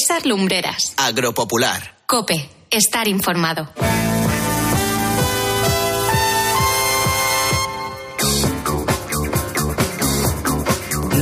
César 0.00 0.24
Lumbreras. 0.24 0.94
Agropopular. 0.96 1.98
Cope. 2.06 2.48
Estar 2.70 3.06
informado. 3.06 3.68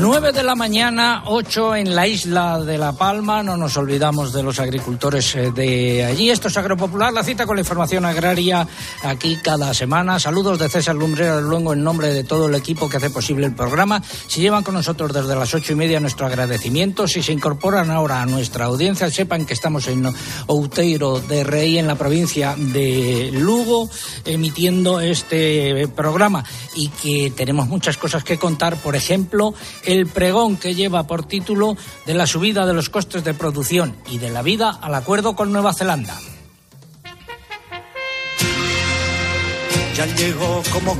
9 0.01 0.30
de 0.30 0.45
la 0.45 0.55
mañana, 0.55 1.25
8 1.27 1.75
en 1.75 1.96
la 1.96 2.07
isla 2.07 2.61
de 2.61 2.79
La 2.79 2.93
Palma. 2.93 3.43
No 3.43 3.57
nos 3.57 3.77
olvidamos 3.77 4.33
de 4.33 4.45
los 4.45 4.61
agricultores 4.61 5.35
eh, 5.35 5.51
de 5.51 6.05
allí. 6.05 6.30
Esto 6.30 6.47
es 6.47 6.57
Agropopular, 6.57 7.12
la 7.12 7.25
cita 7.25 7.47
con 7.47 7.57
la 7.57 7.62
información 7.62 8.05
agraria 8.05 8.66
aquí 9.03 9.37
cada 9.43 9.75
semana. 9.75 10.21
Saludos 10.21 10.61
de 10.61 10.69
César 10.69 10.95
Lumbrera 10.95 11.41
Luengo 11.41 11.73
en 11.73 11.83
nombre 11.83 12.15
de 12.15 12.23
todo 12.23 12.47
el 12.47 12.55
equipo 12.55 12.89
que 12.89 12.98
hace 12.98 13.11
posible 13.11 13.47
el 13.47 13.57
programa. 13.57 14.01
Si 14.29 14.41
llevan 14.41 14.62
con 14.62 14.75
nosotros 14.75 15.12
desde 15.12 15.34
las 15.34 15.53
ocho 15.53 15.73
y 15.73 15.77
media, 15.77 15.98
nuestro 15.98 16.27
agradecimiento. 16.27 17.09
Si 17.09 17.20
se 17.20 17.33
incorporan 17.33 17.91
ahora 17.91 18.23
a 18.23 18.27
nuestra 18.27 18.67
audiencia, 18.67 19.11
sepan 19.11 19.47
que 19.47 19.55
estamos 19.55 19.89
en 19.89 20.06
Outeiro 20.47 21.19
de 21.19 21.42
Rey, 21.42 21.77
en 21.77 21.89
la 21.89 21.97
provincia 21.97 22.55
de 22.56 23.30
Lugo, 23.33 23.91
emitiendo 24.25 25.01
este 25.01 25.89
programa 25.89 26.45
y 26.77 26.89
que 26.89 27.33
tenemos 27.34 27.67
muchas 27.67 27.97
cosas 27.97 28.23
que 28.23 28.39
contar. 28.39 28.77
Por 28.77 28.95
ejemplo, 28.95 29.55
el 29.88 30.06
pregón 30.06 30.59
que 30.59 30.74
lleva 30.74 31.06
por 31.06 31.27
título 31.27 31.77
de 32.05 32.12
la 32.12 32.27
subida 32.27 32.66
de 32.66 32.74
los 32.74 32.91
costes 32.91 33.24
de 33.24 33.33
producción 33.33 33.97
y 34.11 34.19
de 34.19 34.28
la 34.28 34.42
vida 34.42 34.70
al 34.70 34.95
acuerdo 34.95 35.34
con 35.34 35.51
Nueva 35.51 35.73
Zelanda. 35.73 36.14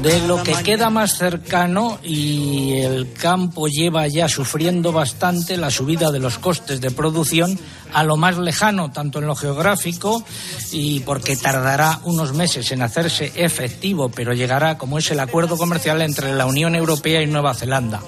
De 0.03 0.27
lo 0.27 0.43
que 0.43 0.55
queda 0.65 0.89
más 0.91 1.19
cercano 1.19 2.01
y 2.03 2.79
el 2.79 3.13
campo 3.13 3.69
lleva 3.69 4.09
ya 4.09 4.27
sufriendo 4.27 4.91
bastante 4.91 5.57
la 5.57 5.71
subida 5.71 6.11
de 6.11 6.19
los 6.19 6.39
costes 6.39 6.81
de 6.81 6.91
producción 6.91 7.57
a 7.93 8.03
lo 8.03 8.17
más 8.17 8.39
lejano, 8.39 8.91
tanto 8.91 9.19
en 9.19 9.27
lo 9.27 9.37
geográfico 9.37 10.25
y 10.73 11.01
porque 11.01 11.37
tardará 11.37 12.01
unos 12.05 12.33
meses 12.33 12.73
en 12.73 12.83
hacerse 12.83 13.33
efectivo, 13.37 14.09
pero 14.09 14.33
llegará 14.33 14.79
como 14.79 14.99
es 14.99 15.11
el 15.11 15.21
acuerdo 15.21 15.59
comercial 15.59 16.01
entre 16.03 16.35
la 16.35 16.47
Unión 16.47 16.75
Europea 16.75 17.23
y 17.23 17.27
Nueva 17.27 17.55
Zelanda. 17.55 18.01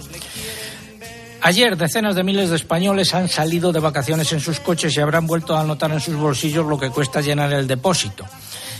Ayer 1.42 1.76
decenas 1.76 2.14
de 2.14 2.22
miles 2.22 2.50
de 2.50 2.56
españoles 2.56 3.14
han 3.14 3.28
salido 3.28 3.72
de 3.72 3.80
vacaciones 3.80 4.30
en 4.32 4.40
sus 4.40 4.60
coches 4.60 4.94
y 4.94 5.00
habrán 5.00 5.26
vuelto 5.26 5.56
a 5.56 5.62
anotar 5.62 5.90
en 5.90 6.00
sus 6.00 6.14
bolsillos 6.14 6.66
lo 6.66 6.78
que 6.78 6.90
cuesta 6.90 7.22
llenar 7.22 7.50
el 7.54 7.66
depósito. 7.66 8.26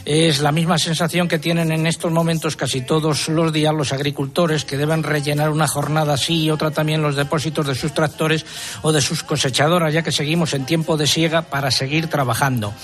Es 0.05 0.41
la 0.41 0.53
misma 0.53 0.79
sensación 0.79 1.27
que 1.27 1.39
tienen 1.39 1.73
en 1.73 1.87
estos 1.87 2.13
momentos 2.13 2.57
casi 2.57 2.83
todos 2.83 3.29
los 3.29 3.53
días 3.53 3.75
los 3.75 3.93
agricultores 3.93 4.65
que 4.65 4.77
deben 4.77 5.03
rellenar 5.03 5.51
una 5.51 5.69
jornada 5.69 6.15
así 6.15 6.45
y 6.45 6.51
otra 6.51 6.71
también 6.71 7.03
los 7.03 7.17
depósitos 7.17 7.67
de 7.67 7.75
sus 7.75 7.95
tractores 7.95 8.45
o 8.83 8.93
de 8.93 9.01
sus 9.01 9.23
cosechadoras, 9.23 9.93
ya 9.93 10.03
que 10.03 10.13
seguimos 10.13 10.53
en 10.53 10.67
tiempo 10.67 10.99
de 10.99 11.07
siega 11.07 11.43
para 11.43 11.71
seguir 11.71 12.09
trabajando. 12.09 12.75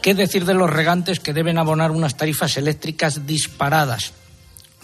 ¿Qué 0.00 0.14
decir 0.14 0.46
de 0.46 0.54
los 0.54 0.70
regantes 0.70 1.20
que 1.20 1.34
deben 1.34 1.58
abonar 1.58 1.90
unas 1.90 2.16
tarifas 2.16 2.56
eléctricas 2.56 3.26
disparadas? 3.26 4.12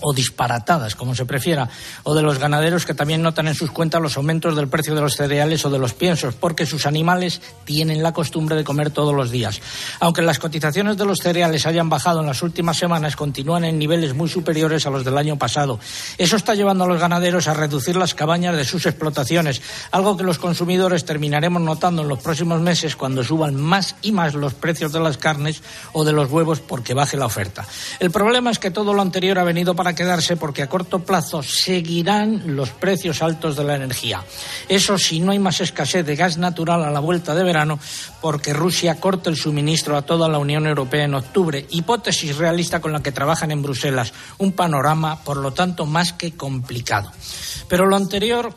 O 0.03 0.13
disparatadas, 0.13 0.95
como 0.95 1.15
se 1.15 1.25
prefiera, 1.25 1.69
o 2.03 2.15
de 2.15 2.23
los 2.23 2.39
ganaderos 2.39 2.85
que 2.85 2.95
también 2.95 3.23
notan 3.23 3.49
en 3.49 3.55
sus 3.55 3.71
cuentas 3.71 4.03
los 4.03 4.17
aumentos 4.17 4.57
del 4.57 4.69
precio 4.69 4.95
de 4.95 5.01
los 5.01 5.17
cereales 5.17 5.65
o 5.65 5.71
de 5.71 5.79
los 5.79 5.95
piensos, 5.95 6.35
porque 6.35 6.67
sus 6.67 6.87
animales 6.87 7.41
tienen 7.65 8.03
la 8.03 8.13
costumbre 8.13 8.57
de 8.57 8.65
comer 8.65 8.91
todos 8.91 9.15
los 9.15 9.31
días. 9.31 9.61
Aunque 10.01 10.23
las 10.23 10.39
cotizaciones 10.39 10.97
de 10.97 11.05
los 11.05 11.19
cereales 11.19 11.67
hayan 11.67 11.89
bajado 11.89 12.21
en 12.21 12.27
las 12.27 12.43
últimas 12.43 12.77
semanas, 12.77 13.17
continúan 13.17 13.65
en 13.65 13.79
niveles 13.79 14.15
muy 14.15 14.29
superiores 14.29 14.87
a 14.87 14.91
los 14.91 15.05
del 15.05 15.19
año 15.19 15.39
pasado. 15.39 15.79
Eso 16.19 16.37
está 16.37 16.55
llevando 16.55 16.85
a 16.85 16.89
los 16.89 17.01
ganaderos 17.01 17.49
a 17.49 17.55
reducir 17.55 17.97
las 17.97 18.15
cabañas 18.15 18.57
de 18.57 18.65
sus 18.65 18.87
explotaciones, 18.87 19.63
algo 19.91 20.17
que 20.17 20.25
los 20.25 20.39
consumidores 20.39 21.05
terminaremos 21.05 21.63
notando 21.63 22.03
en 22.03 22.09
los 22.09 22.19
próximos 22.21 22.61
meses 22.61 22.97
cuando 22.97 23.25
suban 23.25 23.55
más 23.55 23.97
y 24.03 24.13
más 24.13 24.35
los 24.35 24.55
precios 24.55 24.93
de 24.93 25.01
las 25.01 25.19
carnes 25.19 25.63
o 25.93 26.05
de 26.05 26.13
los 26.13 26.31
huevos 26.31 26.61
porque 26.61 26.95
baje 26.95 27.17
la 27.17 27.27
oferta. 27.27 27.67
El 28.01 28.11
problema 28.11 28.51
es 28.51 28.59
que 28.59 28.71
todo 28.71 28.95
lo 28.95 29.03
anterior 29.03 29.39
ha 29.39 29.45
venido 29.45 29.75
para 29.75 29.92
quedarse 29.95 30.37
porque 30.37 30.63
a 30.63 30.69
corto 30.69 31.01
plazo 31.01 31.43
seguirán 31.43 32.57
los 32.57 32.71
precios 32.71 33.23
altos 33.23 33.57
de 33.57 33.65
la 33.65 33.77
energía. 33.77 34.25
Eso 34.69 34.99
si 34.99 35.21
no 35.21 35.33
hay 35.33 35.39
más 35.39 35.61
escasez 35.61 36.05
de 36.07 36.17
gas 36.17 36.39
natural 36.39 36.85
a 36.85 36.91
la 36.91 37.01
vuelta 37.01 37.35
de 37.35 37.45
verano 37.45 37.79
porque 38.21 38.53
Rusia 38.53 39.01
corta 39.01 39.31
el 39.31 39.37
suministro 39.37 39.97
a 39.97 40.03
toda 40.03 40.29
la 40.29 40.39
Unión 40.39 40.67
Europea 40.67 41.05
en 41.05 41.15
octubre. 41.15 41.67
Hipótesis 41.71 42.37
realista 42.37 42.81
con 42.81 42.93
la 42.93 43.03
que 43.03 43.13
trabajan 43.13 43.51
en 43.51 43.63
Bruselas. 43.63 44.13
Un 44.39 44.53
panorama, 44.53 45.23
por 45.25 45.37
lo 45.37 45.53
tanto, 45.53 45.87
más 45.87 46.13
que 46.13 46.33
complicado. 46.37 47.11
Pero 47.69 47.87
lo 47.87 47.97
anterior 47.97 48.55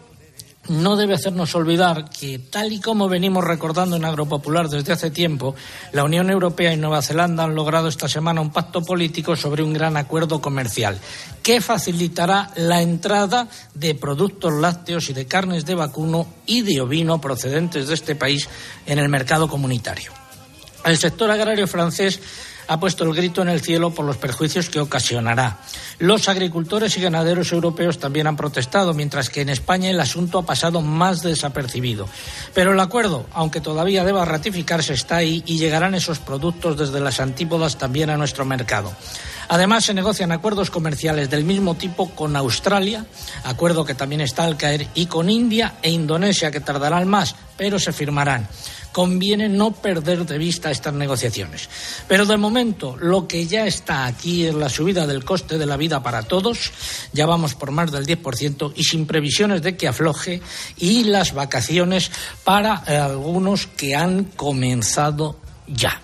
no 0.67 0.95
debe 0.95 1.13
hacernos 1.13 1.53
olvidar 1.55 2.09
que, 2.09 2.39
tal 2.39 2.73
y 2.73 2.79
como 2.79 3.07
venimos 3.07 3.43
recordando 3.43 3.95
en 3.95 4.05
Agropopular 4.05 4.69
desde 4.69 4.93
hace 4.93 5.11
tiempo, 5.11 5.55
la 5.91 6.03
Unión 6.03 6.29
Europea 6.29 6.73
y 6.73 6.77
Nueva 6.77 7.01
Zelanda 7.01 7.43
han 7.43 7.55
logrado 7.55 7.87
esta 7.87 8.07
semana 8.07 8.41
un 8.41 8.51
pacto 8.51 8.81
político 8.81 9.35
sobre 9.35 9.63
un 9.63 9.73
gran 9.73 9.97
acuerdo 9.97 10.41
comercial 10.41 10.99
que 11.43 11.61
facilitará 11.61 12.51
la 12.55 12.81
entrada 12.81 13.47
de 13.73 13.95
productos 13.95 14.53
lácteos 14.53 15.09
y 15.09 15.13
de 15.13 15.27
carnes 15.27 15.65
de 15.65 15.75
vacuno 15.75 16.27
y 16.45 16.61
de 16.61 16.81
ovino 16.81 17.21
procedentes 17.21 17.87
de 17.87 17.93
este 17.93 18.15
país 18.15 18.49
en 18.85 18.99
el 18.99 19.09
mercado 19.09 19.47
comunitario. 19.47 20.11
El 20.83 20.97
sector 20.97 21.29
agrario 21.31 21.67
francés 21.67 22.19
ha 22.67 22.79
puesto 22.79 23.03
el 23.03 23.13
grito 23.13 23.41
en 23.41 23.49
el 23.49 23.61
cielo 23.61 23.91
por 23.91 24.05
los 24.05 24.17
perjuicios 24.17 24.69
que 24.69 24.79
ocasionará. 24.79 25.59
Los 25.99 26.27
agricultores 26.27 26.97
y 26.97 27.01
ganaderos 27.01 27.51
europeos 27.51 27.99
también 27.99 28.27
han 28.27 28.35
protestado, 28.35 28.93
mientras 28.93 29.29
que 29.29 29.41
en 29.41 29.49
España 29.49 29.89
el 29.89 29.99
asunto 29.99 30.39
ha 30.39 30.45
pasado 30.45 30.81
más 30.81 31.21
desapercibido. 31.21 32.07
Pero 32.53 32.73
el 32.73 32.79
acuerdo, 32.79 33.25
aunque 33.33 33.61
todavía 33.61 34.03
deba 34.03 34.25
ratificarse, 34.25 34.93
está 34.93 35.17
ahí 35.17 35.43
y 35.45 35.57
llegarán 35.57 35.95
esos 35.95 36.19
productos 36.19 36.77
desde 36.77 36.99
las 36.99 37.19
antípodas 37.19 37.77
también 37.77 38.09
a 38.09 38.17
nuestro 38.17 38.45
mercado. 38.45 38.93
Además, 39.47 39.85
se 39.85 39.93
negocian 39.93 40.31
acuerdos 40.31 40.71
comerciales 40.71 41.29
del 41.29 41.43
mismo 41.43 41.75
tipo 41.75 42.09
con 42.09 42.35
Australia, 42.35 43.05
acuerdo 43.43 43.85
que 43.85 43.93
también 43.93 44.21
está 44.21 44.43
al 44.43 44.57
caer, 44.57 44.87
y 44.95 45.05
con 45.05 45.29
India 45.29 45.75
e 45.81 45.91
Indonesia, 45.91 46.51
que 46.51 46.59
tardarán 46.59 47.07
más, 47.07 47.35
pero 47.55 47.79
se 47.79 47.93
firmarán 47.93 48.47
conviene 48.95 49.49
no 49.49 49.73
perder 49.73 50.25
de 50.25 50.37
vista 50.37 50.71
estas 50.71 50.93
negociaciones. 50.93 51.67
Pero 52.07 52.25
de 52.25 52.37
momento, 52.37 52.95
lo 52.95 53.27
que 53.27 53.45
ya 53.45 53.67
está 53.67 54.05
aquí 54.05 54.45
es 54.45 54.55
la 54.55 54.69
subida 54.69 55.05
del 55.05 55.25
coste 55.25 55.57
de 55.57 55.65
la 55.65 55.75
vida 55.75 56.01
para 56.01 56.23
todos, 56.23 56.71
ya 57.11 57.25
vamos 57.25 57.55
por 57.55 57.71
más 57.71 57.91
del 57.91 58.07
10% 58.07 58.71
y 58.73 58.85
sin 58.85 59.05
previsiones 59.05 59.61
de 59.63 59.75
que 59.75 59.89
afloje, 59.89 60.41
y 60.77 61.03
las 61.03 61.33
vacaciones 61.33 62.09
para 62.45 62.83
eh, 62.87 62.95
algunos 62.95 63.67
que 63.67 63.95
han 63.95 64.23
comenzado 64.23 65.41
ya. 65.67 65.99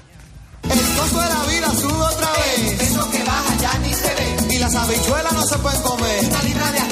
El 0.63 0.69
costo 0.69 1.21
de 1.21 1.29
la 1.29 1.43
vida 1.45 1.71
sube 1.73 1.93
otra 1.93 2.29
vez. 2.33 2.81
Eso 2.81 3.09
que 3.09 3.23
baja 3.23 3.57
ya 3.61 3.79
ni 3.79 3.93
se 3.93 4.15
ve. 4.15 4.53
Y 4.53 4.59
las 4.59 4.75
habichuelas 4.75 5.31
no 5.31 5.43
se 5.43 5.57
pueden 5.59 5.81
comer. 5.81 6.25
Una 6.25 6.43
libra 6.43 6.71
de 6.73 6.90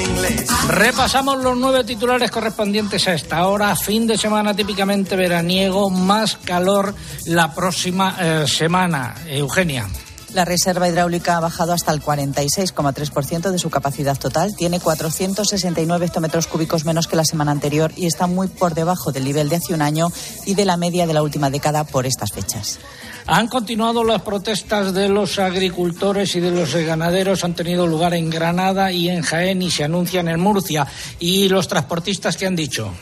inglés? 0.00 0.46
Repasamos 0.68 1.42
los 1.42 1.56
nueve 1.56 1.84
titulares 1.84 2.30
correspondientes 2.30 3.06
a 3.08 3.14
esta 3.14 3.46
hora. 3.46 3.74
Fin 3.76 4.06
de 4.06 4.16
semana 4.16 4.54
típicamente 4.54 5.16
veraniego, 5.16 5.90
más 5.90 6.36
calor 6.36 6.94
la 7.26 7.54
próxima 7.54 8.16
eh, 8.20 8.44
semana. 8.46 9.14
Eugenia. 9.26 9.88
La 10.34 10.46
reserva 10.46 10.88
hidráulica 10.88 11.36
ha 11.36 11.40
bajado 11.40 11.74
hasta 11.74 11.92
el 11.92 12.00
46,3% 12.00 13.50
de 13.50 13.58
su 13.58 13.68
capacidad 13.68 14.18
total. 14.18 14.54
Tiene 14.56 14.80
469 14.80 16.06
hectómetros 16.06 16.46
cúbicos 16.46 16.86
menos 16.86 17.06
que 17.06 17.16
la 17.16 17.24
semana 17.26 17.52
anterior 17.52 17.92
y 17.96 18.06
está 18.06 18.26
muy 18.26 18.48
por 18.48 18.74
debajo 18.74 19.12
del 19.12 19.24
nivel 19.24 19.50
de 19.50 19.56
hace 19.56 19.74
un 19.74 19.82
año 19.82 20.10
y 20.46 20.54
de 20.54 20.64
la 20.64 20.78
media 20.78 21.06
de 21.06 21.12
la 21.12 21.22
última 21.22 21.50
década 21.50 21.84
por 21.84 22.06
estas 22.06 22.32
fechas. 22.32 22.78
Han 23.26 23.48
continuado 23.48 24.04
las 24.04 24.22
protestas 24.22 24.92
de 24.92 25.08
los 25.08 25.38
agricultores 25.38 26.34
y 26.36 26.40
de 26.40 26.50
los 26.50 26.74
ganaderos. 26.74 27.44
Han 27.44 27.54
tenido 27.54 27.86
lugar 27.86 28.14
en 28.14 28.30
Granada 28.30 28.92
y 28.92 29.08
en 29.08 29.22
Jaén 29.22 29.62
y 29.62 29.70
se 29.70 29.84
anuncian 29.84 30.28
en 30.28 30.40
Murcia. 30.40 30.86
¿Y 31.18 31.48
los 31.48 31.68
transportistas 31.68 32.36
qué 32.36 32.46
han 32.46 32.56
dicho? 32.56 32.92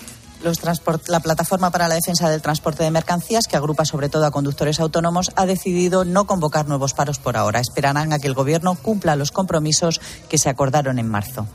la 1.09 1.21
plataforma 1.21 1.71
para 1.71 1.89
la 1.89 1.97
defensa 1.97 2.31
del 2.31 2.41
transporte 2.41 2.83
de 2.83 2.91
mercancías, 2.91 3.47
que 3.47 3.57
agrupa 3.57 3.85
sobre 3.85 4.09
todo 4.09 4.25
a 4.25 4.31
conductores 4.31 4.81
autónomos, 4.81 5.33
ha 5.37 5.47
decidido 5.47 6.05
no 6.05 6.27
convocar 6.27 6.67
nuevos 6.67 6.95
paros 6.95 7.19
por 7.19 7.37
ahora. 7.37 7.61
Esperarán 7.61 8.13
a 8.13 8.19
que 8.19 8.27
el 8.27 8.35
Gobierno 8.35 8.75
cumpla 8.75 9.17
los 9.17 9.33
compromisos 9.33 10.01
que 10.29 10.39
se 10.39 10.49
acordaron 10.49 10.99
en 10.99 11.09
marzo. 11.09 11.47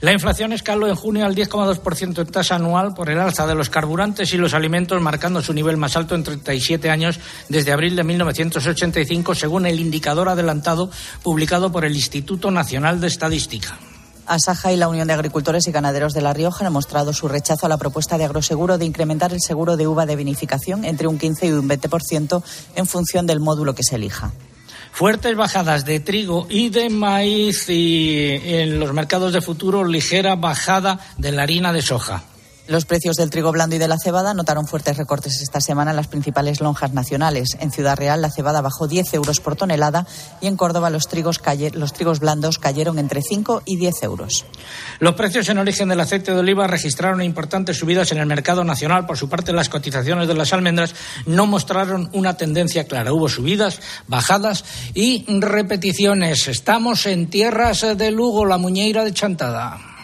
La 0.00 0.12
inflación 0.12 0.52
escaló 0.52 0.86
en 0.86 0.94
junio 0.94 1.26
al 1.26 1.34
10,2% 1.34 2.20
en 2.20 2.26
tasa 2.28 2.54
anual 2.54 2.94
por 2.94 3.10
el 3.10 3.18
alza 3.18 3.48
de 3.48 3.56
los 3.56 3.68
carburantes 3.68 4.32
y 4.32 4.36
los 4.36 4.54
alimentos, 4.54 5.02
marcando 5.02 5.42
su 5.42 5.52
nivel 5.52 5.76
más 5.76 5.96
alto 5.96 6.14
en 6.14 6.22
37 6.22 6.88
años 6.88 7.18
desde 7.48 7.72
abril 7.72 7.96
de 7.96 8.04
1985, 8.04 9.34
según 9.34 9.66
el 9.66 9.80
indicador 9.80 10.28
adelantado 10.28 10.88
publicado 11.24 11.72
por 11.72 11.84
el 11.84 11.96
Instituto 11.96 12.52
Nacional 12.52 13.00
de 13.00 13.08
Estadística. 13.08 13.76
Asaja 14.26 14.72
y 14.72 14.76
la 14.76 14.88
Unión 14.88 15.08
de 15.08 15.14
Agricultores 15.14 15.66
y 15.66 15.72
Ganaderos 15.72 16.12
de 16.12 16.20
La 16.20 16.32
Rioja 16.32 16.64
han 16.64 16.72
mostrado 16.72 17.12
su 17.12 17.26
rechazo 17.26 17.66
a 17.66 17.68
la 17.68 17.78
propuesta 17.78 18.18
de 18.18 18.24
Agroseguro 18.24 18.78
de 18.78 18.84
incrementar 18.84 19.32
el 19.32 19.40
seguro 19.40 19.76
de 19.76 19.88
uva 19.88 20.06
de 20.06 20.14
vinificación 20.14 20.84
entre 20.84 21.08
un 21.08 21.18
15 21.18 21.46
y 21.48 21.52
un 21.52 21.68
20% 21.68 22.42
en 22.76 22.86
función 22.86 23.26
del 23.26 23.40
módulo 23.40 23.74
que 23.74 23.82
se 23.82 23.96
elija. 23.96 24.32
Fuertes 24.98 25.36
bajadas 25.36 25.84
de 25.84 26.00
trigo 26.00 26.48
y 26.50 26.70
de 26.70 26.90
maíz 26.90 27.68
y 27.68 28.30
en 28.44 28.80
los 28.80 28.92
mercados 28.92 29.32
de 29.32 29.40
futuro 29.40 29.84
ligera 29.84 30.34
bajada 30.34 30.98
de 31.16 31.30
la 31.30 31.44
harina 31.44 31.72
de 31.72 31.82
soja. 31.82 32.24
Los 32.68 32.84
precios 32.84 33.16
del 33.16 33.30
trigo 33.30 33.50
blando 33.50 33.76
y 33.76 33.78
de 33.78 33.88
la 33.88 33.96
cebada 33.96 34.34
notaron 34.34 34.66
fuertes 34.66 34.98
recortes 34.98 35.40
esta 35.40 35.58
semana 35.58 35.92
en 35.92 35.96
las 35.96 36.06
principales 36.06 36.60
lonjas 36.60 36.92
nacionales. 36.92 37.56
En 37.60 37.72
Ciudad 37.72 37.96
Real 37.96 38.20
la 38.20 38.30
cebada 38.30 38.60
bajó 38.60 38.86
10 38.86 39.14
euros 39.14 39.40
por 39.40 39.56
tonelada 39.56 40.06
y 40.42 40.48
en 40.48 40.58
Córdoba 40.58 40.90
los 40.90 41.08
trigos, 41.08 41.40
los 41.72 41.92
trigos 41.94 42.20
blandos 42.20 42.58
cayeron 42.58 42.98
entre 42.98 43.22
5 43.22 43.62
y 43.64 43.76
10 43.76 44.02
euros. 44.02 44.44
Los 44.98 45.14
precios 45.14 45.48
en 45.48 45.56
origen 45.56 45.88
del 45.88 46.00
aceite 46.00 46.34
de 46.34 46.40
oliva 46.40 46.66
registraron 46.66 47.22
importantes 47.22 47.78
subidas 47.78 48.12
en 48.12 48.18
el 48.18 48.26
mercado 48.26 48.62
nacional. 48.64 49.06
Por 49.06 49.16
su 49.16 49.30
parte, 49.30 49.54
las 49.54 49.70
cotizaciones 49.70 50.28
de 50.28 50.34
las 50.34 50.52
almendras 50.52 50.94
no 51.24 51.46
mostraron 51.46 52.10
una 52.12 52.36
tendencia 52.36 52.84
clara. 52.84 53.14
Hubo 53.14 53.30
subidas, 53.30 53.80
bajadas 54.08 54.66
y 54.92 55.24
repeticiones. 55.40 56.48
Estamos 56.48 57.06
en 57.06 57.30
tierras 57.30 57.86
de 57.96 58.10
Lugo, 58.10 58.44
la 58.44 58.58
muñeira 58.58 59.04
de 59.04 59.14
Chantada. 59.14 59.97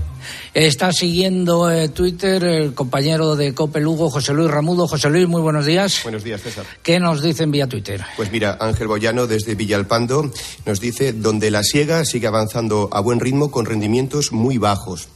Está 0.54 0.92
siguiendo 0.92 1.72
eh, 1.72 1.88
Twitter 1.88 2.44
el 2.44 2.74
compañero 2.90 3.36
de 3.36 3.54
Cope 3.54 3.80
Lugo, 3.82 4.10
José 4.10 4.34
Luis 4.34 4.50
Ramudo. 4.50 4.88
José 4.88 5.12
Luis, 5.12 5.28
muy 5.28 5.44
buenos 5.44 5.68
días. 5.68 6.00
Buenos 6.02 6.24
días, 6.24 6.42
César. 6.42 6.66
¿Qué 6.82 7.00
nos 7.00 7.22
dicen 7.22 7.52
vía 7.52 7.68
Twitter? 7.68 8.04
Pues 8.18 8.32
mira, 8.32 8.58
Ángel 8.60 8.88
Boyano 8.88 9.28
desde 9.28 9.54
Villalpando 9.54 10.32
nos 10.66 10.80
dice 10.80 11.14
donde 11.14 11.52
la 11.52 11.62
siega 11.62 12.04
sigue 12.04 12.26
avanzando 12.26 12.90
a 12.92 13.00
buen 13.00 13.20
ritmo 13.20 13.52
con 13.52 13.68
rendimientos 13.68 14.32
muy 14.32 14.58
bajos. 14.58 15.08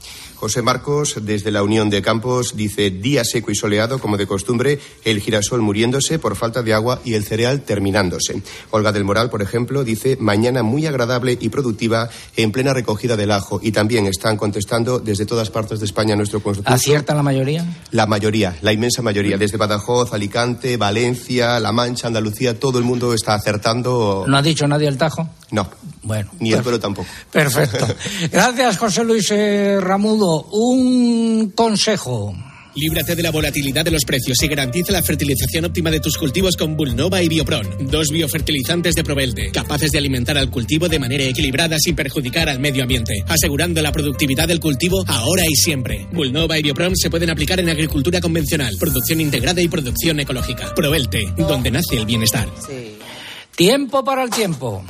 José 0.43 0.61
Marcos, 0.61 1.15
desde 1.21 1.51
la 1.51 1.63
Unión 1.63 1.89
de 1.89 2.01
Campos, 2.01 2.57
dice 2.57 2.89
día 2.89 3.23
seco 3.23 3.49
y 3.49 3.55
soleado, 3.55 3.97
como 3.99 4.17
de 4.17 4.27
costumbre, 4.27 4.77
el 5.05 5.21
girasol 5.21 5.61
muriéndose 5.61 6.19
por 6.19 6.35
falta 6.35 6.61
de 6.61 6.73
agua 6.73 6.99
y 7.05 7.13
el 7.13 7.23
cereal 7.23 7.61
terminándose. 7.61 8.43
Olga 8.71 8.91
del 8.91 9.05
Moral, 9.05 9.29
por 9.29 9.41
ejemplo, 9.41 9.85
dice 9.85 10.17
mañana 10.19 10.61
muy 10.61 10.85
agradable 10.85 11.37
y 11.39 11.47
productiva 11.47 12.09
en 12.35 12.51
plena 12.51 12.73
recogida 12.73 13.15
del 13.15 13.31
ajo. 13.31 13.61
Y 13.63 13.71
también 13.71 14.05
están 14.05 14.35
contestando 14.35 14.99
desde 14.99 15.25
todas 15.25 15.49
partes 15.49 15.79
de 15.79 15.85
España 15.85 16.17
nuestro 16.17 16.43
consultorio. 16.43 16.75
¿Acierta 16.75 17.15
la 17.15 17.23
mayoría? 17.23 17.65
La 17.91 18.05
mayoría, 18.05 18.57
la 18.63 18.73
inmensa 18.73 19.01
mayoría. 19.01 19.37
Desde 19.37 19.55
Badajoz, 19.55 20.11
Alicante, 20.11 20.75
Valencia, 20.75 21.57
La 21.61 21.71
Mancha, 21.71 22.07
Andalucía, 22.07 22.59
todo 22.59 22.79
el 22.79 22.83
mundo 22.83 23.13
está 23.13 23.33
acertando. 23.33 24.25
¿No 24.27 24.35
ha 24.35 24.41
dicho 24.41 24.67
nadie 24.67 24.89
el 24.89 24.97
Tajo? 24.97 25.25
No. 25.51 25.69
Bueno. 26.01 26.31
Ni 26.39 26.51
el 26.51 26.61
pelo 26.61 26.79
tampoco. 26.79 27.07
Perfecto. 27.31 27.87
Gracias, 28.31 28.77
José 28.77 29.05
Luis 29.05 29.31
eh, 29.31 29.77
Ramudo. 29.79 30.32
Un 30.41 31.51
consejo. 31.55 32.35
Líbrate 32.75 33.15
de 33.15 33.21
la 33.21 33.29
volatilidad 33.29 33.85
de 33.85 33.91
los 33.91 34.03
precios 34.03 34.41
y 34.41 34.47
garantiza 34.47 34.91
la 34.91 35.03
fertilización 35.03 35.65
óptima 35.65 35.91
de 35.91 35.99
tus 35.99 36.17
cultivos 36.17 36.57
con 36.57 36.75
Bulnova 36.75 37.21
y 37.21 37.29
Biopron, 37.29 37.67
dos 37.81 38.09
biofertilizantes 38.09 38.95
de 38.95 39.03
Provelte, 39.03 39.51
capaces 39.51 39.91
de 39.91 39.99
alimentar 39.99 40.39
al 40.39 40.49
cultivo 40.49 40.89
de 40.89 40.97
manera 40.97 41.23
equilibrada 41.23 41.77
sin 41.79 41.95
perjudicar 41.95 42.49
al 42.49 42.59
medio 42.59 42.81
ambiente, 42.81 43.23
asegurando 43.27 43.79
la 43.83 43.91
productividad 43.91 44.47
del 44.47 44.59
cultivo 44.59 45.03
ahora 45.07 45.43
y 45.47 45.55
siempre. 45.55 46.07
Bulnova 46.11 46.57
y 46.57 46.63
Biopron 46.63 46.95
se 46.95 47.11
pueden 47.11 47.29
aplicar 47.29 47.59
en 47.59 47.69
agricultura 47.69 48.19
convencional, 48.19 48.75
producción 48.79 49.21
integrada 49.21 49.61
y 49.61 49.67
producción 49.67 50.19
ecológica. 50.19 50.73
Provelte, 50.73 51.31
donde 51.37 51.69
nace 51.69 51.97
el 51.97 52.07
bienestar. 52.07 52.49
Tiempo 53.55 54.03
para 54.03 54.23
el 54.23 54.31
tiempo. 54.31 54.83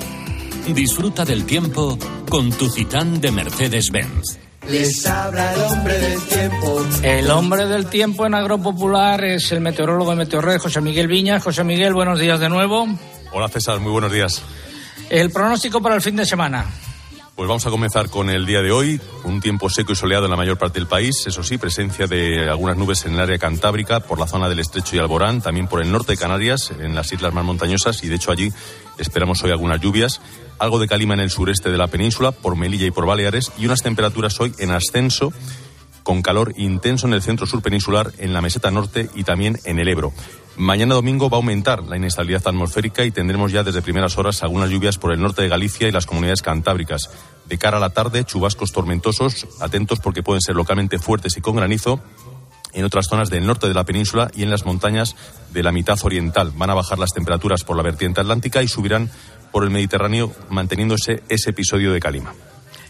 Disfruta 0.73 1.25
del 1.25 1.43
tiempo 1.43 1.99
con 2.29 2.49
tu 2.51 2.69
Citán 2.69 3.19
de 3.19 3.31
Mercedes-Benz. 3.31 4.42
Les 4.69 5.05
habla 5.05 5.53
el 5.53 5.61
hombre 5.61 5.99
del 5.99 6.21
tiempo. 6.21 6.85
El 7.03 7.31
hombre 7.31 7.65
del 7.65 7.85
tiempo 7.87 8.25
en 8.25 8.33
Agropopular 8.33 9.23
es 9.23 9.51
el 9.51 9.59
meteorólogo 9.61 10.11
de 10.11 10.17
Meteorred, 10.17 10.59
José 10.59 10.81
Miguel 10.81 11.07
Viñas. 11.07 11.43
José 11.43 11.63
Miguel, 11.63 11.93
buenos 11.93 12.19
días 12.19 12.39
de 12.39 12.49
nuevo. 12.49 12.87
Hola 13.33 13.49
César, 13.49 13.79
muy 13.79 13.91
buenos 13.91 14.11
días. 14.11 14.41
El 15.09 15.31
pronóstico 15.31 15.81
para 15.81 15.95
el 15.95 16.01
fin 16.01 16.15
de 16.15 16.25
semana. 16.25 16.65
Pues 17.35 17.49
vamos 17.49 17.65
a 17.65 17.71
comenzar 17.71 18.09
con 18.09 18.29
el 18.29 18.45
día 18.45 18.61
de 18.61 18.71
hoy, 18.71 19.01
un 19.23 19.41
tiempo 19.41 19.67
seco 19.67 19.93
y 19.93 19.95
soleado 19.95 20.25
en 20.25 20.31
la 20.31 20.37
mayor 20.37 20.59
parte 20.59 20.77
del 20.77 20.87
país, 20.87 21.25
eso 21.25 21.41
sí, 21.41 21.57
presencia 21.57 22.05
de 22.05 22.47
algunas 22.47 22.77
nubes 22.77 23.05
en 23.05 23.15
el 23.15 23.19
área 23.19 23.39
cantábrica, 23.39 24.01
por 24.01 24.19
la 24.19 24.27
zona 24.27 24.47
del 24.49 24.59
Estrecho 24.59 24.95
y 24.95 24.99
Alborán, 24.99 25.41
también 25.41 25.67
por 25.67 25.81
el 25.81 25.91
norte 25.91 26.11
de 26.11 26.17
Canarias, 26.19 26.71
en 26.79 26.93
las 26.93 27.11
islas 27.11 27.33
más 27.33 27.43
montañosas, 27.43 28.03
y 28.03 28.07
de 28.07 28.17
hecho 28.17 28.31
allí 28.31 28.53
esperamos 28.99 29.43
hoy 29.43 29.49
algunas 29.49 29.81
lluvias, 29.81 30.21
algo 30.59 30.79
de 30.79 30.87
calima 30.87 31.13
en 31.13 31.19
el 31.19 31.29
sureste 31.29 31.69
de 31.69 31.77
la 31.77 31.87
península, 31.87 32.31
por 32.31 32.55
Melilla 32.55 32.85
y 32.85 32.91
por 32.91 33.05
Baleares, 33.05 33.51
y 33.57 33.65
unas 33.65 33.81
temperaturas 33.81 34.39
hoy 34.39 34.53
en 34.59 34.71
ascenso, 34.71 35.33
con 36.03 36.21
calor 36.21 36.53
intenso 36.57 37.07
en 37.07 37.13
el 37.13 37.21
centro 37.21 37.45
sur 37.45 37.61
peninsular, 37.61 38.11
en 38.17 38.33
la 38.33 38.41
meseta 38.41 38.71
norte 38.71 39.09
y 39.15 39.23
también 39.23 39.59
en 39.63 39.79
el 39.79 39.87
Ebro. 39.87 40.13
Mañana 40.55 40.93
domingo 40.93 41.31
va 41.31 41.37
a 41.37 41.39
aumentar 41.39 41.81
la 41.83 41.97
inestabilidad 41.97 42.47
atmosférica 42.47 43.03
y 43.03 43.11
tendremos 43.11 43.51
ya 43.51 43.63
desde 43.63 43.81
primeras 43.81 44.17
horas 44.19 44.43
algunas 44.43 44.69
lluvias 44.69 44.99
por 44.99 45.11
el 45.11 45.19
norte 45.19 45.41
de 45.41 45.49
Galicia 45.49 45.87
y 45.87 45.91
las 45.91 46.05
comunidades 46.05 46.43
cantábricas. 46.43 47.09
De 47.47 47.57
cara 47.57 47.77
a 47.77 47.79
la 47.79 47.89
tarde, 47.89 48.23
chubascos 48.23 48.71
tormentosos, 48.71 49.47
atentos 49.61 49.99
porque 49.99 50.21
pueden 50.21 50.41
ser 50.41 50.55
localmente 50.55 50.99
fuertes 50.99 51.37
y 51.37 51.41
con 51.41 51.55
granizo. 51.55 52.01
en 52.73 52.85
otras 52.85 53.07
zonas 53.07 53.29
del 53.29 53.45
norte 53.45 53.67
de 53.67 53.73
la 53.73 53.83
península 53.83 54.31
y 54.33 54.41
en 54.43 54.49
las 54.49 54.65
montañas 54.65 55.15
de 55.51 55.61
la 55.63 55.71
mitad 55.71 55.99
oriental. 56.03 56.51
Van 56.55 56.71
a 56.71 56.73
bajar 56.73 56.97
las 56.97 57.13
temperaturas 57.13 57.63
por 57.63 57.77
la 57.77 57.83
vertiente 57.83 58.21
atlántica 58.21 58.63
y 58.63 58.67
subirán 58.67 59.11
por 59.53 59.63
el 59.63 59.69
Mediterráneo, 59.69 60.33
manteniéndose 60.49 61.23
ese 61.29 61.51
episodio 61.51 61.93
de 61.93 62.01
calima. 62.01 62.33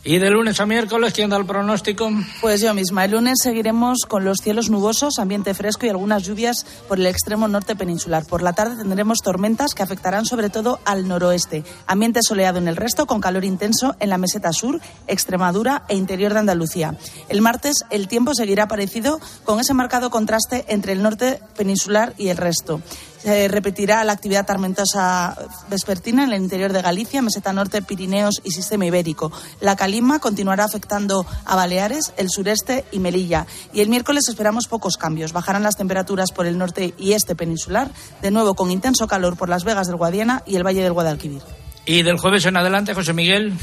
¿Y 0.05 0.17
de 0.17 0.29
lunes 0.29 0.59
a 0.59 0.65
miércoles 0.65 1.13
quién 1.13 1.29
da 1.29 1.37
el 1.37 1.45
pronóstico? 1.45 2.09
Pues 2.41 2.59
yo 2.59 2.73
misma. 2.73 3.05
El 3.05 3.11
lunes 3.11 3.37
seguiremos 3.41 3.99
con 4.05 4.25
los 4.25 4.39
cielos 4.39 4.69
nubosos, 4.69 5.17
ambiente 5.17 5.53
fresco 5.53 5.85
y 5.85 5.89
algunas 5.89 6.23
lluvias 6.23 6.65
por 6.89 6.99
el 6.99 7.05
extremo 7.05 7.47
norte 7.47 7.77
peninsular. 7.77 8.25
Por 8.25 8.41
la 8.41 8.51
tarde 8.51 8.75
tendremos 8.75 9.19
tormentas 9.19 9.73
que 9.73 9.81
afectarán 9.81 10.25
sobre 10.25 10.49
todo 10.49 10.81
al 10.83 11.07
noroeste. 11.07 11.63
Ambiente 11.87 12.19
soleado 12.21 12.57
en 12.57 12.67
el 12.67 12.75
resto, 12.75 13.05
con 13.05 13.21
calor 13.21 13.45
intenso 13.45 13.95
en 14.01 14.09
la 14.09 14.17
meseta 14.17 14.51
sur, 14.51 14.81
Extremadura 15.07 15.83
e 15.87 15.95
interior 15.95 16.33
de 16.33 16.39
Andalucía. 16.39 16.97
El 17.29 17.39
martes 17.39 17.85
el 17.89 18.09
tiempo 18.09 18.35
seguirá 18.35 18.67
parecido 18.67 19.21
con 19.45 19.61
ese 19.61 19.73
marcado 19.73 20.09
contraste 20.09 20.65
entre 20.67 20.91
el 20.91 21.01
norte 21.01 21.39
peninsular 21.55 22.13
y 22.17 22.27
el 22.27 22.35
resto. 22.35 22.81
Se 23.23 23.47
repetirá 23.47 24.03
la 24.03 24.11
actividad 24.11 24.45
tormentosa 24.45 25.33
vespertina 25.69 26.25
en 26.25 26.33
el 26.33 26.41
interior 26.41 26.73
de 26.73 26.81
Galicia, 26.81 27.21
meseta 27.21 27.53
norte, 27.53 27.81
Pirineos 27.81 28.41
y 28.43 28.51
sistema 28.51 28.85
ibérico. 28.85 29.31
La 29.61 29.77
calima 29.77 30.19
continuará 30.19 30.65
afectando 30.65 31.25
a 31.45 31.55
Baleares, 31.55 32.11
el 32.17 32.29
sureste 32.29 32.83
y 32.91 32.99
Melilla. 32.99 33.47
Y 33.71 33.79
el 33.79 33.87
miércoles 33.87 34.25
esperamos 34.27 34.67
pocos 34.67 34.97
cambios. 34.97 35.31
Bajarán 35.31 35.63
las 35.63 35.77
temperaturas 35.77 36.33
por 36.33 36.47
el 36.47 36.57
norte 36.57 36.95
y 36.97 37.13
este 37.13 37.33
peninsular, 37.33 37.89
de 38.21 38.29
nuevo 38.29 38.55
con 38.55 38.71
intenso 38.71 39.07
calor 39.07 39.37
por 39.37 39.47
las 39.47 39.63
Vegas 39.63 39.87
del 39.87 39.95
Guadiana 39.95 40.43
y 40.45 40.57
el 40.57 40.65
Valle 40.65 40.83
del 40.83 40.91
Guadalquivir. 40.91 41.43
¿Y 41.85 42.03
del 42.03 42.17
jueves 42.17 42.45
en 42.45 42.57
adelante, 42.57 42.93
José 42.93 43.13
Miguel? 43.13 43.53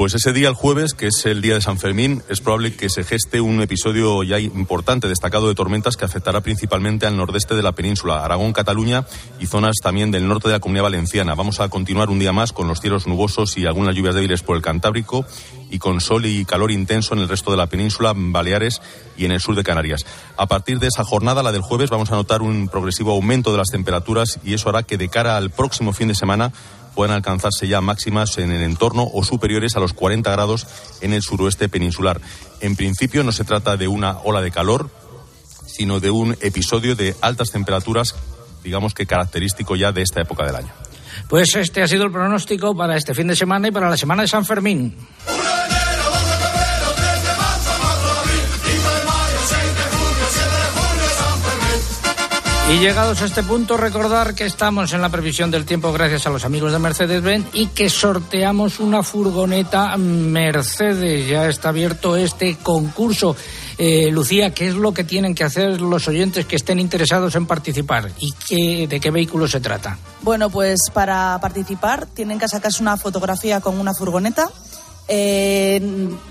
Pues 0.00 0.14
ese 0.14 0.32
día, 0.32 0.48
el 0.48 0.54
jueves, 0.54 0.94
que 0.94 1.08
es 1.08 1.26
el 1.26 1.42
día 1.42 1.52
de 1.52 1.60
San 1.60 1.76
Fermín, 1.76 2.22
es 2.30 2.40
probable 2.40 2.74
que 2.74 2.88
se 2.88 3.04
geste 3.04 3.42
un 3.42 3.60
episodio 3.60 4.22
ya 4.22 4.38
importante, 4.38 5.08
destacado 5.08 5.46
de 5.46 5.54
tormentas 5.54 5.98
que 5.98 6.06
afectará 6.06 6.40
principalmente 6.40 7.04
al 7.04 7.18
nordeste 7.18 7.54
de 7.54 7.62
la 7.62 7.72
península, 7.72 8.24
Aragón, 8.24 8.54
Cataluña 8.54 9.04
y 9.40 9.44
zonas 9.44 9.76
también 9.82 10.10
del 10.10 10.26
norte 10.26 10.48
de 10.48 10.54
la 10.54 10.60
comunidad 10.60 10.84
valenciana. 10.84 11.34
Vamos 11.34 11.60
a 11.60 11.68
continuar 11.68 12.08
un 12.08 12.18
día 12.18 12.32
más 12.32 12.54
con 12.54 12.66
los 12.66 12.80
cielos 12.80 13.06
nubosos 13.06 13.58
y 13.58 13.66
algunas 13.66 13.94
lluvias 13.94 14.14
débiles 14.14 14.42
por 14.42 14.56
el 14.56 14.62
Cantábrico 14.62 15.26
y 15.70 15.78
con 15.78 16.00
sol 16.00 16.24
y 16.24 16.46
calor 16.46 16.70
intenso 16.70 17.12
en 17.12 17.20
el 17.20 17.28
resto 17.28 17.50
de 17.50 17.58
la 17.58 17.66
península, 17.66 18.14
Baleares 18.16 18.80
y 19.18 19.26
en 19.26 19.32
el 19.32 19.40
sur 19.40 19.54
de 19.54 19.62
Canarias. 19.62 20.06
A 20.38 20.46
partir 20.46 20.78
de 20.78 20.86
esa 20.86 21.04
jornada, 21.04 21.42
la 21.42 21.52
del 21.52 21.60
jueves, 21.60 21.90
vamos 21.90 22.10
a 22.10 22.14
notar 22.14 22.40
un 22.40 22.68
progresivo 22.68 23.12
aumento 23.12 23.52
de 23.52 23.58
las 23.58 23.68
temperaturas 23.68 24.40
y 24.42 24.54
eso 24.54 24.70
hará 24.70 24.82
que 24.82 24.96
de 24.96 25.10
cara 25.10 25.36
al 25.36 25.50
próximo 25.50 25.92
fin 25.92 26.08
de 26.08 26.14
semana 26.14 26.54
puedan 26.94 27.14
alcanzarse 27.14 27.68
ya 27.68 27.80
máximas 27.80 28.38
en 28.38 28.52
el 28.52 28.62
entorno 28.62 29.08
o 29.12 29.24
superiores 29.24 29.76
a 29.76 29.80
los 29.80 29.92
40 29.92 30.30
grados 30.30 30.66
en 31.00 31.12
el 31.12 31.22
suroeste 31.22 31.68
peninsular. 31.68 32.20
En 32.60 32.76
principio 32.76 33.24
no 33.24 33.32
se 33.32 33.44
trata 33.44 33.76
de 33.76 33.88
una 33.88 34.18
ola 34.24 34.40
de 34.40 34.50
calor, 34.50 34.90
sino 35.66 36.00
de 36.00 36.10
un 36.10 36.36
episodio 36.40 36.96
de 36.96 37.14
altas 37.20 37.50
temperaturas, 37.50 38.14
digamos 38.62 38.94
que 38.94 39.06
característico 39.06 39.76
ya 39.76 39.92
de 39.92 40.02
esta 40.02 40.20
época 40.20 40.44
del 40.44 40.56
año. 40.56 40.72
Pues 41.28 41.54
este 41.54 41.82
ha 41.82 41.88
sido 41.88 42.04
el 42.04 42.12
pronóstico 42.12 42.76
para 42.76 42.96
este 42.96 43.14
fin 43.14 43.26
de 43.26 43.36
semana 43.36 43.68
y 43.68 43.70
para 43.70 43.88
la 43.88 43.96
semana 43.96 44.22
de 44.22 44.28
San 44.28 44.44
Fermín. 44.44 44.96
Y 52.70 52.78
llegados 52.78 53.20
a 53.20 53.24
este 53.24 53.42
punto, 53.42 53.76
recordar 53.76 54.32
que 54.32 54.46
estamos 54.46 54.92
en 54.92 55.02
la 55.02 55.08
previsión 55.08 55.50
del 55.50 55.64
tiempo 55.64 55.92
gracias 55.92 56.28
a 56.28 56.30
los 56.30 56.44
amigos 56.44 56.70
de 56.70 56.78
Mercedes-Benz 56.78 57.48
y 57.52 57.66
que 57.66 57.90
sorteamos 57.90 58.78
una 58.78 59.02
furgoneta 59.02 59.96
Mercedes. 59.96 61.28
Ya 61.28 61.48
está 61.48 61.70
abierto 61.70 62.14
este 62.14 62.58
concurso. 62.62 63.34
Eh, 63.76 64.10
Lucía, 64.12 64.54
¿qué 64.54 64.68
es 64.68 64.76
lo 64.76 64.94
que 64.94 65.02
tienen 65.02 65.34
que 65.34 65.42
hacer 65.42 65.80
los 65.80 66.06
oyentes 66.06 66.46
que 66.46 66.54
estén 66.54 66.78
interesados 66.78 67.34
en 67.34 67.46
participar? 67.46 68.12
¿Y 68.20 68.32
qué, 68.48 68.86
de 68.86 69.00
qué 69.00 69.10
vehículo 69.10 69.48
se 69.48 69.58
trata? 69.58 69.98
Bueno, 70.22 70.48
pues 70.48 70.78
para 70.94 71.36
participar 71.40 72.06
tienen 72.06 72.38
que 72.38 72.46
sacarse 72.46 72.82
una 72.82 72.96
fotografía 72.96 73.60
con 73.60 73.80
una 73.80 73.94
furgoneta 73.94 74.48
eh, 75.12 75.80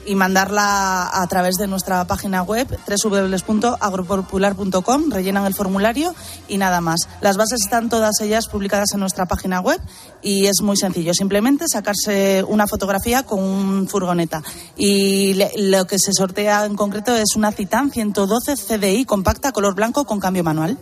y 0.05 0.15
mandarla 0.15 1.09
a 1.21 1.27
través 1.27 1.55
de 1.55 1.67
nuestra 1.67 2.05
página 2.05 2.43
web 2.43 2.65
www.agropopular.com, 3.03 5.11
rellenan 5.11 5.45
el 5.45 5.53
formulario 5.53 6.15
y 6.47 6.57
nada 6.57 6.79
más. 6.79 7.01
Las 7.21 7.35
bases 7.35 7.59
están 7.63 7.89
todas 7.89 8.21
ellas 8.21 8.47
publicadas 8.47 8.93
en 8.93 9.01
nuestra 9.01 9.25
página 9.25 9.59
web 9.59 9.81
y 10.21 10.45
es 10.45 10.61
muy 10.61 10.77
sencillo, 10.77 11.13
simplemente 11.13 11.65
sacarse 11.67 12.45
una 12.47 12.67
fotografía 12.67 13.23
con 13.23 13.43
un 13.43 13.87
furgoneta. 13.89 14.41
Y 14.77 15.33
le- 15.33 15.51
lo 15.57 15.85
que 15.85 15.99
se 15.99 16.13
sortea 16.13 16.63
en 16.65 16.75
concreto 16.75 17.13
es 17.15 17.35
una 17.35 17.51
Citan 17.51 17.91
112 17.91 18.55
CDI 18.55 19.03
compacta 19.03 19.51
color 19.51 19.75
blanco 19.75 20.05
con 20.05 20.21
cambio 20.21 20.43
manual. 20.45 20.77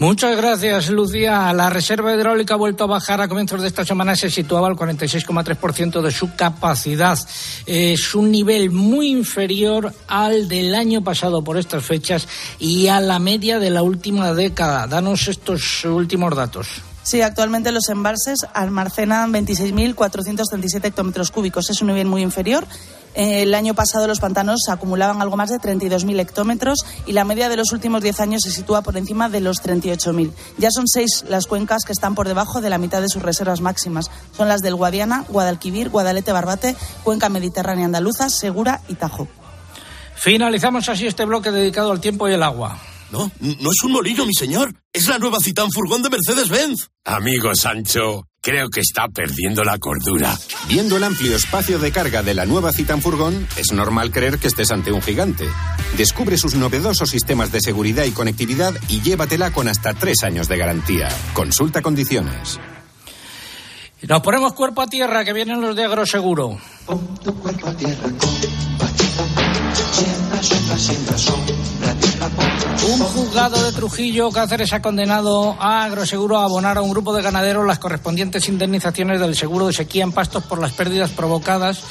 Muchas 0.00 0.34
gracias, 0.34 0.88
Lucía. 0.88 1.52
La 1.52 1.68
reserva 1.68 2.14
hidráulica 2.14 2.54
ha 2.54 2.56
vuelto 2.56 2.84
a 2.84 2.86
bajar 2.86 3.20
a 3.20 3.28
comienzos 3.28 3.60
de 3.60 3.68
esta 3.68 3.84
semana. 3.84 4.16
Se 4.16 4.30
situaba 4.30 4.66
al 4.66 4.74
46,3% 4.74 6.00
de 6.00 6.10
su 6.10 6.34
capacidad. 6.34 7.18
Es 7.66 8.14
un 8.14 8.30
nivel 8.30 8.70
muy 8.70 9.08
inferior 9.10 9.92
al 10.08 10.48
del 10.48 10.74
año 10.74 11.04
pasado 11.04 11.44
por 11.44 11.58
estas 11.58 11.84
fechas 11.84 12.26
y 12.58 12.88
a 12.88 12.98
la 12.98 13.18
media 13.18 13.58
de 13.58 13.68
la 13.68 13.82
última 13.82 14.32
década. 14.32 14.86
Danos 14.86 15.28
estos 15.28 15.84
últimos 15.84 16.34
datos. 16.34 16.80
Sí, 17.02 17.22
actualmente 17.22 17.72
los 17.72 17.88
embalses 17.88 18.38
almacenan 18.52 19.32
26.437 19.32 20.84
hectómetros 20.84 21.30
cúbicos. 21.30 21.70
Es 21.70 21.80
un 21.80 21.88
nivel 21.88 22.06
muy 22.06 22.22
inferior. 22.22 22.66
Eh, 23.14 23.42
El 23.42 23.54
año 23.54 23.74
pasado 23.74 24.06
los 24.06 24.20
pantanos 24.20 24.60
acumulaban 24.68 25.20
algo 25.20 25.36
más 25.36 25.50
de 25.50 25.58
32.000 25.58 26.20
hectómetros 26.20 26.78
y 27.06 27.12
la 27.12 27.24
media 27.24 27.48
de 27.48 27.56
los 27.56 27.72
últimos 27.72 28.02
10 28.02 28.20
años 28.20 28.42
se 28.44 28.52
sitúa 28.52 28.82
por 28.82 28.96
encima 28.96 29.28
de 29.28 29.40
los 29.40 29.62
38.000. 29.62 30.30
Ya 30.58 30.70
son 30.70 30.86
seis 30.86 31.24
las 31.28 31.46
cuencas 31.46 31.84
que 31.84 31.92
están 31.92 32.14
por 32.14 32.28
debajo 32.28 32.60
de 32.60 32.70
la 32.70 32.78
mitad 32.78 33.00
de 33.00 33.08
sus 33.08 33.22
reservas 33.22 33.60
máximas. 33.60 34.10
Son 34.36 34.46
las 34.46 34.60
del 34.60 34.76
Guadiana, 34.76 35.24
Guadalquivir, 35.28 35.88
Guadalete, 35.88 36.32
Barbate, 36.32 36.76
Cuenca 37.02 37.28
Mediterránea 37.28 37.86
Andaluza, 37.86 38.30
Segura 38.30 38.82
y 38.88 38.94
Tajo. 38.94 39.26
Finalizamos 40.14 40.88
así 40.88 41.06
este 41.06 41.24
bloque 41.24 41.50
dedicado 41.50 41.90
al 41.90 42.00
tiempo 42.00 42.28
y 42.28 42.34
el 42.34 42.42
agua. 42.42 42.78
No, 43.10 43.32
no 43.40 43.70
es 43.70 43.82
un 43.82 43.92
molino, 43.92 44.24
mi 44.26 44.34
señor. 44.34 44.72
Es 44.92 45.06
la 45.06 45.18
nueva 45.18 45.38
Citán 45.40 45.70
Furgón 45.70 46.02
de 46.02 46.10
Mercedes-Benz. 46.10 46.88
Amigo 47.04 47.54
Sancho, 47.54 48.26
creo 48.40 48.68
que 48.70 48.80
está 48.80 49.06
perdiendo 49.06 49.62
la 49.62 49.78
cordura. 49.78 50.36
Viendo 50.66 50.96
el 50.96 51.04
amplio 51.04 51.36
espacio 51.36 51.78
de 51.78 51.92
carga 51.92 52.24
de 52.24 52.34
la 52.34 52.44
nueva 52.44 52.72
Citan 52.72 53.00
Furgón, 53.00 53.46
es 53.56 53.70
normal 53.72 54.10
creer 54.10 54.38
que 54.38 54.48
estés 54.48 54.72
ante 54.72 54.90
un 54.90 55.00
gigante. 55.00 55.48
Descubre 55.96 56.36
sus 56.36 56.56
novedosos 56.56 57.08
sistemas 57.08 57.52
de 57.52 57.60
seguridad 57.60 58.04
y 58.04 58.10
conectividad 58.10 58.74
y 58.88 59.00
llévatela 59.00 59.52
con 59.52 59.68
hasta 59.68 59.94
tres 59.94 60.24
años 60.24 60.48
de 60.48 60.58
garantía. 60.58 61.08
Consulta 61.34 61.82
condiciones. 61.82 62.58
Nos 64.02 64.22
ponemos 64.22 64.54
cuerpo 64.54 64.82
a 64.82 64.88
tierra, 64.88 65.24
que 65.24 65.32
vienen 65.32 65.60
los 65.60 65.76
de 65.76 65.84
Agroseguro. 65.84 66.58
Un 72.82 72.98
juzgado 72.98 73.62
de 73.62 73.72
Trujillo, 73.72 74.30
Cáceres, 74.30 74.72
ha 74.72 74.80
condenado 74.80 75.54
a 75.60 75.84
Agroseguro 75.84 76.38
a 76.38 76.44
abonar 76.44 76.78
a 76.78 76.82
un 76.82 76.90
grupo 76.90 77.14
de 77.14 77.20
ganaderos 77.20 77.66
las 77.66 77.78
correspondientes 77.78 78.48
indemnizaciones 78.48 79.20
del 79.20 79.36
seguro 79.36 79.66
de 79.66 79.74
sequía 79.74 80.02
en 80.02 80.12
pastos 80.12 80.44
por 80.44 80.58
las 80.58 80.72
pérdidas 80.72 81.10
provocadas 81.10 81.82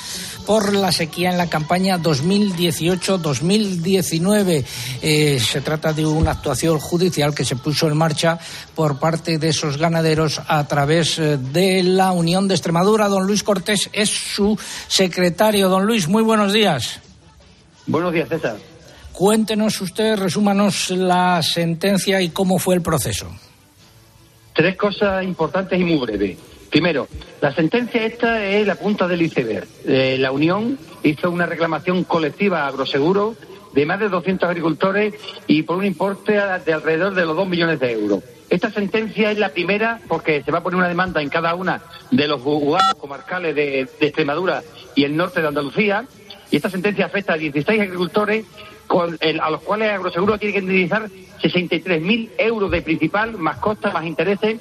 por 0.48 0.74
la 0.74 0.92
sequía 0.92 1.30
en 1.30 1.38
la 1.38 1.48
campaña 1.48 2.00
2018-2019. 2.00 4.66
Eh, 5.04 5.40
se 5.40 5.62
trata 5.62 5.94
de 5.94 6.08
una 6.08 6.32
actuación 6.32 6.80
judicial 6.80 7.36
que 7.36 7.46
se 7.46 7.56
puso 7.56 7.88
en 7.88 7.96
marcha 7.96 8.40
por 8.74 8.98
parte 8.98 9.38
de 9.38 9.50
esos 9.50 9.78
ganaderos 9.78 10.42
a 10.48 10.68
través 10.68 11.20
eh, 11.20 11.38
de 11.38 11.84
la 11.84 12.14
Unión 12.14 12.48
de 12.48 12.56
Extremadura. 12.56 13.10
Don 13.10 13.28
Luis 13.28 13.44
Cortés 13.44 13.92
es 13.94 14.10
su 14.10 14.58
secretario. 14.88 15.70
Don 15.70 15.86
Luis, 15.86 16.08
muy 16.08 16.24
buenos 16.24 16.52
días. 16.52 17.00
Buenos 17.90 18.14
días, 18.14 18.30
César. 18.30 18.58
Cuéntenos 19.14 19.82
usted, 19.82 20.16
resúmanos 20.16 20.92
la 20.92 21.42
sentencia 21.42 22.22
y 22.22 22.30
cómo 22.30 22.60
fue 22.60 22.76
el 22.76 22.82
proceso. 22.82 23.28
Tres 24.54 24.78
cosas 24.78 25.24
importantes 25.24 25.80
y 25.80 25.84
muy 25.84 25.98
breves. 25.98 26.38
Primero, 26.70 27.08
la 27.42 27.52
sentencia 27.54 28.06
esta 28.06 28.46
es 28.46 28.68
la 28.68 28.76
punta 28.76 29.08
del 29.08 29.24
iceberg. 29.24 29.68
Eh, 29.86 30.18
la 30.20 30.32
Unión 30.32 30.78
hizo 31.02 31.32
una 31.32 31.48
reclamación 31.48 32.04
colectiva 32.04 32.64
a 32.64 32.68
Agroseguro 32.68 33.36
de 33.74 33.86
más 33.88 34.00
de 34.00 34.10
200 34.10 34.48
agricultores 34.48 35.16
y 35.48 35.64
por 35.64 35.78
un 35.78 35.86
importe 35.86 36.34
de 36.34 36.74
alrededor 36.74 37.16
de 37.16 37.26
los 37.26 37.36
2 37.36 37.48
millones 37.48 37.80
de 37.80 37.92
euros. 37.92 38.24
Esta 38.52 38.72
sentencia 38.72 39.32
es 39.32 39.40
la 39.40 39.50
primera 39.50 40.00
porque 40.08 40.44
se 40.44 40.52
va 40.52 40.60
a 40.60 40.64
poner 40.64 40.78
una 40.78 40.88
demanda 40.88 41.22
en 41.22 41.30
cada 41.30 41.56
una 41.56 41.82
de 42.12 42.28
los 42.28 42.42
juzgados 42.42 42.96
comarcales 43.00 43.56
de, 43.56 43.88
de 44.00 44.08
Extremadura 44.08 44.64
y 44.96 45.06
el 45.06 45.18
norte 45.18 45.42
de 45.42 45.48
Andalucía. 45.48 46.06
Y 46.52 46.56
esta 46.56 46.70
sentencia 46.70 47.06
afecta 47.06 47.34
a 47.34 47.38
16 47.38 47.82
agricultores 47.82 48.46
a 48.90 49.50
los 49.52 49.62
cuales 49.62 49.92
Agroseguro 49.92 50.38
tiene 50.40 50.54
que 50.54 50.60
indemnizar 50.60 51.08
63.000 51.42 52.32
euros 52.38 52.72
de 52.72 52.82
principal, 52.82 53.38
más 53.38 53.58
costas, 53.58 53.94
más 53.94 54.06
intereses, 54.06 54.60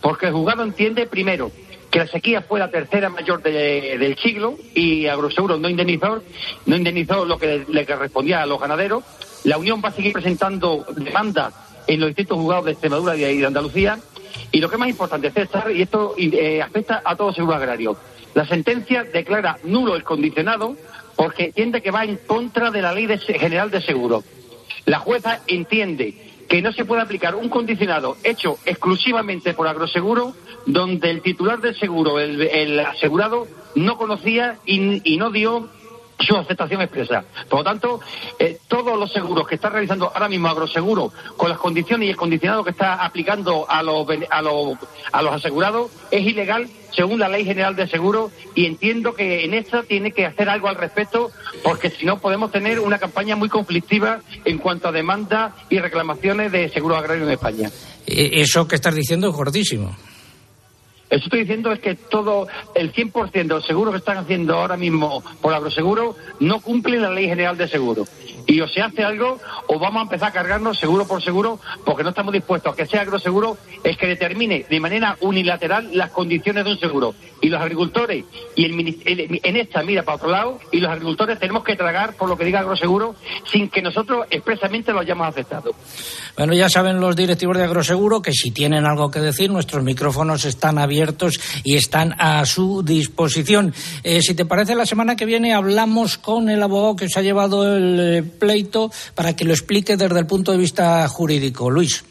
porque 0.00 0.26
el 0.26 0.32
juzgado 0.32 0.62
entiende, 0.62 1.06
primero, 1.06 1.50
que 1.90 1.98
la 2.00 2.06
sequía 2.06 2.42
fue 2.42 2.58
la 2.60 2.70
tercera 2.70 3.08
mayor 3.08 3.42
de- 3.42 3.96
del 3.98 4.16
siglo 4.18 4.56
y 4.74 5.06
Agroseguro 5.06 5.56
no 5.56 5.68
indemnizó, 5.68 6.22
no 6.66 6.76
indemnizó 6.76 7.24
lo 7.24 7.38
que 7.38 7.64
le 7.68 7.86
correspondía 7.86 8.42
a 8.42 8.46
los 8.46 8.60
ganaderos. 8.60 9.02
La 9.44 9.58
Unión 9.58 9.80
va 9.84 9.88
a 9.90 9.92
seguir 9.92 10.12
presentando 10.12 10.84
demandas 10.96 11.54
en 11.86 12.00
los 12.00 12.08
distintos 12.08 12.38
juzgados 12.38 12.64
de 12.66 12.72
Extremadura 12.72 13.16
y 13.16 13.38
de 13.38 13.46
Andalucía. 13.46 13.98
Y 14.52 14.60
lo 14.60 14.68
que 14.68 14.76
es 14.76 14.80
más 14.80 14.88
importante, 14.88 15.30
César, 15.30 15.70
y 15.72 15.82
esto 15.82 16.14
eh, 16.16 16.62
afecta 16.62 17.02
a 17.04 17.16
todo 17.16 17.32
seguro 17.32 17.54
agrario, 17.54 17.96
la 18.34 18.46
sentencia 18.46 19.04
declara 19.04 19.58
nulo 19.64 19.94
el 19.94 20.02
condicionado 20.02 20.76
porque 21.16 21.44
entiende 21.46 21.82
que 21.82 21.90
va 21.90 22.04
en 22.04 22.16
contra 22.16 22.70
de 22.70 22.82
la 22.82 22.92
ley 22.92 23.06
general 23.18 23.70
de 23.70 23.80
seguro. 23.80 24.22
La 24.86 24.98
jueza 24.98 25.40
entiende 25.46 26.14
que 26.48 26.60
no 26.60 26.72
se 26.72 26.84
puede 26.84 27.02
aplicar 27.02 27.34
un 27.34 27.48
condicionado 27.48 28.16
hecho 28.22 28.58
exclusivamente 28.66 29.54
por 29.54 29.66
agroseguro 29.66 30.34
donde 30.66 31.10
el 31.10 31.22
titular 31.22 31.60
del 31.60 31.78
seguro, 31.78 32.20
el, 32.20 32.80
asegurado, 32.80 33.46
no 33.74 33.96
conocía 33.96 34.58
y 34.66 35.16
no 35.16 35.30
dio 35.30 35.68
su 36.18 36.36
aceptación 36.36 36.80
expresa. 36.82 37.24
Por 37.48 37.60
lo 37.60 37.64
tanto, 37.64 38.00
eh, 38.38 38.58
todos 38.68 38.98
los 38.98 39.12
seguros 39.12 39.46
que 39.46 39.56
está 39.56 39.68
realizando 39.68 40.10
ahora 40.12 40.28
mismo 40.28 40.48
Agroseguro 40.48 41.12
con 41.36 41.48
las 41.48 41.58
condiciones 41.58 42.06
y 42.06 42.10
el 42.10 42.16
condicionado 42.16 42.64
que 42.64 42.70
está 42.70 43.04
aplicando 43.04 43.66
a 43.68 43.82
los, 43.82 44.06
a 44.30 44.42
los, 44.42 44.78
a 45.12 45.22
los 45.22 45.32
asegurados 45.32 45.90
es 46.10 46.22
ilegal 46.22 46.68
según 46.94 47.18
la 47.18 47.28
Ley 47.28 47.44
General 47.44 47.74
de 47.74 47.88
Seguro 47.88 48.30
y 48.54 48.66
entiendo 48.66 49.14
que 49.14 49.44
en 49.44 49.54
esta 49.54 49.82
tiene 49.82 50.12
que 50.12 50.26
hacer 50.26 50.48
algo 50.48 50.68
al 50.68 50.76
respecto 50.76 51.30
porque 51.62 51.90
si 51.90 52.06
no 52.06 52.20
podemos 52.20 52.52
tener 52.52 52.78
una 52.78 52.98
campaña 52.98 53.36
muy 53.36 53.48
conflictiva 53.48 54.20
en 54.44 54.58
cuanto 54.58 54.88
a 54.88 54.92
demanda 54.92 55.54
y 55.68 55.78
reclamaciones 55.78 56.52
de 56.52 56.68
seguro 56.68 56.96
agrario 56.96 57.24
en 57.24 57.32
España. 57.32 57.70
Eh, 58.06 58.30
Eso 58.34 58.68
que 58.68 58.76
estás 58.76 58.94
diciendo 58.94 59.28
es 59.28 59.34
gordísimo. 59.34 59.96
Eso 61.14 61.26
estoy 61.26 61.40
diciendo 61.40 61.70
es 61.70 61.78
que 61.78 61.94
todo, 61.94 62.48
el 62.74 62.92
100% 62.92 63.30
de 63.30 63.44
los 63.44 63.64
seguros 63.64 63.92
que 63.92 63.98
están 63.98 64.16
haciendo 64.16 64.56
ahora 64.56 64.76
mismo 64.76 65.22
por 65.40 65.54
agroseguro 65.54 66.16
no 66.40 66.60
cumplen 66.60 67.02
la 67.02 67.10
ley 67.10 67.28
general 67.28 67.56
de 67.56 67.68
seguro. 67.68 68.04
Y 68.46 68.60
o 68.60 68.68
se 68.68 68.80
hace 68.82 69.02
algo 69.02 69.38
o 69.68 69.78
vamos 69.78 70.00
a 70.00 70.02
empezar 70.02 70.28
a 70.28 70.32
cargarnos 70.32 70.78
seguro 70.78 71.06
por 71.06 71.22
seguro 71.22 71.58
porque 71.84 72.02
no 72.02 72.10
estamos 72.10 72.32
dispuestos 72.32 72.72
a 72.72 72.76
que 72.76 72.86
sea 72.86 73.00
agroseguro 73.02 73.56
el 73.82 73.96
que 73.96 74.06
determine 74.06 74.66
de 74.68 74.80
manera 74.80 75.16
unilateral 75.20 75.88
las 75.92 76.10
condiciones 76.10 76.64
de 76.64 76.70
un 76.72 76.78
seguro. 76.78 77.14
Y 77.40 77.48
los 77.48 77.60
agricultores, 77.60 78.24
y 78.56 78.64
el- 78.64 79.40
en 79.42 79.56
esta 79.56 79.82
mira 79.82 80.02
para 80.02 80.16
otro 80.16 80.30
lado, 80.30 80.58
y 80.72 80.78
los 80.80 80.90
agricultores 80.90 81.38
tenemos 81.38 81.62
que 81.64 81.76
tragar 81.76 82.14
por 82.14 82.28
lo 82.28 82.36
que 82.38 82.44
diga 82.44 82.60
agroseguro 82.60 83.14
sin 83.50 83.68
que 83.68 83.82
nosotros 83.82 84.26
expresamente 84.30 84.92
lo 84.92 85.00
hayamos 85.00 85.28
aceptado. 85.28 85.72
Bueno, 86.36 86.52
ya 86.54 86.68
saben 86.68 87.00
los 87.00 87.14
directivos 87.16 87.56
de 87.56 87.64
Agroseguro 87.64 88.20
que 88.22 88.32
si 88.32 88.50
tienen 88.50 88.86
algo 88.86 89.10
que 89.10 89.20
decir, 89.20 89.50
nuestros 89.50 89.84
micrófonos 89.84 90.44
están 90.44 90.78
abiertos 90.78 91.38
y 91.62 91.76
están 91.76 92.14
a 92.18 92.44
su 92.46 92.82
disposición. 92.82 93.72
Eh, 94.02 94.20
si 94.22 94.34
te 94.34 94.44
parece, 94.44 94.74
la 94.74 94.86
semana 94.86 95.14
que 95.16 95.26
viene 95.26 95.54
hablamos 95.54 96.18
con 96.18 96.48
el 96.48 96.62
abogado 96.62 96.96
que 96.96 97.08
se 97.08 97.20
ha 97.20 97.22
llevado 97.22 97.76
el 97.76 98.00
eh, 98.00 98.22
pleito 98.34 98.90
para 99.14 99.34
que 99.34 99.44
lo 99.44 99.52
explique 99.52 99.96
desde 99.96 100.18
el 100.18 100.26
punto 100.26 100.52
de 100.52 100.58
vista 100.58 101.06
jurídico. 101.08 101.70
Luis. 101.70 102.04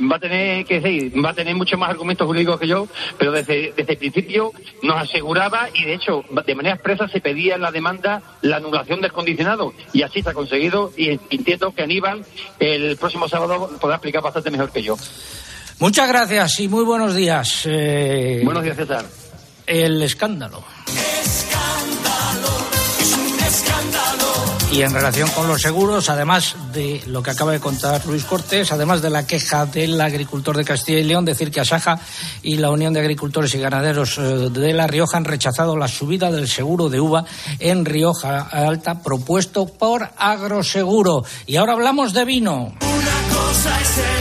va 0.00 0.16
a 0.16 0.18
tener 0.18 0.64
que 0.64 0.80
decir, 0.80 1.24
va 1.24 1.30
a 1.30 1.34
tener 1.34 1.54
muchos 1.54 1.78
más 1.78 1.90
argumentos 1.90 2.26
jurídicos 2.26 2.58
que 2.58 2.66
yo, 2.66 2.88
pero 3.18 3.30
desde, 3.32 3.72
desde 3.76 3.92
el 3.92 3.98
principio 3.98 4.52
nos 4.82 5.00
aseguraba 5.00 5.68
y 5.72 5.84
de 5.84 5.94
hecho 5.94 6.24
de 6.46 6.54
manera 6.54 6.74
expresa 6.74 7.06
se 7.08 7.20
pedía 7.20 7.54
en 7.54 7.62
la 7.62 7.70
demanda 7.70 8.22
la 8.42 8.56
anulación 8.56 9.00
del 9.00 9.12
condicionado 9.12 9.72
y 9.92 10.02
así 10.02 10.22
se 10.22 10.30
ha 10.30 10.34
conseguido 10.34 10.92
y 10.96 11.10
entiendo 11.30 11.72
que 11.72 11.82
Aníbal 11.82 12.24
el 12.58 12.96
próximo 12.96 13.28
sábado 13.28 13.70
podrá 13.80 13.96
explicar 13.96 14.22
bastante 14.22 14.50
mejor 14.50 14.72
que 14.72 14.82
yo. 14.82 14.96
Muchas 15.78 16.08
gracias 16.08 16.60
y 16.60 16.68
muy 16.68 16.84
buenos 16.84 17.14
días. 17.14 17.62
Eh, 17.66 18.40
Buenos 18.44 18.62
días, 18.62 18.76
César. 18.76 19.04
El 19.66 20.02
escándalo. 20.02 20.62
Es 20.86 21.46
un 23.16 23.40
escándalo. 23.40 24.13
Y 24.74 24.82
en 24.82 24.92
relación 24.92 25.30
con 25.30 25.46
los 25.46 25.62
seguros, 25.62 26.10
además 26.10 26.56
de 26.72 27.00
lo 27.06 27.22
que 27.22 27.30
acaba 27.30 27.52
de 27.52 27.60
contar 27.60 28.04
Luis 28.06 28.24
Cortés, 28.24 28.72
además 28.72 29.02
de 29.02 29.08
la 29.08 29.24
queja 29.24 29.66
del 29.66 30.00
agricultor 30.00 30.56
de 30.56 30.64
Castilla 30.64 30.98
y 30.98 31.04
León, 31.04 31.24
decir 31.24 31.52
que 31.52 31.60
Asaja 31.60 32.00
y 32.42 32.56
la 32.56 32.72
Unión 32.72 32.92
de 32.92 32.98
Agricultores 32.98 33.54
y 33.54 33.60
Ganaderos 33.60 34.18
eh, 34.18 34.22
de 34.50 34.72
La 34.72 34.88
Rioja 34.88 35.16
han 35.16 35.26
rechazado 35.26 35.76
la 35.76 35.86
subida 35.86 36.32
del 36.32 36.48
seguro 36.48 36.88
de 36.88 36.98
uva 36.98 37.24
en 37.60 37.84
Rioja 37.84 38.48
Alta 38.50 39.00
propuesto 39.00 39.66
por 39.66 40.10
Agroseguro. 40.18 41.24
Y 41.46 41.54
ahora 41.54 41.74
hablamos 41.74 42.12
de 42.12 42.24
vino. 42.24 42.74
Una 42.80 43.32
cosa 43.32 43.80
es. 43.80 44.13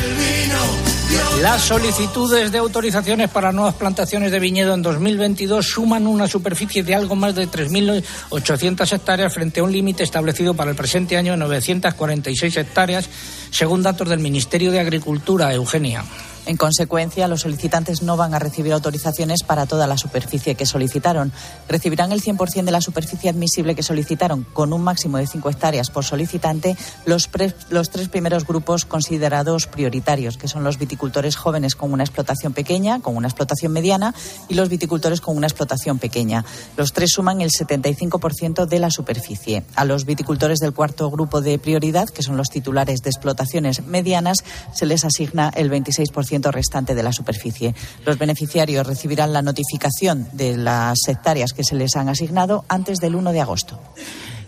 Las 1.44 1.64
solicitudes 1.64 2.54
de 2.54 2.58
autorizaciones 2.58 3.30
para 3.30 3.52
nuevas 3.52 3.76
plantaciones 3.76 4.32
de 4.32 4.40
viñedo 4.40 4.74
en 4.74 4.82
2022 4.82 5.68
suman 5.68 6.08
una 6.08 6.26
superficie 6.26 6.84
de 6.84 6.96
algo 6.96 7.18
más 7.18 7.36
de 7.36 7.50
3.800 7.50 8.90
hectáreas 8.94 9.34
frente 9.34 9.60
a 9.60 9.64
un 9.64 9.74
límite 9.74 10.04
establecido 10.04 10.54
para 10.54 10.72
el 10.72 10.78
presente 10.78 11.18
año 11.18 11.34
de 11.34 11.40
946 11.40 12.56
hectáreas, 12.56 13.10
según 13.52 13.84
datos 13.84 14.08
del 14.08 14.20
Ministerio 14.20 14.72
de 14.72 14.80
Agricultura, 14.80 15.54
Eugenia. 15.54 16.06
En 16.46 16.58
consecuencia, 16.58 17.30
los 17.30 17.42
solicitantes 17.42 18.02
no 18.02 18.18
van 18.18 18.34
a 18.34 18.40
recibir 18.40 18.74
autorizaciones 18.74 19.44
para 19.44 19.66
toda 19.66 19.88
la 19.88 19.98
superficie 19.98 20.56
que 20.56 20.66
solicitaron. 20.66 21.32
Recibirán 21.70 22.12
el 22.12 22.22
100% 22.22 22.66
de 22.66 22.72
la 22.72 22.82
superficie 22.82 23.30
admisible 23.30 23.76
que 23.76 23.84
solicitaron, 23.84 24.46
con 24.52 24.74
un 24.74 24.84
máximo 24.84 25.18
de 25.18 25.28
5 25.28 25.50
hectáreas 25.50 25.90
por 25.90 26.04
solicitante, 26.04 26.76
los, 27.06 27.30
los 27.70 27.90
tres 27.90 28.10
primeros 28.10 28.46
grupos 28.46 28.84
considerados 28.84 29.68
prioritarios, 29.68 30.38
que 30.38 30.50
son 30.50 30.66
los 30.66 30.78
viticultores 30.78 31.38
jóvenes 31.38 31.76
con 31.76 31.94
una 31.94 32.04
explotación 32.04 32.52
pequeña, 32.52 33.00
con 33.00 33.16
una 33.16 33.30
explotación 33.30 33.72
mediana, 33.72 34.14
y 34.50 34.56
los 34.56 34.68
viticultores 34.68 35.22
con 35.22 35.38
una 35.38 35.48
explotación 35.48 35.98
pequeña. 35.98 36.44
Los 36.76 36.92
tres 36.92 37.12
suman 37.12 37.40
el 37.40 37.52
75% 37.52 38.66
de 38.66 38.80
la 38.80 38.90
superficie. 38.90 39.64
A 39.76 39.86
los 39.86 40.04
viticultores 40.04 40.60
del 40.60 40.74
cuarto 40.74 41.10
grupo 41.10 41.40
de 41.40 41.58
prioridad, 41.58 42.10
que 42.10 42.22
son 42.22 42.36
los 42.36 42.50
titulares 42.50 43.02
de 43.02 43.12
explotaciones 43.12 43.86
medianas, 43.86 44.44
se 44.74 44.86
les 44.86 45.06
asigna 45.06 45.50
el 45.56 45.72
26% 45.72 46.33
restante 46.42 46.96
de 46.96 47.04
la 47.04 47.12
superficie. 47.12 47.76
Los 48.06 48.18
beneficiarios 48.18 48.86
recibirán 48.88 49.34
la 49.34 49.42
notificación 49.42 50.28
de 50.34 50.58
las 50.58 51.00
hectáreas 51.08 51.54
que 51.54 51.64
se 51.64 51.76
les 51.76 51.96
han 51.96 52.10
asignado 52.10 52.66
antes 52.68 53.00
del 53.00 53.16
1 53.16 53.32
de 53.32 53.42
agosto. 53.42 53.80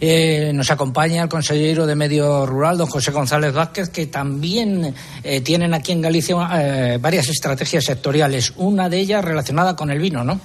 Eh, 0.02 0.52
nos 0.54 0.72
acompaña 0.72 1.24
el 1.24 1.30
consejero 1.30 1.86
de 1.86 1.96
Medio 1.96 2.46
Rural, 2.46 2.78
don 2.78 2.88
José 2.88 3.12
González 3.12 3.54
Vázquez, 3.54 3.90
que 3.90 4.08
también 4.08 4.94
eh, 5.24 5.42
tienen 5.42 5.74
aquí 5.74 5.94
en 5.94 6.02
Galicia 6.02 6.36
eh, 6.54 6.98
varias 6.98 7.30
estrategias 7.30 7.86
sectoriales, 7.86 8.54
una 8.58 8.90
de 8.90 9.00
ellas 9.00 9.24
relacionada 9.24 9.76
con 9.76 9.90
el 9.92 10.00
vino, 10.00 10.24
¿no? 10.24 10.40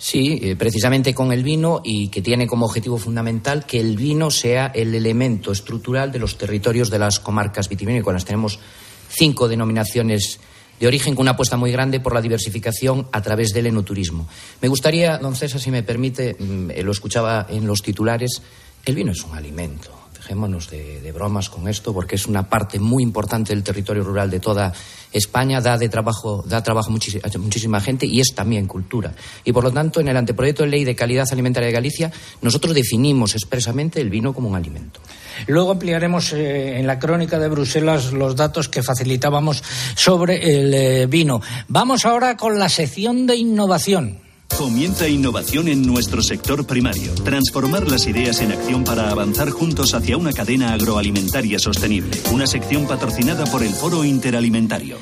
Sí, 0.00 0.38
eh, 0.40 0.54
precisamente 0.54 1.12
con 1.12 1.32
el 1.32 1.42
vino 1.42 1.80
y 1.82 2.06
que 2.08 2.22
tiene 2.22 2.46
como 2.46 2.66
objetivo 2.66 2.98
fundamental 2.98 3.66
que 3.66 3.80
el 3.80 3.96
vino 3.96 4.30
sea 4.30 4.68
el 4.68 4.94
elemento 4.94 5.50
estructural 5.50 6.12
de 6.12 6.20
los 6.20 6.38
territorios 6.38 6.88
de 6.88 7.00
las 7.00 7.18
comarcas 7.18 7.68
vitivinícolas. 7.68 8.24
Tenemos 8.24 8.60
cinco 9.08 9.48
denominaciones 9.48 10.38
de 10.78 10.86
origen 10.86 11.14
con 11.14 11.24
una 11.24 11.32
apuesta 11.32 11.56
muy 11.56 11.72
grande 11.72 12.00
por 12.00 12.14
la 12.14 12.22
diversificación 12.22 13.08
a 13.12 13.22
través 13.22 13.50
del 13.50 13.66
enoturismo. 13.66 14.28
Me 14.62 14.68
gustaría, 14.68 15.18
don 15.18 15.34
César, 15.34 15.60
si 15.60 15.70
me 15.70 15.82
permite, 15.82 16.36
mm, 16.38 16.70
eh, 16.70 16.82
lo 16.82 16.92
escuchaba 16.92 17.46
en 17.48 17.66
los 17.66 17.82
titulares, 17.82 18.42
el 18.84 18.94
vino 18.94 19.12
es 19.12 19.22
un 19.22 19.36
alimento. 19.36 19.97
Dejémonos 20.28 20.68
de, 20.68 21.00
de 21.00 21.10
bromas 21.10 21.48
con 21.48 21.68
esto, 21.68 21.94
porque 21.94 22.16
es 22.16 22.26
una 22.26 22.50
parte 22.50 22.78
muy 22.78 23.02
importante 23.02 23.54
del 23.54 23.62
territorio 23.62 24.04
rural 24.04 24.30
de 24.30 24.40
toda 24.40 24.74
España, 25.10 25.62
da, 25.62 25.78
de 25.78 25.88
trabajo, 25.88 26.44
da 26.46 26.62
trabajo 26.62 26.90
a 26.90 27.38
muchísima 27.38 27.80
gente 27.80 28.04
y 28.04 28.20
es 28.20 28.34
también 28.34 28.66
cultura. 28.66 29.14
Y 29.42 29.54
por 29.54 29.64
lo 29.64 29.72
tanto, 29.72 30.02
en 30.02 30.08
el 30.08 30.16
anteproyecto 30.18 30.64
de 30.64 30.68
ley 30.68 30.84
de 30.84 30.94
calidad 30.94 31.24
alimentaria 31.32 31.68
de 31.68 31.72
Galicia, 31.72 32.12
nosotros 32.42 32.74
definimos 32.74 33.34
expresamente 33.36 34.02
el 34.02 34.10
vino 34.10 34.34
como 34.34 34.50
un 34.50 34.56
alimento. 34.56 35.00
Luego 35.46 35.70
ampliaremos 35.70 36.34
eh, 36.34 36.78
en 36.78 36.86
la 36.86 36.98
crónica 36.98 37.38
de 37.38 37.48
Bruselas 37.48 38.12
los 38.12 38.36
datos 38.36 38.68
que 38.68 38.82
facilitábamos 38.82 39.64
sobre 39.94 40.60
el 40.60 40.74
eh, 40.74 41.06
vino. 41.06 41.40
Vamos 41.68 42.04
ahora 42.04 42.36
con 42.36 42.58
la 42.58 42.68
sección 42.68 43.26
de 43.26 43.36
innovación. 43.36 44.27
Comienza 44.56 45.06
innovación 45.08 45.68
en 45.68 45.86
nuestro 45.86 46.22
sector 46.22 46.66
primario. 46.66 47.14
Transformar 47.24 47.88
las 47.88 48.06
ideas 48.06 48.40
en 48.40 48.52
acción 48.52 48.84
para 48.84 49.10
avanzar 49.10 49.50
juntos 49.50 49.94
hacia 49.94 50.16
una 50.16 50.32
cadena 50.32 50.72
agroalimentaria 50.72 51.58
sostenible. 51.58 52.16
Una 52.32 52.46
sección 52.46 52.86
patrocinada 52.86 53.44
por 53.46 53.62
el 53.62 53.72
Foro 53.72 54.04
Interalimentario. 54.04 54.98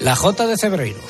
La 0.00 0.16
J 0.16 0.46
de 0.46 0.56
Cebreiro. 0.56 1.00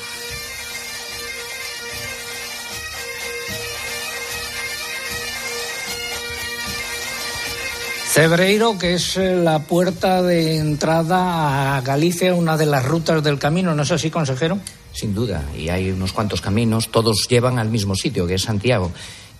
Cebreiro, 8.11 8.77
que 8.77 8.95
es 8.95 9.17
eh, 9.17 9.35
la 9.35 9.59
puerta 9.59 10.21
de 10.21 10.57
entrada 10.57 11.77
a 11.77 11.81
Galicia, 11.81 12.33
una 12.33 12.57
de 12.57 12.65
las 12.65 12.83
rutas 12.83 13.23
del 13.23 13.39
camino, 13.39 13.73
¿no 13.75 13.83
es 13.83 13.91
así, 13.91 14.09
consejero? 14.09 14.59
Sin 14.99 15.15
duda, 15.15 15.49
y 15.57 15.69
hay 15.69 15.91
unos 15.91 16.11
cuantos 16.11 16.41
caminos, 16.41 16.89
todos 16.91 17.25
llevan 17.29 17.57
al 17.57 17.69
mismo 17.69 17.95
sitio, 17.95 18.27
que 18.27 18.33
es 18.33 18.41
Santiago. 18.41 18.91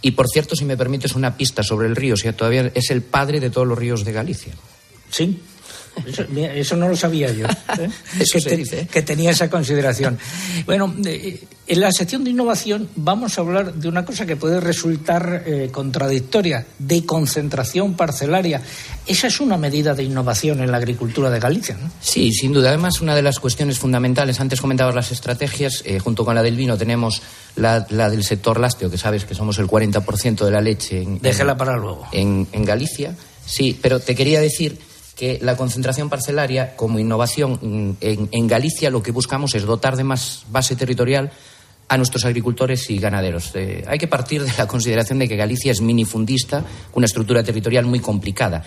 Y 0.02 0.12
por 0.12 0.30
cierto, 0.30 0.56
si 0.56 0.64
me 0.64 0.78
permites 0.78 1.16
una 1.16 1.36
pista 1.36 1.64
sobre 1.64 1.90
el 1.90 1.98
río, 1.98 2.16
si 2.16 2.32
todavía 2.32 2.72
es 2.74 2.92
el 2.92 3.02
padre 3.02 3.42
de 3.42 3.50
todos 3.50 3.68
los 3.68 3.78
ríos 3.78 4.06
de 4.06 4.14
Galicia. 4.14 4.54
Sí. 5.10 5.42
Eso, 6.56 6.76
no 6.76 6.88
lo 6.88 6.96
sabía 6.96 7.32
yo. 7.32 7.46
¿eh? 7.80 7.90
que, 8.32 8.88
que, 8.88 9.02
tenía 9.02 9.32
esa 9.32 9.50
consideración. 9.50 10.18
Bueno, 10.66 10.94
eh, 11.06 11.44
en 11.68 11.80
la 11.80 11.92
sección 11.92 12.24
de 12.24 12.32
innovación 12.32 12.90
vamos 12.96 13.38
a 13.38 13.42
hablar 13.42 13.74
de 13.74 13.88
una 13.88 14.06
cosa 14.06 14.26
que 14.26 14.36
puede 14.36 14.60
resultar 14.60 15.44
eh, 15.46 15.70
contradictoria, 15.72 16.66
de 16.80 17.06
concentración 17.06 17.96
parcelaria. 17.96 18.62
Esa 19.06 19.28
es 19.28 19.40
una 19.40 19.58
medida 19.58 19.94
de 19.94 20.04
innovación 20.04 20.62
en 20.62 20.72
la 20.72 20.78
agricultura 20.78 21.30
de 21.30 21.40
Galicia, 21.40 21.78
¿no? 21.80 21.92
Sí, 22.02 22.32
sin 22.32 22.54
duda. 22.54 22.70
Además, 22.70 23.02
una 23.02 23.16
de 23.16 23.22
las 23.22 23.40
cuestiones 23.40 23.80
fundamentales, 23.80 24.40
antes 24.40 24.62
comentabas 24.62 24.96
las 24.96 25.12
estrategias, 25.12 25.84
junto 26.04 26.26
con 26.26 26.36
la 26.36 26.44
del 26.44 26.56
vino 26.56 26.78
tenemos 26.78 27.22
la, 27.56 27.82
del 27.82 28.24
sector 28.24 28.60
lácteo, 28.60 28.90
que 28.90 28.98
sabes 28.98 29.26
que 29.26 29.36
somos 29.36 29.58
el 29.60 29.68
40% 29.68 30.46
de 30.46 30.52
la 30.52 30.62
leche. 30.62 31.02
En, 31.02 31.20
Déjela 31.20 31.58
para 31.58 31.76
luego. 31.76 32.08
En, 32.12 32.48
en 32.52 32.66
Galicia. 32.66 33.16
Sí, 33.46 33.78
pero 33.82 34.00
te 34.00 34.16
quería 34.16 34.42
decir 34.42 34.78
que 35.20 35.38
la 35.42 35.58
concentración 35.58 36.08
parcelaria, 36.08 36.78
como 36.78 36.98
innovación 36.98 37.60
mm, 37.62 37.92
en, 38.00 38.48
Galicia, 38.48 38.90
lo 38.90 39.04
que 39.04 39.12
buscamos 39.12 39.54
es 39.54 39.64
dotar 39.66 39.98
de 39.98 40.06
más 40.06 40.46
base 40.50 40.78
territorial 40.78 41.30
a 41.90 41.98
nuestros 41.98 42.24
agricultores 42.24 42.90
y 42.90 43.00
ganaderos. 43.00 43.52
Eh, 43.56 43.84
hay 43.86 43.98
que 43.98 44.08
partir 44.08 44.44
de 44.44 44.54
la 44.58 44.66
consideración 44.74 45.20
de 45.20 45.28
que 45.28 45.36
Galicia 45.36 45.74
es 45.74 45.82
minifundista, 45.82 46.64
una 46.94 47.06
estructura 47.06 47.44
territorial 47.44 47.86
muy 47.86 48.00
complicada. 48.00 48.64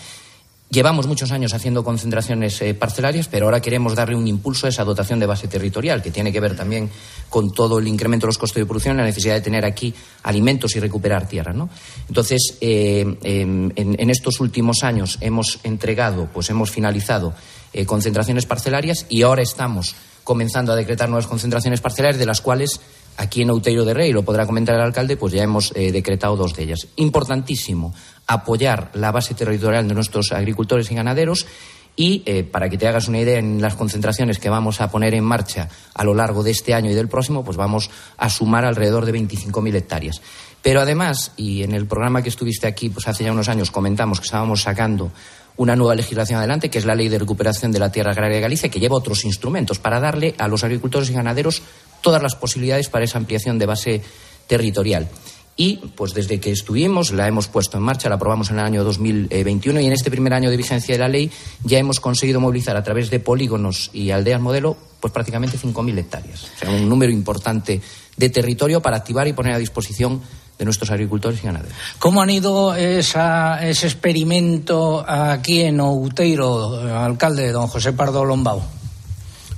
Llevamos 0.72 1.06
muchos 1.06 1.32
años 1.32 1.52
haciendo 1.52 1.84
concentraciones 1.84 2.62
eh, 2.62 2.72
parcelarias, 2.72 3.28
pero 3.28 3.44
ahora 3.44 3.60
queremos 3.60 3.94
darle 3.94 4.16
un 4.16 4.26
impulso 4.26 4.64
a 4.64 4.70
esa 4.70 4.84
dotación 4.84 5.20
de 5.20 5.26
base 5.26 5.46
territorial, 5.46 6.00
que 6.00 6.10
tiene 6.10 6.32
que 6.32 6.40
ver 6.40 6.56
también 6.56 6.88
con 7.28 7.52
todo 7.52 7.78
el 7.78 7.86
incremento 7.86 8.24
de 8.24 8.28
los 8.28 8.38
costos 8.38 8.56
de 8.56 8.64
producción 8.64 8.96
la 8.96 9.04
necesidad 9.04 9.34
de 9.34 9.42
tener 9.42 9.66
aquí 9.66 9.92
alimentos 10.22 10.74
y 10.74 10.80
recuperar 10.80 11.28
tierra. 11.28 11.54
Entonces, 12.08 12.56
eh, 12.62 13.04
em, 13.22 13.70
en, 13.76 14.08
estos 14.08 14.40
últimos 14.40 14.82
años 14.82 15.18
hemos 15.20 15.60
entregado, 15.62 16.30
pues 16.32 16.48
hemos 16.48 16.70
finalizado 16.70 17.34
eh, 17.74 17.84
concentraciones 17.84 18.46
parcelarias 18.46 19.04
y 19.10 19.20
ahora 19.22 19.42
estamos 19.42 19.94
comenzando 20.24 20.72
a 20.72 20.76
decretar 20.76 21.10
nuevas 21.10 21.26
concentraciones 21.26 21.82
parcelarias, 21.82 22.18
de 22.18 22.24
las 22.24 22.40
cuales 22.40 22.80
aquí 23.16 23.42
en 23.42 23.50
Outeiro 23.50 23.84
de 23.84 23.94
Rey, 23.94 24.12
lo 24.12 24.22
podrá 24.22 24.46
comentar 24.46 24.74
el 24.74 24.82
alcalde, 24.82 25.16
pues 25.16 25.32
ya 25.32 25.42
hemos 25.42 25.72
decretado 25.72 26.36
dos 26.36 26.54
de 26.54 26.64
ellas. 26.64 26.88
Importantísimo 26.96 27.94
apoyar 28.26 28.90
la 28.94 29.10
base 29.10 29.34
territorial 29.34 29.88
de 29.88 29.94
nuestros 29.94 30.32
agricultores 30.32 30.90
y 30.90 30.94
ganaderos 30.94 31.46
y, 31.94 32.22
eh, 32.24 32.42
para 32.42 32.70
que 32.70 32.78
te 32.78 32.88
hagas 32.88 33.08
una 33.08 33.20
idea, 33.20 33.38
en 33.38 33.60
las 33.60 33.74
concentraciones 33.74 34.38
que 34.38 34.48
vamos 34.48 34.80
a 34.80 34.90
poner 34.90 35.14
en 35.14 35.24
marcha 35.24 35.68
a 35.94 36.04
lo 36.04 36.14
largo 36.14 36.42
de 36.42 36.50
este 36.50 36.72
año 36.72 36.90
y 36.90 36.94
del 36.94 37.08
próximo, 37.08 37.44
pues 37.44 37.56
vamos 37.56 37.90
a 38.16 38.30
sumar 38.30 38.64
alrededor 38.64 39.04
de 39.04 39.12
25.000 39.12 39.74
hectáreas. 39.76 40.22
Pero 40.62 40.80
además, 40.80 41.32
y 41.36 41.64
en 41.64 41.72
el 41.72 41.86
programa 41.86 42.22
que 42.22 42.28
estuviste 42.28 42.66
aquí, 42.66 42.88
pues 42.88 43.08
hace 43.08 43.24
ya 43.24 43.32
unos 43.32 43.48
años 43.48 43.70
comentamos 43.70 44.20
que 44.20 44.26
estábamos 44.26 44.62
sacando 44.62 45.10
una 45.56 45.76
nueva 45.76 45.94
legislación 45.94 46.38
adelante, 46.38 46.70
que 46.70 46.78
es 46.78 46.84
la 46.84 46.94
Ley 46.94 47.08
de 47.08 47.18
Recuperación 47.18 47.72
de 47.72 47.78
la 47.78 47.92
Tierra 47.92 48.12
Agraria 48.12 48.36
de 48.36 48.42
Galicia, 48.42 48.68
que 48.70 48.80
lleva 48.80 48.96
otros 48.96 49.24
instrumentos 49.24 49.78
para 49.78 50.00
darle 50.00 50.34
a 50.38 50.48
los 50.48 50.64
agricultores 50.64 51.10
y 51.10 51.14
ganaderos 51.14 51.62
todas 52.00 52.22
las 52.22 52.34
posibilidades 52.34 52.88
para 52.88 53.04
esa 53.04 53.18
ampliación 53.18 53.58
de 53.58 53.66
base 53.66 54.02
territorial. 54.46 55.08
Y 55.56 55.76
pues 55.96 56.14
desde 56.14 56.40
que 56.40 56.50
estuvimos 56.50 57.12
la 57.12 57.28
hemos 57.28 57.46
puesto 57.46 57.76
en 57.76 57.82
marcha, 57.82 58.08
la 58.08 58.14
aprobamos 58.14 58.50
en 58.50 58.58
el 58.58 58.64
año 58.64 58.84
2021 58.84 59.80
y 59.80 59.86
en 59.86 59.92
este 59.92 60.10
primer 60.10 60.32
año 60.32 60.50
de 60.50 60.56
vigencia 60.56 60.94
de 60.94 60.98
la 60.98 61.08
ley 61.08 61.30
ya 61.62 61.78
hemos 61.78 62.00
conseguido 62.00 62.40
movilizar 62.40 62.76
a 62.76 62.82
través 62.82 63.10
de 63.10 63.20
polígonos 63.20 63.90
y 63.92 64.10
aldeas 64.10 64.40
modelo 64.40 64.76
pues 64.98 65.12
prácticamente 65.12 65.58
5.000 65.58 65.98
hectáreas. 65.98 66.44
O 66.44 66.58
sea, 66.58 66.70
un 66.70 66.88
número 66.88 67.12
importante 67.12 67.82
de 68.16 68.30
territorio 68.30 68.80
para 68.80 68.96
activar 68.96 69.28
y 69.28 69.34
poner 69.34 69.52
a 69.52 69.58
disposición 69.58 70.22
de 70.62 70.64
nuestros 70.64 70.92
agricultores 70.92 71.42
y 71.42 71.46
ganaderos. 71.46 71.76
¿Cómo 71.98 72.22
han 72.22 72.30
ido 72.30 72.72
esa, 72.76 73.68
ese 73.68 73.88
experimento 73.88 75.04
aquí 75.04 75.60
en 75.60 75.80
Outeiro, 75.80 76.78
alcalde 76.80 77.50
don 77.50 77.66
José 77.66 77.92
Pardo 77.92 78.24
Lombao? 78.24 78.62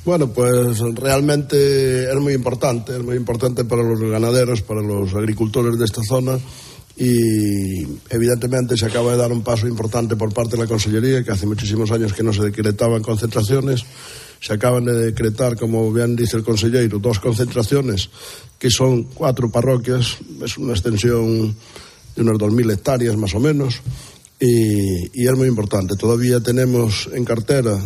Bueno, 0.06 0.28
pues 0.28 0.78
realmente 0.94 2.10
es 2.10 2.16
muy 2.16 2.32
importante, 2.32 2.96
es 2.96 3.02
muy 3.02 3.16
importante 3.16 3.66
para 3.66 3.82
los 3.82 4.00
ganaderos, 4.00 4.62
para 4.62 4.80
los 4.80 5.14
agricultores 5.14 5.78
de 5.78 5.84
esta 5.84 6.02
zona 6.02 6.38
y 6.96 7.82
evidentemente 8.08 8.74
se 8.78 8.86
acaba 8.86 9.12
de 9.12 9.18
dar 9.18 9.30
un 9.30 9.42
paso 9.42 9.68
importante 9.68 10.16
por 10.16 10.32
parte 10.32 10.56
de 10.56 10.62
la 10.62 10.68
Consellería, 10.68 11.22
que 11.22 11.32
hace 11.32 11.44
muchísimos 11.46 11.90
años 11.90 12.14
que 12.14 12.22
no 12.22 12.32
se 12.32 12.44
decretaban 12.44 13.02
concentraciones. 13.02 13.84
Se 14.40 14.52
acaban 14.52 14.84
de 14.84 14.92
decretar, 14.92 15.56
como 15.56 15.92
bien 15.92 16.16
dice 16.16 16.36
el 16.36 16.44
consejero, 16.44 16.98
dos 16.98 17.18
concentraciones, 17.18 18.10
que 18.58 18.70
son 18.70 19.04
cuatro 19.04 19.50
parroquias, 19.50 20.16
es 20.44 20.58
una 20.58 20.72
extensión 20.72 21.54
de 22.14 22.22
unas 22.22 22.36
2.000 22.36 22.72
hectáreas 22.72 23.16
más 23.16 23.34
o 23.34 23.40
menos, 23.40 23.80
y, 24.40 25.26
es 25.26 25.36
muy 25.36 25.48
importante. 25.48 25.94
Todavía 25.96 26.40
tenemos 26.40 27.08
en 27.12 27.24
cartera 27.24 27.78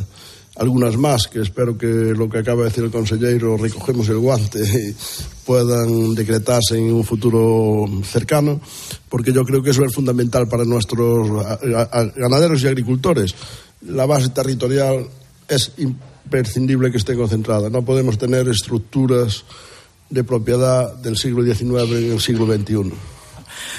algunas 0.57 0.97
más 0.97 1.29
que 1.29 1.41
espero 1.41 1.79
que 1.79 1.87
lo 1.87 2.29
que 2.29 2.39
acaba 2.39 2.63
de 2.63 2.71
decir 2.71 2.83
el 2.83 2.91
consejero 2.91 3.57
recogemos 3.57 4.09
el 4.09 4.19
guante 4.19 4.95
puedan 5.47 6.17
decretarse 6.17 6.77
en 6.77 6.93
un 6.93 7.05
futuro 7.05 7.87
cercano, 8.03 8.61
porque 9.09 9.33
yo 9.33 9.45
creo 9.45 9.63
que 9.63 9.71
eso 9.71 9.85
es 9.85 9.95
fundamental 9.95 10.49
para 10.49 10.65
nuestros 10.65 11.29
ganaderos 12.17 12.63
y 12.63 12.67
agricultores. 12.67 13.35
La 13.83 14.05
base 14.05 14.31
territorial 14.31 15.07
es 15.49 15.73
imprescindible 16.29 16.91
que 16.91 16.99
esté 16.99 17.17
concentrada. 17.17 17.71
No 17.71 17.83
podemos 17.83 18.19
tener 18.19 18.49
estructuras 18.49 19.45
de 20.11 20.25
propiedad 20.25 20.95
del 20.97 21.17
siglo 21.17 21.43
XIX 21.43 21.91
en 21.91 22.12
el 22.12 22.21
siglo 22.21 22.47
XXI. 22.47 22.93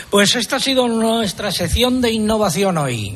Pues 0.10 0.36
esta 0.36 0.56
ha 0.56 0.60
sido 0.60 0.88
nuestra 0.88 1.52
sección 1.52 2.02
de 2.02 2.12
innovación 2.12 2.78
hoy. 2.78 3.16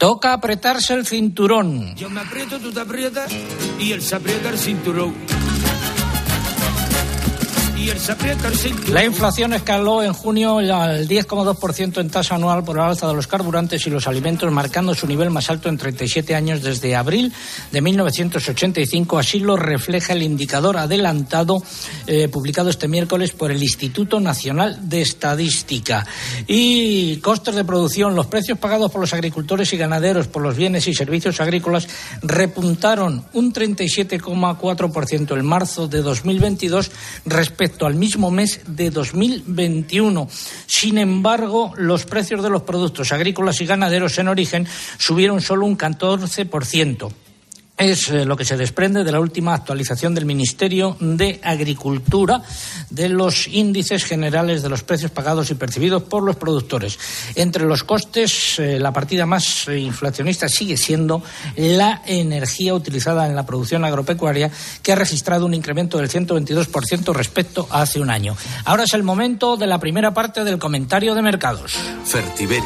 Toca 0.00 0.32
apretarse 0.32 0.94
el 0.94 1.06
cinturón. 1.06 1.94
Yo 1.94 2.08
me 2.08 2.20
aprieto, 2.20 2.58
tú 2.58 2.72
te 2.72 2.80
aprietas 2.80 3.30
y 3.78 3.92
él 3.92 4.00
se 4.00 4.16
aprieta 4.16 4.48
el 4.48 4.58
cinturón. 4.58 5.14
La 8.88 9.04
inflación 9.04 9.54
escaló 9.54 10.02
en 10.02 10.12
junio 10.12 10.58
al 10.58 11.08
10,2% 11.08 11.98
en 11.98 12.10
tasa 12.10 12.34
anual 12.34 12.62
por 12.62 12.76
el 12.76 12.82
alza 12.82 13.08
de 13.08 13.14
los 13.14 13.26
carburantes 13.26 13.86
y 13.86 13.90
los 13.90 14.06
alimentos, 14.06 14.52
marcando 14.52 14.94
su 14.94 15.06
nivel 15.06 15.30
más 15.30 15.48
alto 15.48 15.70
en 15.70 15.78
37 15.78 16.34
años 16.34 16.62
desde 16.62 16.94
abril 16.94 17.32
de 17.72 17.80
1985. 17.80 19.18
Así 19.18 19.38
lo 19.38 19.56
refleja 19.56 20.12
el 20.12 20.22
indicador 20.22 20.76
adelantado 20.76 21.62
eh, 22.06 22.28
publicado 22.28 22.68
este 22.68 22.86
miércoles 22.86 23.32
por 23.32 23.50
el 23.50 23.62
Instituto 23.62 24.20
Nacional 24.20 24.88
de 24.88 25.00
Estadística. 25.00 26.06
Y 26.46 27.16
costes 27.16 27.54
de 27.54 27.64
producción, 27.64 28.14
los 28.14 28.26
precios 28.26 28.58
pagados 28.58 28.90
por 28.90 29.00
los 29.00 29.14
agricultores 29.14 29.72
y 29.72 29.78
ganaderos 29.78 30.28
por 30.28 30.42
los 30.42 30.54
bienes 30.54 30.86
y 30.86 30.92
servicios 30.92 31.40
agrícolas 31.40 31.88
repuntaron 32.20 33.24
un 33.32 33.52
37,4% 33.54 35.38
en 35.38 35.46
marzo 35.46 35.88
de 35.88 36.02
2022 36.02 36.90
respecto 37.24 37.69
al 37.80 37.94
mismo 37.94 38.30
mes 38.30 38.60
de 38.66 38.90
2021. 38.90 40.28
Sin 40.66 40.98
embargo, 40.98 41.72
los 41.76 42.04
precios 42.04 42.42
de 42.42 42.50
los 42.50 42.62
productos 42.62 43.12
agrícolas 43.12 43.60
y 43.60 43.66
ganaderos 43.66 44.18
en 44.18 44.28
origen 44.28 44.66
subieron 44.98 45.40
solo 45.40 45.66
un 45.66 45.78
14% 45.78 47.12
es 47.80 48.10
eh, 48.10 48.24
lo 48.26 48.36
que 48.36 48.44
se 48.44 48.56
desprende 48.56 49.02
de 49.04 49.12
la 49.12 49.20
última 49.20 49.54
actualización 49.54 50.14
del 50.14 50.26
Ministerio 50.26 50.96
de 51.00 51.40
Agricultura 51.42 52.42
de 52.90 53.08
los 53.08 53.48
índices 53.48 54.04
generales 54.04 54.62
de 54.62 54.68
los 54.68 54.82
precios 54.82 55.10
pagados 55.10 55.50
y 55.50 55.54
percibidos 55.54 56.02
por 56.02 56.22
los 56.22 56.36
productores. 56.36 56.98
Entre 57.34 57.64
los 57.64 57.82
costes, 57.82 58.58
eh, 58.58 58.78
la 58.78 58.92
partida 58.92 59.24
más 59.24 59.66
eh, 59.68 59.78
inflacionista 59.78 60.48
sigue 60.48 60.76
siendo 60.76 61.22
la 61.56 62.02
energía 62.06 62.74
utilizada 62.74 63.26
en 63.26 63.34
la 63.34 63.46
producción 63.46 63.84
agropecuaria, 63.84 64.50
que 64.82 64.92
ha 64.92 64.96
registrado 64.96 65.46
un 65.46 65.54
incremento 65.54 65.96
del 65.98 66.10
122% 66.10 67.14
respecto 67.14 67.66
a 67.70 67.80
hace 67.80 67.98
un 67.98 68.10
año. 68.10 68.36
Ahora 68.66 68.84
es 68.84 68.92
el 68.92 69.02
momento 69.02 69.56
de 69.56 69.66
la 69.66 69.78
primera 69.78 70.12
parte 70.12 70.44
del 70.44 70.58
comentario 70.58 71.14
de 71.14 71.22
mercados. 71.22 71.72
Fertiberia, 72.04 72.62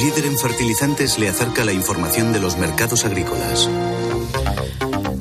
líder 0.00 0.26
en 0.26 0.38
fertilizantes, 0.38 1.18
le 1.18 1.28
acerca 1.28 1.64
la 1.64 1.72
información 1.72 2.32
de 2.32 2.38
los 2.38 2.56
mercados 2.56 3.04
agrícolas. 3.04 3.68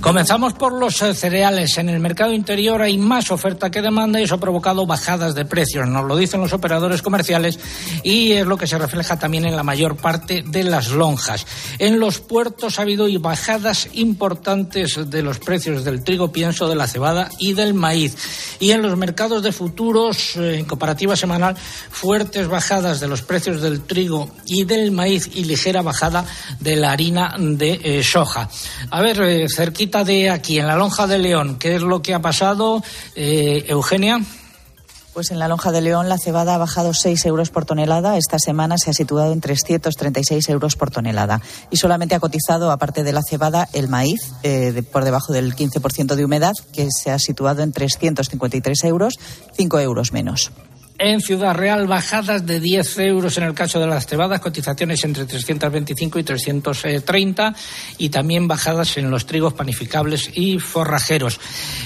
Comenzamos 0.03 0.51
por 0.51 0.73
los 0.73 1.01
eh, 1.01 1.13
cereales. 1.13 1.77
En 1.77 1.87
el 1.87 2.01
mercado 2.01 2.33
interior 2.33 2.81
hay 2.81 2.97
más 2.97 3.31
oferta 3.31 3.71
que 3.71 3.81
demanda 3.81 4.19
y 4.19 4.23
eso 4.23 4.35
ha 4.35 4.39
provocado 4.39 4.85
bajadas 4.85 5.33
de 5.33 5.45
precios. 5.45 5.87
Nos 5.87 6.03
lo 6.03 6.17
dicen 6.17 6.41
los 6.41 6.51
operadores 6.51 7.01
comerciales 7.01 7.57
y 8.03 8.33
es 8.33 8.45
lo 8.45 8.57
que 8.57 8.67
se 8.67 8.77
refleja 8.77 9.17
también 9.17 9.45
en 9.45 9.55
la 9.55 9.63
mayor 9.63 9.95
parte 9.95 10.43
de 10.45 10.65
las 10.65 10.89
lonjas. 10.89 11.47
En 11.79 12.01
los 12.01 12.19
puertos 12.19 12.77
ha 12.77 12.81
habido 12.81 13.07
bajadas 13.21 13.87
importantes 13.93 15.09
de 15.09 15.21
los 15.21 15.39
precios 15.39 15.85
del 15.85 16.03
trigo, 16.03 16.33
pienso, 16.33 16.67
de 16.67 16.75
la 16.75 16.87
cebada 16.87 17.29
y 17.39 17.53
del 17.53 17.73
maíz. 17.73 18.17
Y 18.59 18.71
en 18.71 18.81
los 18.81 18.97
mercados 18.97 19.41
de 19.41 19.53
futuros, 19.53 20.35
eh, 20.35 20.57
en 20.59 20.65
comparativa 20.65 21.15
semanal, 21.15 21.55
fuertes 21.55 22.49
bajadas 22.49 22.99
de 22.99 23.07
los 23.07 23.21
precios 23.21 23.61
del 23.61 23.79
trigo 23.79 24.29
y 24.47 24.65
del 24.65 24.91
maíz 24.91 25.29
y 25.33 25.45
ligera 25.45 25.81
bajada 25.81 26.25
de 26.59 26.75
la 26.75 26.91
harina 26.91 27.35
de 27.39 27.79
eh, 27.81 28.03
soja. 28.03 28.49
A 28.89 29.01
ver, 29.01 29.49
cerquita 29.49 29.92
de 30.01 30.31
aquí, 30.31 30.57
en 30.57 30.65
la 30.65 30.75
lonja 30.75 31.05
de 31.05 31.19
León, 31.19 31.57
¿qué 31.59 31.75
es 31.75 31.83
lo 31.83 32.01
que 32.01 32.15
ha 32.15 32.19
pasado, 32.19 32.83
eh, 33.15 33.63
Eugenia? 33.67 34.19
Pues 35.13 35.29
en 35.29 35.37
la 35.37 35.47
lonja 35.47 35.71
de 35.71 35.81
León 35.81 36.09
la 36.09 36.17
cebada 36.17 36.55
ha 36.55 36.57
bajado 36.57 36.95
6 36.95 37.23
euros 37.27 37.51
por 37.51 37.65
tonelada. 37.65 38.17
Esta 38.17 38.39
semana 38.39 38.79
se 38.79 38.89
ha 38.89 38.93
situado 38.93 39.31
en 39.31 39.39
336 39.39 40.49
euros 40.49 40.75
por 40.75 40.89
tonelada. 40.89 41.41
Y 41.69 41.77
solamente 41.77 42.15
ha 42.15 42.19
cotizado, 42.19 42.71
aparte 42.71 43.03
de 43.03 43.13
la 43.13 43.21
cebada, 43.21 43.69
el 43.73 43.87
maíz, 43.87 44.31
eh, 44.41 44.81
por 44.91 45.05
debajo 45.05 45.31
del 45.31 45.55
15% 45.55 46.15
de 46.15 46.25
humedad, 46.25 46.53
que 46.73 46.87
se 46.89 47.11
ha 47.11 47.19
situado 47.19 47.61
en 47.61 47.71
353 47.71 48.83
euros, 48.85 49.19
5 49.55 49.79
euros 49.79 50.11
menos. 50.11 50.51
En 51.05 51.19
Ciudad 51.19 51.53
Real, 51.53 51.85
bajadas 51.85 52.45
de 52.45 52.61
10 52.61 52.97
euros 52.99 53.37
en 53.37 53.43
el 53.43 53.53
caso 53.53 53.77
de 53.77 53.87
las 53.87 54.07
cebadas, 54.07 54.39
cotizaciones 54.39 55.03
entre 55.03 55.25
325 55.25 56.17
y 56.17 56.23
330 56.23 57.53
y 57.97 58.07
también 58.07 58.47
bajadas 58.47 58.95
en 58.95 59.11
los 59.11 59.25
trigos 59.25 59.51
panificables 59.51 60.31
y 60.33 60.59
forrajeros. 60.59 61.41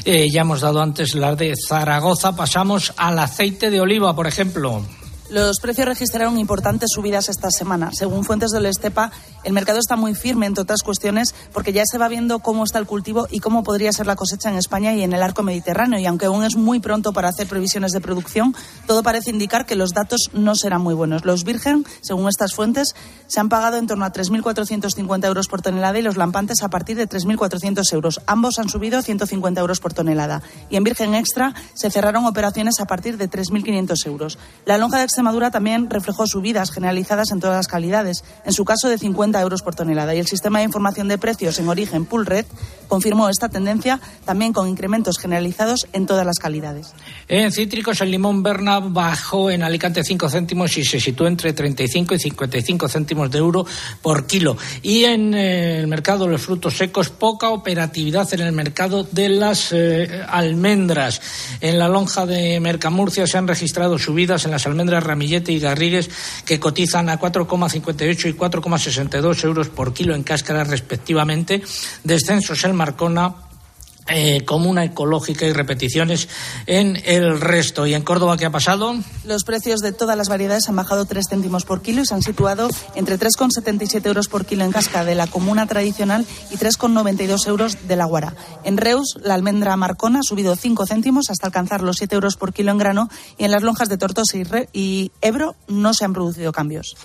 Eh, 0.06 0.28
ya 0.32 0.42
hemos 0.42 0.62
dado 0.62 0.84
antes 0.84 1.16
las 1.16 1.36
de 1.36 1.56
Zaragoza, 1.68 2.36
pasamos 2.36 2.94
al 2.96 3.18
aceite 3.18 3.72
de 3.72 3.82
oliva, 3.82 4.16
por 4.16 4.28
ejemplo. 4.28 4.86
Los 5.30 5.60
precios 5.60 5.86
registraron 5.86 6.40
importantes 6.40 6.90
subidas 6.94 7.28
esta 7.28 7.52
semana. 7.52 7.92
Según 7.92 8.24
fuentes 8.24 8.52
del 8.52 8.66
Estepa, 8.66 9.12
el 9.44 9.52
mercado 9.52 9.78
está 9.78 9.98
muy 9.98 10.16
firme, 10.16 10.46
entre 10.46 10.62
otras 10.62 10.84
cuestiones, 10.84 11.36
porque 11.52 11.74
ya 11.74 11.84
se 11.86 11.98
va 11.98 12.08
viendo 12.08 12.40
cómo 12.40 12.64
está 12.64 12.80
el 12.80 12.86
cultivo 12.86 13.28
y 13.30 13.40
cómo 13.40 13.62
podría 13.62 13.92
ser 13.92 14.08
la 14.08 14.16
cosecha 14.16 14.50
en 14.50 14.56
España 14.56 14.94
y 14.94 15.04
en 15.04 15.12
el 15.12 15.22
arco 15.22 15.44
mediterráneo. 15.44 16.00
Y 16.00 16.06
aunque 16.06 16.28
aún 16.28 16.46
es 16.46 16.56
muy 16.56 16.80
pronto 16.80 17.12
para 17.12 17.28
hacer 17.28 17.46
previsiones 17.46 17.92
de 17.92 18.00
producción, 18.00 18.56
todo 18.86 19.04
parece 19.04 19.30
indicar 19.30 19.66
que 19.66 19.76
los 19.76 19.92
datos 19.92 20.30
no 20.32 20.56
serán 20.56 20.82
muy 20.82 20.94
buenos. 20.94 21.26
Los 21.26 21.44
virgen, 21.44 21.86
según 22.00 22.30
estas 22.30 22.54
fuentes, 22.54 22.96
se 23.28 23.42
han 23.42 23.50
pagado 23.50 23.76
en 23.76 23.88
torno 23.88 24.06
a 24.06 24.14
3.450 24.14 25.26
euros 25.26 25.50
por 25.50 25.62
tonelada 25.62 26.00
y 26.00 26.04
los 26.04 26.16
lampantes 26.16 26.64
a 26.64 26.70
partir 26.70 26.96
de 26.96 27.10
3.400 27.10 27.84
euros. 27.92 28.22
Ambos 28.28 28.60
han 28.60 28.70
subido 28.70 29.02
150 29.02 29.60
euros 29.60 29.82
por 29.82 29.94
tonelada. 29.94 30.42
Y 30.70 30.78
en 30.78 30.86
virgen 30.86 31.16
extra 31.16 31.54
se 31.74 31.92
cerraron 31.92 32.26
operaciones 32.26 32.80
a 32.80 32.86
partir 32.86 33.18
de 33.18 33.30
3.500 33.30 34.06
euros. 34.08 34.38
La 34.66 34.78
lonja 34.78 35.00
de 35.00 35.17
Extremadura 35.18 35.50
también 35.50 35.90
reflejó 35.90 36.28
subidas 36.28 36.70
generalizadas 36.70 37.32
en 37.32 37.40
todas 37.40 37.56
las 37.56 37.68
calidades, 37.68 38.24
en 38.46 38.54
su 38.54 38.66
caso 38.66 38.88
de 38.88 39.00
50 39.00 39.42
euros 39.42 39.64
por 39.64 39.74
tonelada. 39.74 40.14
Y 40.14 40.20
el 40.20 40.28
sistema 40.28 40.60
de 40.60 40.66
información 40.66 41.08
de 41.08 41.18
precios 41.18 41.58
en 41.58 41.68
origen 41.70 42.06
Poolred 42.06 42.46
confirmó 42.88 43.28
esta 43.28 43.50
tendencia 43.50 44.00
también 44.26 44.54
con 44.54 44.68
incrementos 44.68 45.18
generalizados 45.18 45.88
en 45.94 46.06
todas 46.06 46.24
las 46.24 46.38
calidades. 46.38 46.94
En 47.28 47.52
cítricos, 47.52 48.00
el 48.02 48.12
limón 48.12 48.44
Berna 48.44 48.80
bajó 48.80 49.50
en 49.50 49.64
Alicante 49.64 50.04
5 50.04 50.30
céntimos 50.30 50.78
y 50.78 50.84
se 50.84 51.00
situó 51.00 51.26
entre 51.26 51.52
35 51.52 52.14
y 52.14 52.20
55 52.20 52.88
céntimos 52.88 53.32
de 53.32 53.40
euro 53.40 53.66
por 54.04 54.28
kilo. 54.28 54.56
Y 54.84 55.06
en 55.06 55.34
eh, 55.34 55.80
el 55.80 55.88
mercado 55.88 56.26
de 56.26 56.32
los 56.34 56.44
frutos 56.44 56.78
secos, 56.78 57.10
poca 57.10 57.50
operatividad 57.50 58.32
en 58.36 58.42
el 58.42 58.52
mercado 58.52 59.04
de 59.04 59.30
las 59.30 59.72
eh, 59.72 60.22
almendras. 60.30 61.22
En 61.60 61.80
la 61.80 61.88
lonja 61.88 62.28
de 62.28 62.60
Mercamurcia 62.60 63.26
se 63.26 63.40
han 63.40 63.48
registrado 63.48 63.98
subidas 63.98 64.46
en 64.46 64.52
las 64.52 64.68
almendras 64.68 65.07
Ramillete 65.08 65.52
y 65.52 65.60
Garrigues 65.60 66.10
que 66.46 66.60
cotizan 66.60 67.10
a 67.10 67.20
4,58 67.20 68.30
y 68.30 68.34
4,62 68.34 69.44
euros 69.44 69.70
por 69.70 69.94
kilo 69.94 70.14
en 70.14 70.24
cáscara 70.24 70.64
respectivamente. 70.64 71.62
Descensos 72.04 72.64
en 72.64 72.76
Marcona 72.76 73.47
eh, 74.10 74.44
comuna 74.46 74.84
ecológica 74.84 75.46
y 75.46 75.54
repeticiones 75.54 76.30
en 76.66 77.02
el 77.06 77.40
resto. 77.40 77.86
¿Y 77.86 77.94
en 77.94 78.04
Córdoba 78.04 78.38
qué 78.38 78.46
ha 78.46 78.52
pasado? 78.52 78.96
Los 79.26 79.44
precios 79.44 79.82
de 79.82 79.92
todas 79.92 80.18
las 80.18 80.30
variedades 80.30 80.70
han 80.70 80.76
bajado 80.76 81.06
3 81.06 81.26
céntimos 81.30 81.66
por 81.66 81.82
kilo 81.82 82.02
y 82.02 82.06
se 82.06 82.14
han 82.14 82.22
situado 82.22 82.70
entre 82.96 83.20
3,77 83.20 84.06
euros 84.06 84.28
por 84.28 84.46
kilo 84.46 84.64
en 84.64 84.72
casca 84.72 85.04
de 85.04 85.16
la 85.16 85.28
comuna 85.28 85.68
tradicional 85.68 86.26
y 86.52 86.56
3,92 86.56 87.48
euros 87.48 87.88
de 87.88 87.96
la 87.96 88.06
guara. 88.06 88.34
En 88.64 88.78
Reus, 88.78 89.18
la 89.24 89.34
almendra 89.34 89.76
marcona 89.76 90.20
ha 90.20 90.24
subido 90.24 90.56
5 90.56 90.86
céntimos 90.86 91.30
hasta 91.30 91.48
alcanzar 91.48 91.82
los 91.82 91.98
7 91.98 92.16
euros 92.16 92.36
por 92.36 92.54
kilo 92.54 92.72
en 92.72 92.78
grano 92.78 93.10
y 93.38 93.44
en 93.44 93.52
las 93.52 93.64
lonjas 93.64 93.90
de 93.90 93.98
Tortosa 93.98 94.38
y, 94.38 94.68
y 94.74 95.12
Ebro 95.22 95.56
no 95.68 95.94
se 95.94 96.06
han 96.06 96.14
producido 96.14 96.52
cambios. 96.52 96.96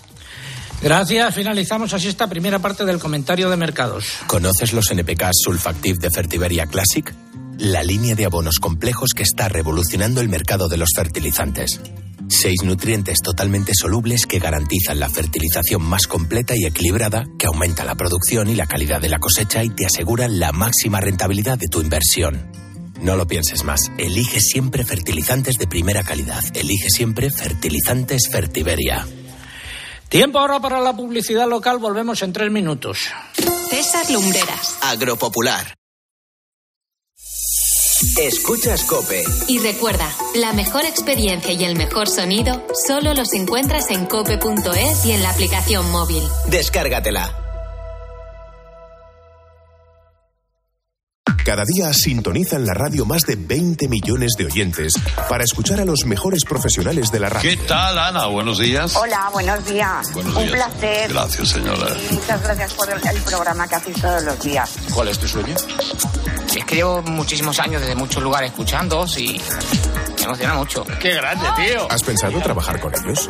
Gracias. 0.83 1.35
Finalizamos 1.35 1.95
así 1.95 2.09
esta 2.09 2.29
primera 2.29 2.59
parte 2.59 2.85
del 2.85 2.99
comentario 2.99 3.49
de 3.49 3.57
mercados. 3.57 4.05
¿Conoces 4.27 4.73
los 4.73 4.91
NPK 4.91 5.31
Sulfactive 5.33 5.99
de 5.99 6.11
Fertiberia 6.11 6.67
Classic? 6.67 7.15
La 7.59 7.85
línea 7.85 8.17
de 8.17 8.25
abonos 8.25 8.59
complejos 8.59 9.11
que 9.15 9.23
está 9.23 9.49
revolucionando 9.49 10.21
el 10.21 10.29
mercado 10.29 10.69
de 10.69 10.79
los 10.79 10.89
fertilizantes. 10.97 11.81
Seis 12.29 12.63
nutrientes 12.65 13.19
totalmente 13.23 13.73
solubles 13.75 14.27
que 14.27 14.39
garantizan 14.39 14.99
la 14.99 15.09
fertilización 15.09 15.83
más 15.83 16.07
completa 16.07 16.55
y 16.57 16.65
equilibrada, 16.65 17.27
que 17.39 17.47
aumenta 17.47 17.85
la 17.85 17.95
producción 17.95 18.49
y 18.49 18.55
la 18.57 18.67
calidad 18.67 19.01
de 19.01 19.11
la 19.11 19.19
cosecha 19.19 19.63
y 19.63 19.71
te 19.71 19.87
aseguran 19.87 20.41
la 20.41 20.51
máxima 20.51 21.01
rentabilidad 21.01 21.59
de 21.59 21.69
tu 21.69 21.81
inversión. 21.81 22.51
No 23.01 23.17
lo 23.17 23.27
pienses 23.27 23.65
más. 23.65 23.91
Elige 23.99 24.41
siempre 24.41 24.85
fertilizantes 24.85 25.57
de 25.57 25.67
primera 25.67 26.03
calidad. 26.03 26.43
Elige 26.55 26.89
siempre 26.89 27.31
fertilizantes 27.31 28.29
Fertiberia. 28.31 29.07
Tiempo 30.13 30.39
ahora 30.39 30.61
para 30.61 30.79
la 30.79 30.93
publicidad 30.93 31.49
local. 31.49 31.79
Volvemos 31.79 32.21
en 32.21 32.35
tres 32.35 32.51
minutos. 32.51 33.09
César 33.71 34.11
Lumbreras. 34.11 34.77
Agropopular. 34.83 35.75
Escuchas 38.19 38.85
Cope. 38.85 39.25
Y 39.49 39.59
recuerda, 39.61 40.07
la 40.35 40.53
mejor 40.53 40.85
experiencia 40.85 41.55
y 41.55 41.65
el 41.65 41.77
mejor 41.77 42.11
sonido 42.11 42.63
solo 42.87 43.15
los 43.15 43.33
encuentras 43.33 43.91
en 43.91 44.05
cope.es 44.05 45.07
y 45.07 45.13
en 45.13 45.23
la 45.23 45.31
aplicación 45.31 45.91
móvil. 45.91 46.23
Descárgatela. 46.47 47.42
Cada 51.45 51.65
día 51.65 51.93
sintonizan 51.93 52.65
la 52.65 52.73
radio 52.73 53.05
más 53.05 53.23
de 53.23 53.35
20 53.37 53.89
millones 53.89 54.33
de 54.39 54.47
oyentes 54.47 54.93
para 55.29 55.43
escuchar 55.43 55.81
a 55.81 55.85
los 55.85 56.05
mejores 56.07 56.45
profesionales 56.45 57.11
de 57.11 57.19
la 57.19 57.31
radio. 57.31 57.51
¿Qué 57.51 57.57
tal, 57.67 57.99
Ana? 57.99 58.27
Buenos 58.27 58.59
días. 58.59 58.95
Hola, 58.95 59.29
buenos 59.33 59.65
días. 59.67 60.13
Buenos 60.13 60.37
Un 60.37 60.47
días. 60.47 60.53
placer. 60.53 61.11
Gracias, 61.13 61.49
señora. 61.49 61.89
Y 62.11 62.15
muchas 62.15 62.43
gracias 62.43 62.75
por 62.75 62.89
el, 62.91 63.01
el 63.09 63.23
programa 63.23 63.67
que 63.67 63.75
hacéis 63.75 64.01
todos 64.01 64.23
los 64.23 64.41
días. 64.41 64.71
¿Cuál 64.95 65.09
es 65.09 65.19
tu 65.19 65.27
sueño? 65.27 65.55
Es 66.55 66.65
que 66.65 66.77
llevo 66.77 67.03
muchísimos 67.03 67.59
años 67.59 67.81
desde 67.81 67.97
muchos 67.97 68.23
lugares 68.23 68.51
escuchándoos 68.51 69.19
y 69.19 69.41
me 70.19 70.25
emociona 70.25 70.55
mucho. 70.55 70.85
¡Qué 71.01 71.15
grande, 71.15 71.47
tío! 71.57 71.91
¿Has 71.91 72.03
pensado 72.05 72.39
trabajar 72.41 72.79
con 72.79 72.93
ellos? 72.95 73.29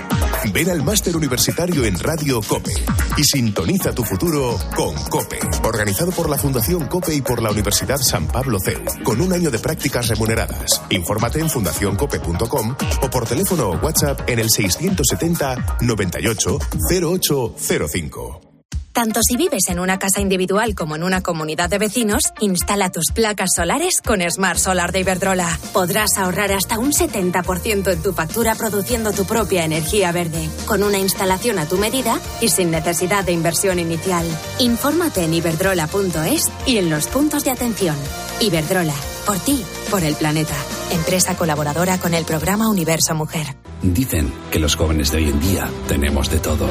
Ven 0.52 0.68
al 0.68 0.82
máster 0.82 1.16
universitario 1.16 1.84
en 1.84 1.98
Radio 1.98 2.40
Cope 2.42 2.72
y 3.16 3.22
sintoniza 3.24 3.94
tu 3.94 4.04
futuro 4.04 4.58
con 4.76 4.94
Cope, 5.04 5.38
organizado 5.64 6.10
por 6.10 6.28
la 6.28 6.36
Fundación 6.36 6.88
Cope 6.88 7.14
y 7.14 7.22
por 7.22 7.40
la 7.40 7.50
Universidad 7.50 7.98
San 8.02 8.26
Pablo 8.26 8.58
CEU, 8.58 8.82
con 9.02 9.20
un 9.20 9.32
año 9.32 9.50
de 9.50 9.58
prácticas 9.58 10.08
remuneradas. 10.08 10.82
Infórmate 10.90 11.40
en 11.40 11.48
fundacioncope.com 11.48 12.76
o 13.02 13.10
por 13.10 13.26
teléfono 13.26 13.70
o 13.70 13.76
WhatsApp 13.78 14.28
en 14.28 14.38
el 14.38 14.50
670 14.50 15.78
98 15.80 16.58
0805. 16.90 18.51
Tanto 18.92 19.20
si 19.22 19.36
vives 19.36 19.68
en 19.68 19.78
una 19.78 19.98
casa 19.98 20.20
individual 20.20 20.74
como 20.74 20.96
en 20.96 21.02
una 21.02 21.22
comunidad 21.22 21.70
de 21.70 21.78
vecinos, 21.78 22.22
instala 22.40 22.90
tus 22.90 23.06
placas 23.14 23.50
solares 23.56 24.02
con 24.04 24.20
Smart 24.30 24.58
Solar 24.58 24.92
de 24.92 25.00
Iberdrola. 25.00 25.58
Podrás 25.72 26.18
ahorrar 26.18 26.52
hasta 26.52 26.78
un 26.78 26.92
70% 26.92 27.90
en 27.90 28.02
tu 28.02 28.12
factura 28.12 28.54
produciendo 28.54 29.12
tu 29.12 29.24
propia 29.24 29.64
energía 29.64 30.12
verde, 30.12 30.46
con 30.66 30.82
una 30.82 30.98
instalación 30.98 31.58
a 31.58 31.66
tu 31.66 31.78
medida 31.78 32.20
y 32.42 32.48
sin 32.48 32.70
necesidad 32.70 33.24
de 33.24 33.32
inversión 33.32 33.78
inicial. 33.78 34.26
Infórmate 34.58 35.24
en 35.24 35.34
iberdrola.es 35.34 36.52
y 36.66 36.76
en 36.76 36.90
los 36.90 37.06
puntos 37.06 37.44
de 37.44 37.50
atención. 37.50 37.96
Iberdrola, 38.40 38.94
por 39.26 39.38
ti, 39.38 39.64
por 39.90 40.02
el 40.04 40.14
planeta. 40.14 40.54
Empresa 40.92 41.36
colaboradora 41.36 41.98
con 41.98 42.14
el 42.14 42.24
programa 42.24 42.68
Universo 42.68 43.14
Mujer. 43.14 43.46
Dicen 43.82 44.32
que 44.50 44.58
los 44.58 44.76
jóvenes 44.76 45.10
de 45.10 45.18
hoy 45.18 45.28
en 45.28 45.40
día 45.40 45.68
tenemos 45.88 46.30
de 46.30 46.38
todo. 46.38 46.68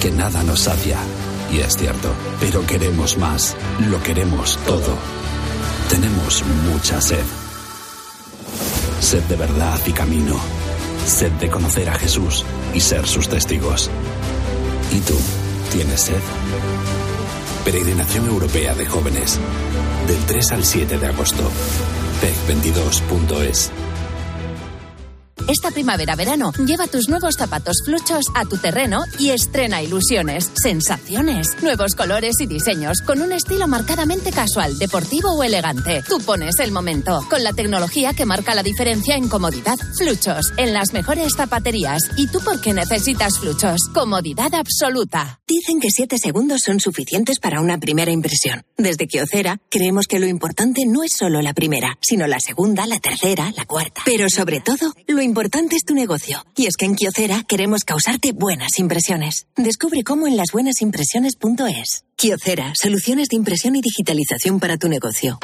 Que 0.00 0.10
nada 0.10 0.42
nos 0.42 0.60
sacia. 0.60 0.98
Y 1.52 1.58
es 1.60 1.76
cierto. 1.76 2.12
Pero 2.38 2.64
queremos 2.66 3.18
más. 3.18 3.56
Lo 3.88 4.02
queremos 4.02 4.56
todo. 4.66 4.96
Tenemos 5.88 6.44
mucha 6.70 7.00
sed. 7.00 7.24
Sed 9.00 9.22
de 9.24 9.36
verdad 9.36 9.80
y 9.86 9.92
camino. 9.92 10.36
Sed 11.06 11.32
de 11.32 11.50
conocer 11.50 11.88
a 11.88 11.94
Jesús 11.94 12.44
y 12.74 12.80
ser 12.80 13.06
sus 13.08 13.28
testigos. 13.28 13.90
¿Y 14.92 15.00
tú? 15.00 15.16
¿Tienes 15.72 16.00
sed? 16.02 16.20
Peregrinación 17.64 18.26
Europea 18.26 18.74
de 18.74 18.86
Jóvenes. 18.86 19.40
Del 20.06 20.24
3 20.26 20.52
al 20.52 20.64
7 20.64 20.98
de 20.98 21.06
agosto. 21.06 21.50
PEC22.es 22.20 23.72
esta 25.50 25.72
primavera-verano, 25.72 26.52
lleva 26.64 26.86
tus 26.86 27.08
nuevos 27.08 27.34
zapatos 27.34 27.82
fluchos 27.84 28.26
a 28.36 28.44
tu 28.44 28.56
terreno 28.56 29.02
y 29.18 29.30
estrena 29.30 29.82
ilusiones, 29.82 30.48
sensaciones, 30.54 31.60
nuevos 31.60 31.96
colores 31.96 32.36
y 32.40 32.46
diseños 32.46 33.00
con 33.02 33.20
un 33.20 33.32
estilo 33.32 33.66
marcadamente 33.66 34.30
casual, 34.30 34.78
deportivo 34.78 35.32
o 35.32 35.42
elegante. 35.42 36.04
Tú 36.08 36.20
pones 36.20 36.60
el 36.60 36.70
momento 36.70 37.26
con 37.28 37.42
la 37.42 37.52
tecnología 37.52 38.14
que 38.14 38.26
marca 38.26 38.54
la 38.54 38.62
diferencia 38.62 39.16
en 39.16 39.28
comodidad. 39.28 39.76
Fluchos 39.98 40.52
en 40.56 40.72
las 40.72 40.92
mejores 40.92 41.32
zapaterías. 41.36 42.00
¿Y 42.16 42.28
tú 42.28 42.38
por 42.44 42.60
qué 42.60 42.72
necesitas 42.72 43.38
fluchos? 43.40 43.80
Comodidad 43.92 44.54
absoluta. 44.54 45.40
Dicen 45.48 45.80
que 45.80 45.90
7 45.90 46.16
segundos 46.18 46.60
son 46.64 46.78
suficientes 46.78 47.40
para 47.40 47.60
una 47.60 47.78
primera 47.78 48.12
impresión. 48.12 48.64
Desde 48.78 49.08
Kiocera 49.08 49.58
creemos 49.68 50.06
que 50.06 50.20
lo 50.20 50.26
importante 50.26 50.84
no 50.86 51.02
es 51.02 51.12
solo 51.12 51.42
la 51.42 51.54
primera, 51.54 51.98
sino 52.00 52.28
la 52.28 52.38
segunda, 52.38 52.86
la 52.86 53.00
tercera, 53.00 53.52
la 53.56 53.64
cuarta. 53.64 54.02
Pero 54.04 54.30
sobre 54.30 54.60
todo, 54.60 54.92
lo 55.08 55.20
importante 55.20 55.39
es 55.70 55.84
tu 55.84 55.94
negocio. 55.94 56.44
Y 56.54 56.66
es 56.66 56.76
que 56.76 56.84
en 56.84 56.94
Kiocera 56.94 57.42
queremos 57.48 57.84
causarte 57.84 58.32
buenas 58.32 58.78
impresiones. 58.78 59.46
Descubre 59.56 60.02
cómo 60.04 60.26
en 60.26 60.36
lasbuenasimpresiones.es. 60.36 62.04
Kiocera, 62.16 62.72
soluciones 62.74 63.28
de 63.28 63.36
impresión 63.36 63.74
y 63.76 63.80
digitalización 63.80 64.60
para 64.60 64.76
tu 64.76 64.88
negocio. 64.88 65.38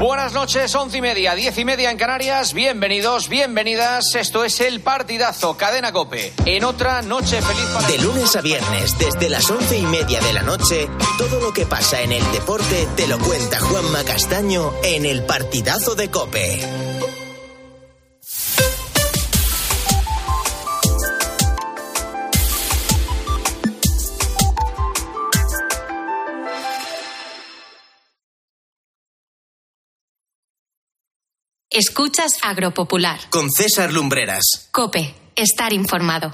Buenas 0.00 0.32
noches, 0.32 0.74
once 0.74 0.98
y 0.98 1.00
media, 1.00 1.34
diez 1.34 1.56
y 1.58 1.64
media 1.64 1.90
en 1.90 1.96
Canarias. 1.96 2.52
Bienvenidos, 2.52 3.28
bienvenidas. 3.28 4.14
Esto 4.14 4.44
es 4.44 4.60
el 4.60 4.80
partidazo 4.80 5.56
Cadena 5.56 5.92
Cope. 5.92 6.32
En 6.44 6.64
otra 6.64 7.02
noche 7.02 7.40
feliz 7.40 7.66
para 7.74 7.88
De 7.88 7.98
lunes 7.98 8.34
a 8.34 8.40
viernes, 8.40 8.96
desde 8.98 9.28
las 9.28 9.48
once 9.50 9.78
y 9.78 9.86
media 9.86 10.20
de 10.20 10.32
la 10.32 10.42
noche, 10.42 10.88
todo 11.16 11.40
lo 11.40 11.52
que 11.52 11.66
pasa 11.66 12.02
en 12.02 12.12
el 12.12 12.32
deporte 12.32 12.88
te 12.96 13.06
lo 13.06 13.18
cuenta 13.18 13.60
Juanma 13.60 14.04
Castaño 14.04 14.72
en 14.82 15.04
el 15.04 15.24
partidazo 15.24 15.94
de 15.94 16.10
Cope. 16.10 16.87
Escuchas 31.70 32.32
Agropopular. 32.42 33.20
Con 33.28 33.50
César 33.50 33.92
Lumbreras. 33.92 34.68
Cope, 34.72 35.14
estar 35.36 35.74
informado. 35.74 36.32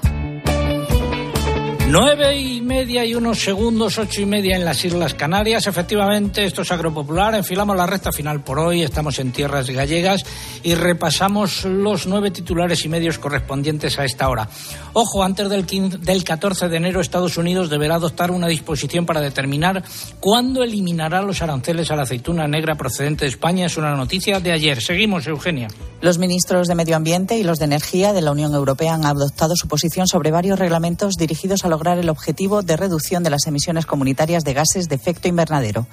Nueve 1.87 2.35
y 2.35 2.61
media 2.61 3.05
y 3.05 3.13
unos 3.13 3.39
segundos, 3.39 3.99
ocho 3.99 4.19
y 4.19 4.25
media 4.25 4.55
en 4.55 4.65
las 4.65 4.83
Islas 4.83 5.13
Canarias. 5.13 5.67
Efectivamente, 5.67 6.43
esto 6.43 6.63
es 6.63 6.71
Agropopular. 6.71 7.35
Enfilamos 7.35 7.77
la 7.77 7.85
recta 7.85 8.11
final 8.11 8.43
por 8.43 8.57
hoy. 8.57 8.81
Estamos 8.81 9.19
en 9.19 9.31
tierras 9.31 9.69
gallegas 9.69 10.25
y 10.63 10.73
repasamos 10.73 11.63
los 11.63 12.07
nueve 12.07 12.31
titulares 12.31 12.83
y 12.85 12.89
medios 12.89 13.19
correspondientes 13.19 13.99
a 13.99 14.03
esta 14.03 14.27
hora. 14.29 14.49
Ojo, 14.93 15.23
antes 15.23 15.47
del, 15.47 15.67
15, 15.67 15.99
del 15.99 16.23
14 16.23 16.69
de 16.69 16.77
enero, 16.77 17.01
Estados 17.01 17.37
Unidos 17.37 17.69
deberá 17.69 17.95
adoptar 17.95 18.31
una 18.31 18.47
disposición 18.47 19.05
para 19.05 19.21
determinar 19.21 19.83
cuándo 20.19 20.63
eliminará 20.63 21.21
los 21.21 21.43
aranceles 21.43 21.91
a 21.91 21.95
la 21.95 22.03
aceituna 22.03 22.47
negra 22.47 22.75
procedente 22.75 23.25
de 23.25 23.29
España. 23.29 23.67
Es 23.67 23.77
una 23.77 23.95
noticia 23.95 24.39
de 24.39 24.51
ayer. 24.51 24.81
Seguimos, 24.81 25.27
Eugenia. 25.27 25.67
Los 26.01 26.17
ministros 26.17 26.67
de 26.67 26.75
Medio 26.75 26.95
Ambiente 26.95 27.37
y 27.37 27.43
los 27.43 27.57
de 27.59 27.65
Energía 27.65 28.11
de 28.11 28.21
la 28.21 28.31
Unión 28.31 28.53
Europea 28.53 28.93
han 28.95 29.05
adoptado 29.05 29.53
su 29.55 29.67
posición 29.67 30.07
sobre 30.07 30.31
varios 30.31 30.59
reglamentos 30.59 31.15
dirigidos 31.15 31.63
a 31.63 31.69
lograr 31.75 31.97
el 31.97 32.07
objetivo 32.07 32.61
de 32.61 32.77
reducción 32.77 33.21
de 33.21 33.29
las 33.29 33.47
emisiones 33.47 33.85
comunitarias 33.85 34.45
de 34.45 34.53
gases 34.53 34.87
de 34.87 34.95
efecto 34.95 35.27
invernadero. 35.27 35.85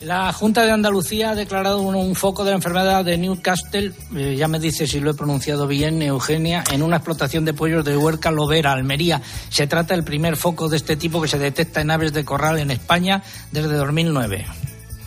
La 0.00 0.30
Junta 0.34 0.62
de 0.66 0.72
Andalucía 0.72 1.30
ha 1.30 1.34
declarado 1.34 1.80
un, 1.80 2.14
foco 2.14 2.44
de 2.44 2.50
la 2.50 2.56
enfermedad 2.56 3.02
de 3.02 3.16
Newcastle, 3.16 3.94
eh, 4.14 4.36
ya 4.36 4.46
me 4.46 4.58
dice 4.58 4.86
si 4.86 5.00
lo 5.00 5.12
he 5.12 5.14
pronunciado 5.14 5.66
bien, 5.66 6.02
Eugenia, 6.02 6.62
en 6.70 6.82
una 6.82 6.96
explotación 6.96 7.46
de 7.46 7.54
pollos 7.54 7.82
de 7.86 7.96
Huerca 7.96 8.30
Lovera, 8.30 8.72
Almería. 8.72 9.22
Se 9.48 9.66
trata 9.66 9.94
del 9.94 10.04
primer 10.04 10.36
foco 10.36 10.68
de 10.68 10.76
este 10.76 10.96
tipo 10.96 11.22
que 11.22 11.28
se 11.28 11.38
detecta 11.38 11.80
en 11.80 11.90
aves 11.90 12.12
de 12.12 12.26
corral 12.26 12.58
en 12.58 12.70
España 12.70 13.22
desde 13.52 13.72
2009. 13.72 14.44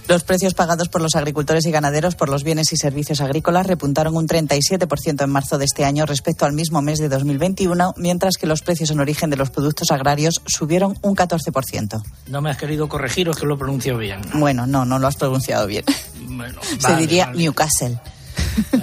Los 0.07 0.23
precios 0.23 0.53
pagados 0.53 0.87
por 0.87 1.01
los 1.01 1.15
agricultores 1.15 1.65
y 1.65 1.71
ganaderos 1.71 2.15
por 2.15 2.29
los 2.29 2.45
bienes 2.45 2.71
y 2.71 2.77
servicios 2.77 3.19
agrícolas 3.19 3.67
repuntaron 3.67 4.15
un 4.15 4.25
37% 4.25 5.21
en 5.21 5.29
marzo 5.29 5.57
de 5.57 5.65
este 5.65 5.83
año 5.83 6.05
respecto 6.05 6.45
al 6.45 6.53
mismo 6.53 6.81
mes 6.81 6.99
de 6.99 7.09
2021, 7.09 7.93
mientras 7.97 8.37
que 8.37 8.47
los 8.47 8.61
precios 8.61 8.89
en 8.91 9.01
origen 9.01 9.29
de 9.29 9.35
los 9.35 9.49
productos 9.49 9.91
agrarios 9.91 10.41
subieron 10.45 10.97
un 11.01 11.15
14%. 11.15 12.01
No 12.27 12.41
me 12.41 12.49
has 12.49 12.57
querido 12.57 12.87
corregir 12.87 13.27
o 13.27 13.31
es 13.31 13.37
que 13.37 13.45
lo 13.45 13.55
he 13.55 13.57
pronunciado 13.57 13.99
bien. 13.99 14.21
Bueno, 14.35 14.65
no, 14.65 14.85
no 14.85 14.97
lo 14.97 15.07
has 15.07 15.17
pronunciado 15.17 15.67
bien. 15.67 15.83
Bueno, 16.21 16.61
Se 16.79 16.95
diría 16.95 17.25
vale. 17.25 17.39
Newcastle. 17.39 17.99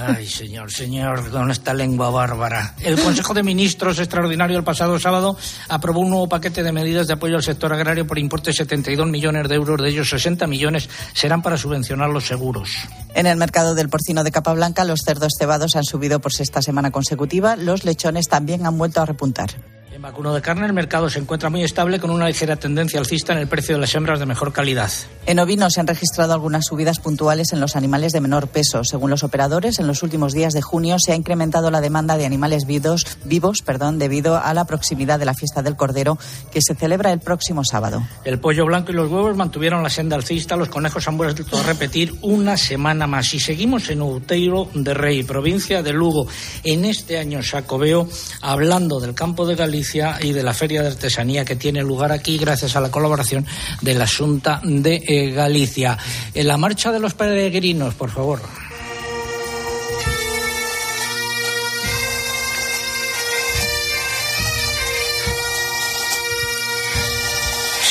Ay, 0.01 0.27
señor, 0.27 0.71
señor, 0.71 1.31
con 1.31 1.51
esta 1.51 1.75
lengua 1.75 2.11
bárbara. 2.11 2.75
El 2.81 3.01
Consejo 3.01 3.35
de 3.35 3.43
Ministros 3.43 3.99
extraordinario 3.99 4.59
el 4.59 4.65
pasado 4.65 4.99
sábado 4.99 5.37
aprobó 5.69 6.01
un 6.01 6.11
nuevo 6.11 6.29
paquete 6.29 6.63
de 6.63 6.73
medidas 6.73 7.07
de 7.07 7.15
apoyo 7.15 7.37
al 7.37 7.43
sector 7.43 7.73
agrario 7.73 8.07
por 8.07 8.19
importe 8.19 8.51
de 8.51 8.55
72 8.55 9.09
millones 9.09 9.49
de 9.49 9.55
euros. 9.55 9.81
De 9.81 9.89
ellos, 9.89 10.09
60 10.09 10.47
millones 10.47 10.89
serán 11.13 11.43
para 11.43 11.57
subvencionar 11.57 12.11
los 12.11 12.27
seguros. 12.27 12.71
En 13.15 13.27
el 13.27 13.37
mercado 13.37 13.75
del 13.75 13.89
porcino 13.89 14.25
de 14.25 14.33
capa 14.33 14.53
blanca, 14.53 14.85
los 14.85 15.01
cerdos 15.05 15.33
cebados 15.39 15.77
han 15.77 15.85
subido 15.85 16.21
por 16.21 16.33
sexta 16.33 16.63
semana 16.63 16.91
consecutiva. 16.91 17.57
Los 17.57 17.85
lechones 17.85 18.29
también 18.29 18.67
han 18.67 18.79
vuelto 18.79 19.01
a 19.01 19.07
repuntar. 19.07 19.51
En 19.94 20.02
vacuno 20.02 20.35
de 20.35 20.42
carne, 20.42 20.66
el 20.66 20.72
mercado 20.72 21.09
se 21.09 21.20
encuentra 21.20 21.50
muy 21.50 21.62
estable 21.62 22.00
con 22.00 22.11
una 22.11 22.26
ligera 22.26 22.57
tendencia 22.57 22.98
alcista 22.98 23.33
en 23.33 23.38
el 23.38 23.46
precio 23.46 23.76
de 23.76 23.80
las 23.80 23.94
hembras 23.94 24.18
de 24.18 24.26
mejor 24.26 24.52
calidad. 24.52 24.90
En 25.24 25.38
ovinos 25.38 25.74
se 25.74 25.78
han 25.80 25.87
registrado 25.87 26.33
algunas 26.33 26.66
subidas 26.66 26.98
puntuales 26.98 27.52
en 27.52 27.61
los 27.61 27.76
animales 27.76 28.12
de 28.12 28.20
menor 28.20 28.48
peso. 28.48 28.83
Según 28.83 29.11
los 29.11 29.22
operadores, 29.22 29.78
en 29.78 29.87
los 29.87 30.02
últimos 30.02 30.33
días 30.33 30.52
de 30.52 30.62
junio 30.62 30.96
se 30.98 31.12
ha 31.12 31.14
incrementado 31.14 31.70
la 31.70 31.80
demanda 31.80 32.16
de 32.16 32.26
animales 32.26 32.66
vivos, 32.66 33.07
vivos 33.24 33.62
perdón, 33.64 34.00
debido 34.00 34.37
a 34.37 34.52
la 34.52 34.64
proximidad 34.64 35.20
de 35.20 35.26
la 35.26 35.35
fiesta 35.35 35.62
del 35.62 35.76
Cordero, 35.76 36.18
que 36.50 36.61
se 36.61 36.74
celebra 36.74 37.12
el 37.12 37.20
próximo 37.20 37.62
sábado. 37.62 38.02
El 38.24 38.40
pollo 38.40 38.66
blanco 38.66 38.90
y 38.90 38.96
los 38.96 39.09
huevos 39.09 39.37
mantuvieron 39.37 39.80
la 39.85 39.90
senda 39.90 40.16
alcista. 40.16 40.57
Los 40.57 40.70
conejos 40.70 41.07
han 41.07 41.16
vuelto 41.16 41.57
a 41.57 41.62
repetir 41.62 42.12
una 42.22 42.57
semana 42.57 43.07
más. 43.07 43.33
Y 43.33 43.38
seguimos 43.38 43.88
en 43.90 44.00
Outeiro 44.00 44.68
de 44.74 44.92
Rey, 44.92 45.22
provincia 45.22 45.85
de 45.85 45.92
Lugo. 45.92 46.26
En 46.64 46.85
este 46.85 47.16
año 47.16 47.44
Sacobeo, 47.44 48.09
hablando 48.40 48.98
del 48.98 49.14
campo 49.14 49.46
de 49.46 49.54
Galicia 49.54 49.84
y 50.20 50.33
de 50.33 50.42
la 50.42 50.55
feria 50.55 50.83
de 50.83 50.88
artesanía 50.88 51.44
que 51.44 51.57
tiene 51.57 51.83
lugar 51.83 52.12
aquí 52.12 52.38
gracias 52.38 52.77
a 52.77 52.81
la 52.81 52.90
colaboración 52.90 53.47
de 53.83 53.94
la 53.94 54.07
Junta 54.07 54.61
de 54.64 55.03
eh, 55.07 55.31
Galicia. 55.31 55.99
En 56.33 56.49
la 56.49 56.57
marcha 56.57 56.90
de 56.90 57.01
los 57.01 57.14
peregrinos, 57.14 57.94
por 57.94 58.11
favor. 58.11 58.40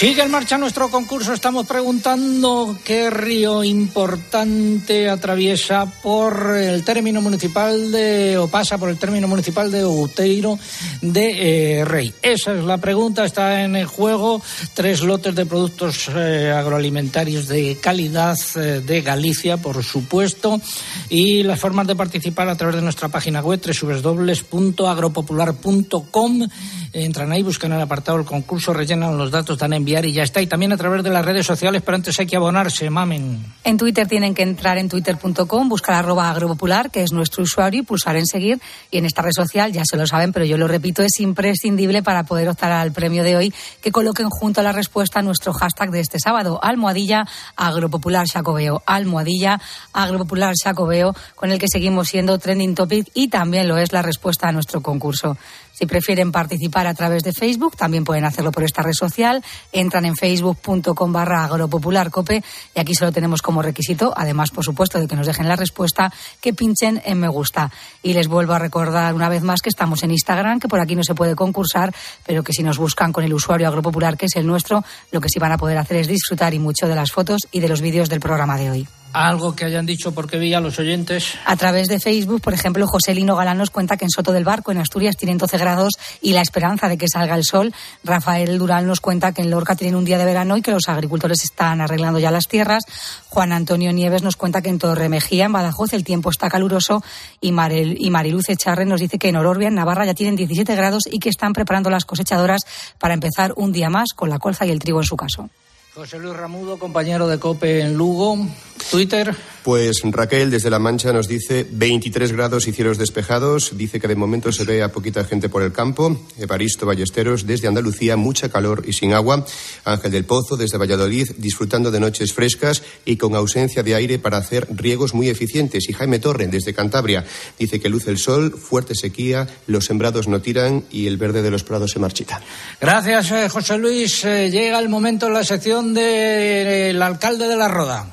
Sigue 0.03 0.21
en 0.21 0.31
marcha 0.31 0.57
nuestro 0.57 0.89
concurso. 0.89 1.31
Estamos 1.31 1.65
preguntando 1.65 2.77
qué 2.83 3.09
río 3.09 3.63
importante 3.63 5.09
atraviesa 5.09 5.85
por 5.85 6.57
el 6.57 6.83
término 6.83 7.21
municipal 7.21 7.89
de, 7.89 8.37
o 8.37 8.49
pasa 8.49 8.77
por 8.77 8.89
el 8.89 8.97
término 8.97 9.29
municipal 9.29 9.71
de 9.71 9.83
Outeiro 9.83 10.59
de 11.01 11.77
eh, 11.79 11.85
Rey. 11.85 12.13
Esa 12.21 12.53
es 12.53 12.65
la 12.65 12.79
pregunta. 12.79 13.23
Está 13.23 13.63
en 13.63 13.77
el 13.77 13.85
juego 13.85 14.41
tres 14.73 15.03
lotes 15.03 15.35
de 15.35 15.45
productos 15.45 16.09
eh, 16.13 16.51
agroalimentarios 16.53 17.47
de 17.47 17.77
calidad 17.79 18.37
eh, 18.57 18.81
de 18.85 19.01
Galicia, 19.03 19.55
por 19.55 19.81
supuesto. 19.85 20.59
Y 21.07 21.43
las 21.43 21.61
formas 21.61 21.87
de 21.87 21.95
participar 21.95 22.49
a 22.49 22.57
través 22.57 22.75
de 22.75 22.81
nuestra 22.81 23.07
página 23.07 23.39
web 23.39 23.61
www.agropopular.com. 23.61 26.47
Entran 26.91 27.31
ahí, 27.31 27.41
buscan 27.41 27.71
el 27.71 27.79
apartado 27.79 28.17
del 28.17 28.27
concurso, 28.27 28.73
rellenan 28.73 29.17
los 29.17 29.31
datos, 29.31 29.57
dan 29.57 29.71
a 29.71 29.77
y 30.01 30.13
ya 30.13 30.23
está. 30.23 30.41
Y 30.41 30.47
también 30.47 30.71
a 30.71 30.77
través 30.77 31.03
de 31.03 31.09
las 31.09 31.25
redes 31.25 31.45
sociales, 31.45 31.81
pero 31.85 31.95
antes 31.95 32.19
hay 32.19 32.25
que 32.25 32.35
abonarse, 32.35 32.89
mamen. 32.89 33.45
En 33.63 33.77
Twitter 33.77 34.07
tienen 34.07 34.33
que 34.33 34.43
entrar 34.43 34.77
en 34.77 34.89
twitter.com, 34.89 35.69
buscar 35.69 35.95
arroba 35.95 36.29
agropopular, 36.29 36.89
que 36.89 37.03
es 37.03 37.11
nuestro 37.11 37.43
usuario, 37.43 37.81
y 37.81 37.83
pulsar 37.83 38.15
en 38.15 38.25
seguir. 38.25 38.59
Y 38.91 38.97
en 38.97 39.05
esta 39.05 39.21
red 39.21 39.31
social, 39.35 39.71
ya 39.71 39.83
se 39.85 39.97
lo 39.97 40.07
saben, 40.07 40.33
pero 40.33 40.45
yo 40.45 40.57
lo 40.57 40.67
repito, 40.67 41.03
es 41.03 41.19
imprescindible 41.19 42.01
para 42.03 42.23
poder 42.23 42.49
optar 42.49 42.71
al 42.71 42.91
premio 42.91 43.23
de 43.23 43.35
hoy 43.35 43.53
que 43.81 43.91
coloquen 43.91 44.29
junto 44.29 44.61
a 44.61 44.63
la 44.63 44.71
respuesta 44.71 45.21
nuestro 45.21 45.53
hashtag 45.53 45.91
de 45.91 45.99
este 45.99 46.19
sábado, 46.19 46.59
almohadilla 46.61 47.25
agropopular 47.55 48.27
Sacobeo, 48.27 48.81
almohadilla 48.85 49.59
agropopular 49.93 50.53
Sacobeo, 50.61 51.15
con 51.35 51.51
el 51.51 51.59
que 51.59 51.67
seguimos 51.67 52.09
siendo 52.09 52.37
trending 52.39 52.75
topic 52.75 53.09
y 53.13 53.27
también 53.27 53.67
lo 53.67 53.77
es 53.77 53.91
la 53.91 54.01
respuesta 54.01 54.47
a 54.47 54.51
nuestro 54.51 54.81
concurso. 54.81 55.37
Si 55.73 55.87
prefieren 55.87 56.31
participar 56.31 56.85
a 56.85 56.93
través 56.93 57.23
de 57.23 57.33
Facebook, 57.33 57.75
también 57.75 58.03
pueden 58.03 58.25
hacerlo 58.25 58.51
por 58.51 58.63
esta 58.63 58.83
red 58.83 58.93
social. 58.93 59.43
Entran 59.71 60.05
en 60.05 60.15
facebook.com 60.15 61.11
barra 61.11 61.43
agropopularcope 61.45 62.43
y 62.75 62.79
aquí 62.79 62.93
solo 62.93 63.11
tenemos 63.11 63.41
como 63.41 63.63
requisito, 63.63 64.13
además, 64.15 64.51
por 64.51 64.63
supuesto, 64.63 64.99
de 64.99 65.07
que 65.07 65.15
nos 65.15 65.25
dejen 65.25 65.49
la 65.49 65.55
respuesta, 65.55 66.13
que 66.39 66.53
pinchen 66.53 67.01
en 67.03 67.19
me 67.19 67.27
gusta. 67.27 67.71
Y 68.03 68.13
les 68.13 68.27
vuelvo 68.27 68.53
a 68.53 68.59
recordar 68.59 69.15
una 69.15 69.29
vez 69.29 69.41
más 69.41 69.61
que 69.61 69.69
estamos 69.69 70.03
en 70.03 70.11
Instagram, 70.11 70.59
que 70.59 70.67
por 70.67 70.79
aquí 70.79 70.95
no 70.95 71.03
se 71.03 71.15
puede 71.15 71.35
concursar, 71.35 71.93
pero 72.25 72.43
que 72.43 72.53
si 72.53 72.61
nos 72.61 72.77
buscan 72.77 73.11
con 73.11 73.23
el 73.23 73.33
usuario 73.33 73.67
agropopular, 73.67 74.15
que 74.15 74.27
es 74.27 74.35
el 74.35 74.45
nuestro, 74.45 74.83
lo 75.11 75.21
que 75.21 75.29
sí 75.29 75.39
van 75.39 75.53
a 75.53 75.57
poder 75.57 75.79
hacer 75.79 75.97
es 75.97 76.07
disfrutar 76.07 76.53
y 76.53 76.59
mucho 76.59 76.87
de 76.87 76.95
las 76.95 77.11
fotos 77.11 77.47
y 77.51 77.59
de 77.59 77.69
los 77.69 77.81
vídeos 77.81 78.09
del 78.09 78.19
programa 78.19 78.57
de 78.57 78.69
hoy. 78.69 78.87
Algo 79.13 79.55
que 79.55 79.65
hayan 79.65 79.85
dicho 79.85 80.11
porque 80.11 80.37
vi 80.37 80.53
a 80.55 80.59
los 80.59 80.79
oyentes. 80.79 81.35
A 81.45 81.55
través 81.55 81.87
de 81.87 81.99
Facebook, 81.99 82.41
por 82.41 82.53
ejemplo, 82.53 82.87
José 82.87 83.13
Lino 83.13 83.35
Galán 83.35 83.59
nos 83.59 83.69
cuenta 83.69 83.95
que 83.95 84.05
en 84.05 84.09
Soto 84.09 84.31
del 84.31 84.43
Barco, 84.43 84.71
en 84.71 84.79
Asturias, 84.79 85.15
tienen 85.15 85.37
12 85.37 85.57
grados 85.59 85.91
y 86.19 86.33
la 86.33 86.41
esperanza 86.41 86.89
de 86.89 86.97
que 86.97 87.07
salga 87.07 87.35
el 87.35 87.43
sol. 87.43 87.73
Rafael 88.03 88.57
Durán 88.57 88.87
nos 88.87 89.01
cuenta 89.01 89.31
que 89.31 89.43
en 89.43 89.51
Lorca 89.51 89.75
tienen 89.75 89.95
un 89.95 90.03
día 90.03 90.17
de 90.17 90.25
verano 90.25 90.57
y 90.57 90.63
que 90.63 90.71
los 90.71 90.89
agricultores 90.89 91.43
están 91.43 91.79
arreglando 91.79 92.17
ya 92.17 92.31
las 92.31 92.47
tierras. 92.47 92.83
Juan 93.29 93.51
Antonio 93.51 93.93
Nieves 93.93 94.23
nos 94.23 94.35
cuenta 94.35 94.61
que 94.63 94.69
en 94.69 94.79
Torre 94.79 95.09
Mejía, 95.09 95.45
en 95.45 95.53
Badajoz, 95.53 95.93
el 95.93 96.03
tiempo 96.03 96.31
está 96.31 96.49
caluroso. 96.49 97.03
Y, 97.39 97.51
Marel, 97.51 97.95
y 97.99 98.09
nos 98.09 98.99
dice 98.99 99.19
que 99.19 99.29
en 99.29 99.35
Ororbia, 99.35 99.67
en 99.67 99.75
Navarra, 99.75 100.05
ya 100.05 100.15
tienen 100.15 100.35
17 100.35 100.75
grados 100.75 101.03
y 101.05 101.19
que 101.19 101.29
están 101.29 101.53
preparando 101.53 101.91
las 101.91 102.05
cosechadoras 102.05 102.61
para 102.97 103.13
empezar 103.13 103.53
un 103.57 103.71
día 103.71 103.89
más 103.89 104.09
con 104.15 104.29
la 104.29 104.39
colza 104.39 104.65
y 104.65 104.71
el 104.71 104.79
trigo 104.79 104.99
en 104.99 105.05
su 105.05 105.15
caso. 105.15 105.49
José 105.95 106.17
Luis 106.17 106.35
Ramudo, 106.35 106.79
compañero 106.79 107.27
de 107.27 107.37
COPE 107.37 107.81
en 107.81 107.93
Lugo. 107.93 108.47
Twitter. 108.89 109.35
Pues 109.63 110.01
Raquel 110.03 110.51
desde 110.51 110.69
La 110.69 110.77
Mancha 110.77 111.13
nos 111.13 111.27
dice 111.27 111.65
23 111.69 112.33
grados 112.33 112.67
y 112.67 112.73
cielos 112.73 112.97
despejados. 112.97 113.77
Dice 113.77 113.99
que 113.99 114.09
de 114.09 114.15
momento 114.15 114.51
se 114.51 114.65
ve 114.65 114.83
a 114.83 114.91
poquita 114.91 115.23
gente 115.23 115.47
por 115.47 115.63
el 115.63 115.71
campo. 115.71 116.19
Evaristo 116.37 116.85
Ballesteros 116.85 117.47
desde 117.47 117.69
Andalucía, 117.69 118.17
mucha 118.17 118.49
calor 118.49 118.83
y 118.85 118.93
sin 118.93 119.13
agua. 119.13 119.45
Ángel 119.85 120.11
del 120.11 120.25
Pozo 120.25 120.57
desde 120.57 120.77
Valladolid, 120.77 121.31
disfrutando 121.37 121.91
de 121.91 122.01
noches 122.01 122.33
frescas 122.33 122.83
y 123.05 123.15
con 123.15 123.35
ausencia 123.35 123.83
de 123.83 123.95
aire 123.95 124.19
para 124.19 124.37
hacer 124.37 124.67
riegos 124.69 125.13
muy 125.13 125.29
eficientes. 125.29 125.87
Y 125.87 125.93
Jaime 125.93 126.19
Torre 126.19 126.47
desde 126.47 126.73
Cantabria 126.73 127.23
dice 127.57 127.79
que 127.79 127.89
luce 127.89 128.11
el 128.11 128.17
sol, 128.17 128.51
fuerte 128.51 128.95
sequía, 128.95 129.47
los 129.67 129.85
sembrados 129.85 130.27
no 130.27 130.41
tiran 130.41 130.83
y 130.91 131.07
el 131.07 131.17
verde 131.17 131.41
de 131.41 131.51
los 131.51 131.63
prados 131.63 131.91
se 131.91 131.99
marchita. 131.99 132.41
Gracias, 132.81 133.31
eh, 133.31 133.47
José 133.47 133.77
Luis. 133.77 134.25
Eh, 134.25 134.49
llega 134.51 134.77
el 134.79 134.89
momento 134.89 135.27
en 135.27 135.33
la 135.33 135.43
sección 135.45 135.82
del 135.91 137.01
alcalde 137.01 137.47
de 137.47 137.55
la 137.57 137.67
Roda. 137.67 138.05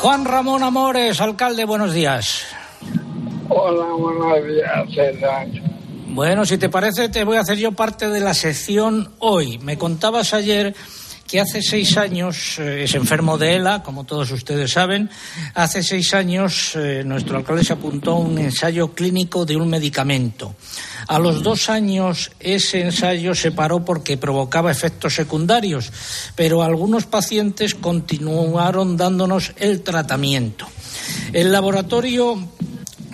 Juan 0.00 0.24
Ramón 0.24 0.62
Amores, 0.62 1.20
alcalde, 1.20 1.64
buenos 1.64 1.92
días. 1.92 2.44
Hola, 3.48 3.86
buenos 3.98 4.46
días, 4.46 4.94
César. 4.94 5.46
Bueno, 6.08 6.46
si 6.46 6.58
te 6.58 6.68
parece, 6.68 7.08
te 7.08 7.24
voy 7.24 7.36
a 7.36 7.40
hacer 7.40 7.58
yo 7.58 7.72
parte 7.72 8.08
de 8.08 8.20
la 8.20 8.34
sección 8.34 9.12
hoy. 9.18 9.58
Me 9.58 9.76
contabas 9.76 10.32
ayer 10.32 10.74
hace 11.38 11.62
seis 11.62 11.96
años 11.96 12.58
eh, 12.58 12.84
es 12.84 12.94
enfermo 12.94 13.38
de 13.38 13.56
ELA, 13.56 13.82
como 13.82 14.04
todos 14.04 14.30
ustedes 14.30 14.72
saben. 14.72 15.10
Hace 15.54 15.82
seis 15.82 16.14
años 16.14 16.72
eh, 16.76 17.02
nuestro 17.04 17.36
alcalde 17.36 17.64
se 17.64 17.72
apuntó 17.72 18.12
a 18.12 18.18
un 18.18 18.38
ensayo 18.38 18.94
clínico 18.94 19.44
de 19.44 19.56
un 19.56 19.68
medicamento. 19.68 20.54
A 21.06 21.18
los 21.18 21.42
dos 21.42 21.68
años 21.68 22.30
ese 22.40 22.82
ensayo 22.82 23.34
se 23.34 23.52
paró 23.52 23.84
porque 23.84 24.16
provocaba 24.16 24.70
efectos 24.70 25.14
secundarios, 25.14 25.92
pero 26.34 26.62
algunos 26.62 27.06
pacientes 27.06 27.74
continuaron 27.74 28.96
dándonos 28.96 29.52
el 29.56 29.82
tratamiento. 29.82 30.66
El 31.32 31.52
laboratorio 31.52 32.48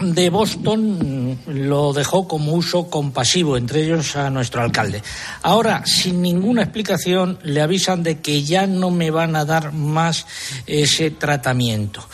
de 0.00 0.30
Boston 0.30 1.38
lo 1.46 1.92
dejó 1.92 2.26
como 2.26 2.54
uso 2.54 2.88
compasivo, 2.88 3.56
entre 3.56 3.84
ellos 3.84 4.16
a 4.16 4.30
nuestro 4.30 4.62
alcalde. 4.62 5.02
Ahora, 5.42 5.82
sin 5.84 6.22
ninguna 6.22 6.62
explicación, 6.62 7.38
le 7.42 7.60
avisan 7.60 8.02
de 8.02 8.18
que 8.20 8.42
ya 8.42 8.66
no 8.66 8.90
me 8.90 9.10
van 9.10 9.36
a 9.36 9.44
dar 9.44 9.72
más 9.72 10.26
ese 10.66 11.10
tratamiento. 11.10 12.06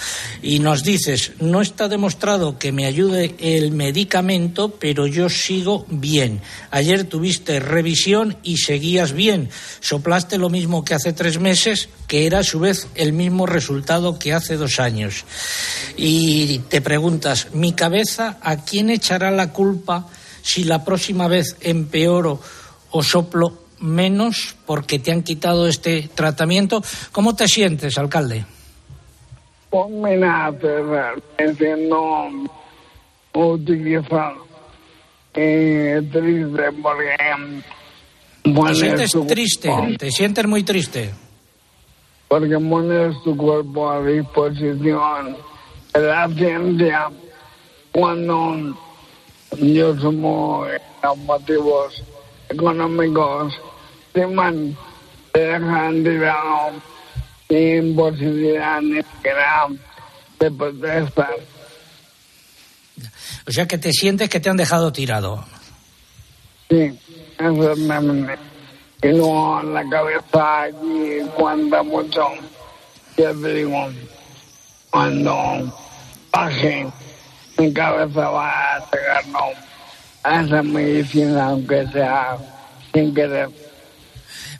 Y 0.43 0.59
nos 0.59 0.83
dices, 0.83 1.33
no 1.41 1.61
está 1.61 1.89
demostrado 1.89 2.59
que 2.59 2.73
me 2.73 2.87
ayude 2.87 3.35
el 3.39 3.71
medicamento, 3.71 4.71
pero 4.79 5.07
yo 5.07 5.29
sigo 5.29 5.87
bien. 5.89 6.41
Ayer 6.71 7.05
tuviste 7.05 7.61
revisión 7.61 8.37
y 8.43 8.59
seguías 8.59 9.13
bien. 9.13 9.49
Soplaste 9.81 10.39
lo 10.39 10.51
mismo 10.51 10.85
que 10.85 10.95
hace 10.95 11.13
tres 11.13 11.39
meses, 11.39 11.89
que 12.09 12.27
era 12.27 12.41
a 12.41 12.45
su 12.45 12.59
vez 12.59 12.89
el 12.97 13.13
mismo 13.13 13.47
resultado 13.47 14.19
que 14.19 14.33
hace 14.33 14.57
dos 14.57 14.81
años. 14.81 15.25
Y 15.97 16.59
te 16.69 16.81
preguntas, 16.81 17.49
mi 17.53 17.76
cabeza, 17.77 18.39
¿a 18.43 18.65
quién 18.65 18.91
echará 18.91 19.31
la 19.31 19.53
culpa 19.53 20.07
si 20.43 20.65
la 20.65 20.85
próxima 20.85 21.29
vez 21.29 21.57
empeoro 21.61 22.41
o 22.91 23.03
soplo 23.03 23.67
menos 23.79 24.57
porque 24.67 24.99
te 24.99 25.13
han 25.13 25.23
quitado 25.23 25.69
este 25.69 26.09
tratamiento? 26.15 26.83
¿Cómo 27.13 27.37
te 27.37 27.47
sientes, 27.47 27.99
alcalde? 27.99 28.45
Pues 29.71 29.91
mira, 29.91 30.53
me 31.39 31.55
siento 31.55 32.29
utilizado 33.35 34.47
eh, 35.35 36.01
triste 36.11 36.63
porque... 36.83 37.17
¿Te 38.43 38.75
sientes 38.75 39.13
triste? 39.27 39.71
¿Te 39.99 40.11
sientes 40.11 40.47
muy 40.47 40.63
triste? 40.63 41.11
Porque 42.29 42.59
pones 42.59 43.15
tu 43.23 43.37
cuerpo 43.37 43.91
a 43.91 44.03
disposición 44.03 45.37
de 45.93 46.01
la 46.01 46.29
ciencia 46.29 47.11
cuando 47.97 48.77
yo 49.57 49.99
somos 49.99 50.69
los 51.03 51.17
motivos 51.17 52.03
económicos 52.51 53.55
se 54.13 54.27
man 54.27 54.77
dejan 55.33 56.03
de 56.05 56.19
lado 56.19 56.73
sin 57.49 57.97
posibilidad 57.97 58.83
ni 58.83 59.03
siquiera 59.03 59.69
de 60.39 60.51
protestar. 60.51 61.37
O 63.47 63.51
sea 63.51 63.67
que 63.67 63.79
te 63.79 63.93
sientes 63.93 64.29
que 64.29 64.41
te 64.41 64.51
han 64.51 64.59
dejado 64.59 64.93
tirado. 64.93 65.43
Sí, 66.69 66.93
exactamente. 67.39 68.37
Y 69.05 69.09
no 69.09 69.63
la 69.63 69.89
cabeza 69.89 70.63
allí 70.65 71.21
cuando 71.35 71.83
mucho. 71.83 72.29
Ya 73.17 73.33
te 73.33 73.55
digo, 73.55 73.89
cuando 74.91 75.73
baje 76.31 76.87
mi 77.59 77.73
cabeza 77.73 78.29
va 78.29 78.77
a 78.77 78.91
pegarnos 78.91 79.55
a 80.23 80.43
esa 80.43 80.63
medicina, 80.63 81.47
aunque 81.47 81.87
sea 81.89 82.37
sin 82.93 83.15
querer. 83.15 83.49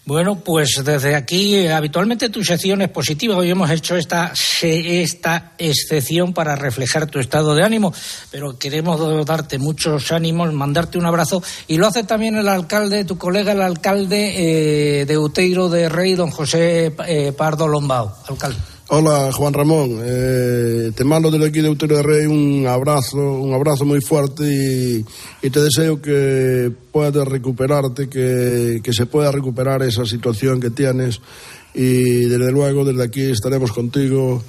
Bueno, 0.07 0.37
pues 0.37 0.83
desde 0.85 1.17
aquí, 1.17 1.67
habitualmente 1.67 2.29
tu 2.29 2.45
sección 2.45 2.81
es 2.81 2.91
positiva. 2.91 3.37
Hoy 3.37 3.51
hemos 3.51 3.69
hecho 3.71 3.97
esta, 3.97 4.33
esta 4.63 5.55
excepción 5.59 6.33
para 6.33 6.55
reflejar 6.55 7.07
tu 7.07 7.19
estado 7.19 7.57
de 7.57 7.65
ánimo, 7.65 7.93
pero 8.31 8.57
queremos 8.57 9.27
darte 9.27 9.59
muchos 9.59 10.13
ánimos, 10.13 10.53
mandarte 10.53 10.97
un 10.97 11.07
abrazo. 11.07 11.43
Y 11.67 11.77
lo 11.79 11.89
hace 11.89 12.05
también 12.05 12.37
el 12.37 12.47
alcalde, 12.47 13.05
tu 13.05 13.19
colega, 13.19 13.51
el 13.51 13.63
alcalde 13.63 15.01
eh, 15.01 15.07
de 15.07 15.19
Uteiro 15.19 15.69
de 15.69 15.89
Rey, 15.89 16.15
don 16.15 16.31
José 16.31 16.95
eh, 17.09 17.33
Pardo 17.33 17.67
Lombao. 17.67 18.17
Alcalde. 18.29 18.76
Hola 18.89 19.33
Juan 19.33 19.53
Ramón, 19.53 19.99
eh, 20.01 20.93
te 20.95 21.03
mando 21.03 21.29
desde 21.33 21.49
aquí 21.49 21.61
de 21.61 21.69
Utero 21.69 21.97
de 21.97 22.03
Rey 22.05 22.27
un 22.27 22.69
abrazo, 22.69 23.19
un 23.19 23.53
abrazo 23.53 23.85
muy 23.85 24.01
fuerte 24.01 24.45
y, 25.43 25.51
te 25.51 25.61
deseo 25.61 26.01
que 26.01 26.71
puedas 26.93 27.27
recuperarte, 27.27 28.09
que, 28.09 28.81
que, 28.85 28.93
se 28.93 29.07
pueda 29.07 29.33
recuperar 29.33 29.83
esa 29.83 30.07
situación 30.07 30.61
que 30.61 30.71
tienes 30.71 31.21
y 31.75 32.27
desde 32.27 32.53
luego 32.53 32.85
desde 32.85 33.03
aquí 33.03 33.23
estaremos 33.23 33.73
contigo 33.73 34.41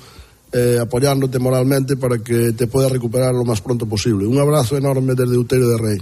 eh, 0.54 0.78
apoyándote 0.80 1.40
moralmente 1.40 1.98
para 1.98 2.20
que 2.20 2.54
te 2.54 2.68
puedas 2.68 2.92
recuperar 2.92 3.34
lo 3.34 3.44
más 3.44 3.60
pronto 3.60 3.88
posible. 3.88 4.28
Un 4.28 4.40
abrazo 4.40 4.78
enorme 4.78 5.16
desde 5.16 5.36
Utero 5.36 5.68
de 5.68 5.78
Rey. 5.78 5.98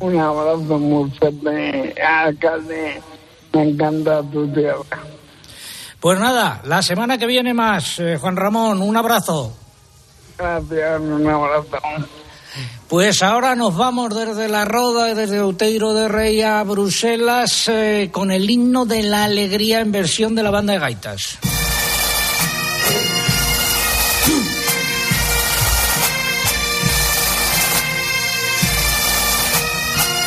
Un 0.00 0.18
abrazo 0.18 0.76
muy 0.76 1.08
fuerte, 1.12 1.94
me 3.54 3.62
encanta 3.62 4.22
tu 4.24 4.52
tierra. 4.52 5.11
Pues 6.02 6.18
nada, 6.18 6.60
la 6.64 6.82
semana 6.82 7.16
que 7.16 7.26
viene 7.26 7.54
más, 7.54 8.00
eh, 8.00 8.18
Juan 8.20 8.34
Ramón, 8.34 8.82
un 8.82 8.96
abrazo. 8.96 9.56
Gracias, 10.36 11.00
un 11.00 11.28
abrazo. 11.28 11.68
Pues 12.88 13.22
ahora 13.22 13.54
nos 13.54 13.76
vamos 13.76 14.12
desde 14.12 14.48
La 14.48 14.64
Roda, 14.64 15.14
desde 15.14 15.38
Outeiro 15.38 15.94
de 15.94 16.08
Rey 16.08 16.42
a 16.42 16.64
Bruselas, 16.64 17.68
eh, 17.68 18.10
con 18.10 18.32
el 18.32 18.50
himno 18.50 18.84
de 18.84 19.04
la 19.04 19.22
alegría 19.22 19.78
en 19.78 19.92
versión 19.92 20.34
de 20.34 20.42
la 20.42 20.50
banda 20.50 20.72
de 20.72 20.80
gaitas. 20.80 21.38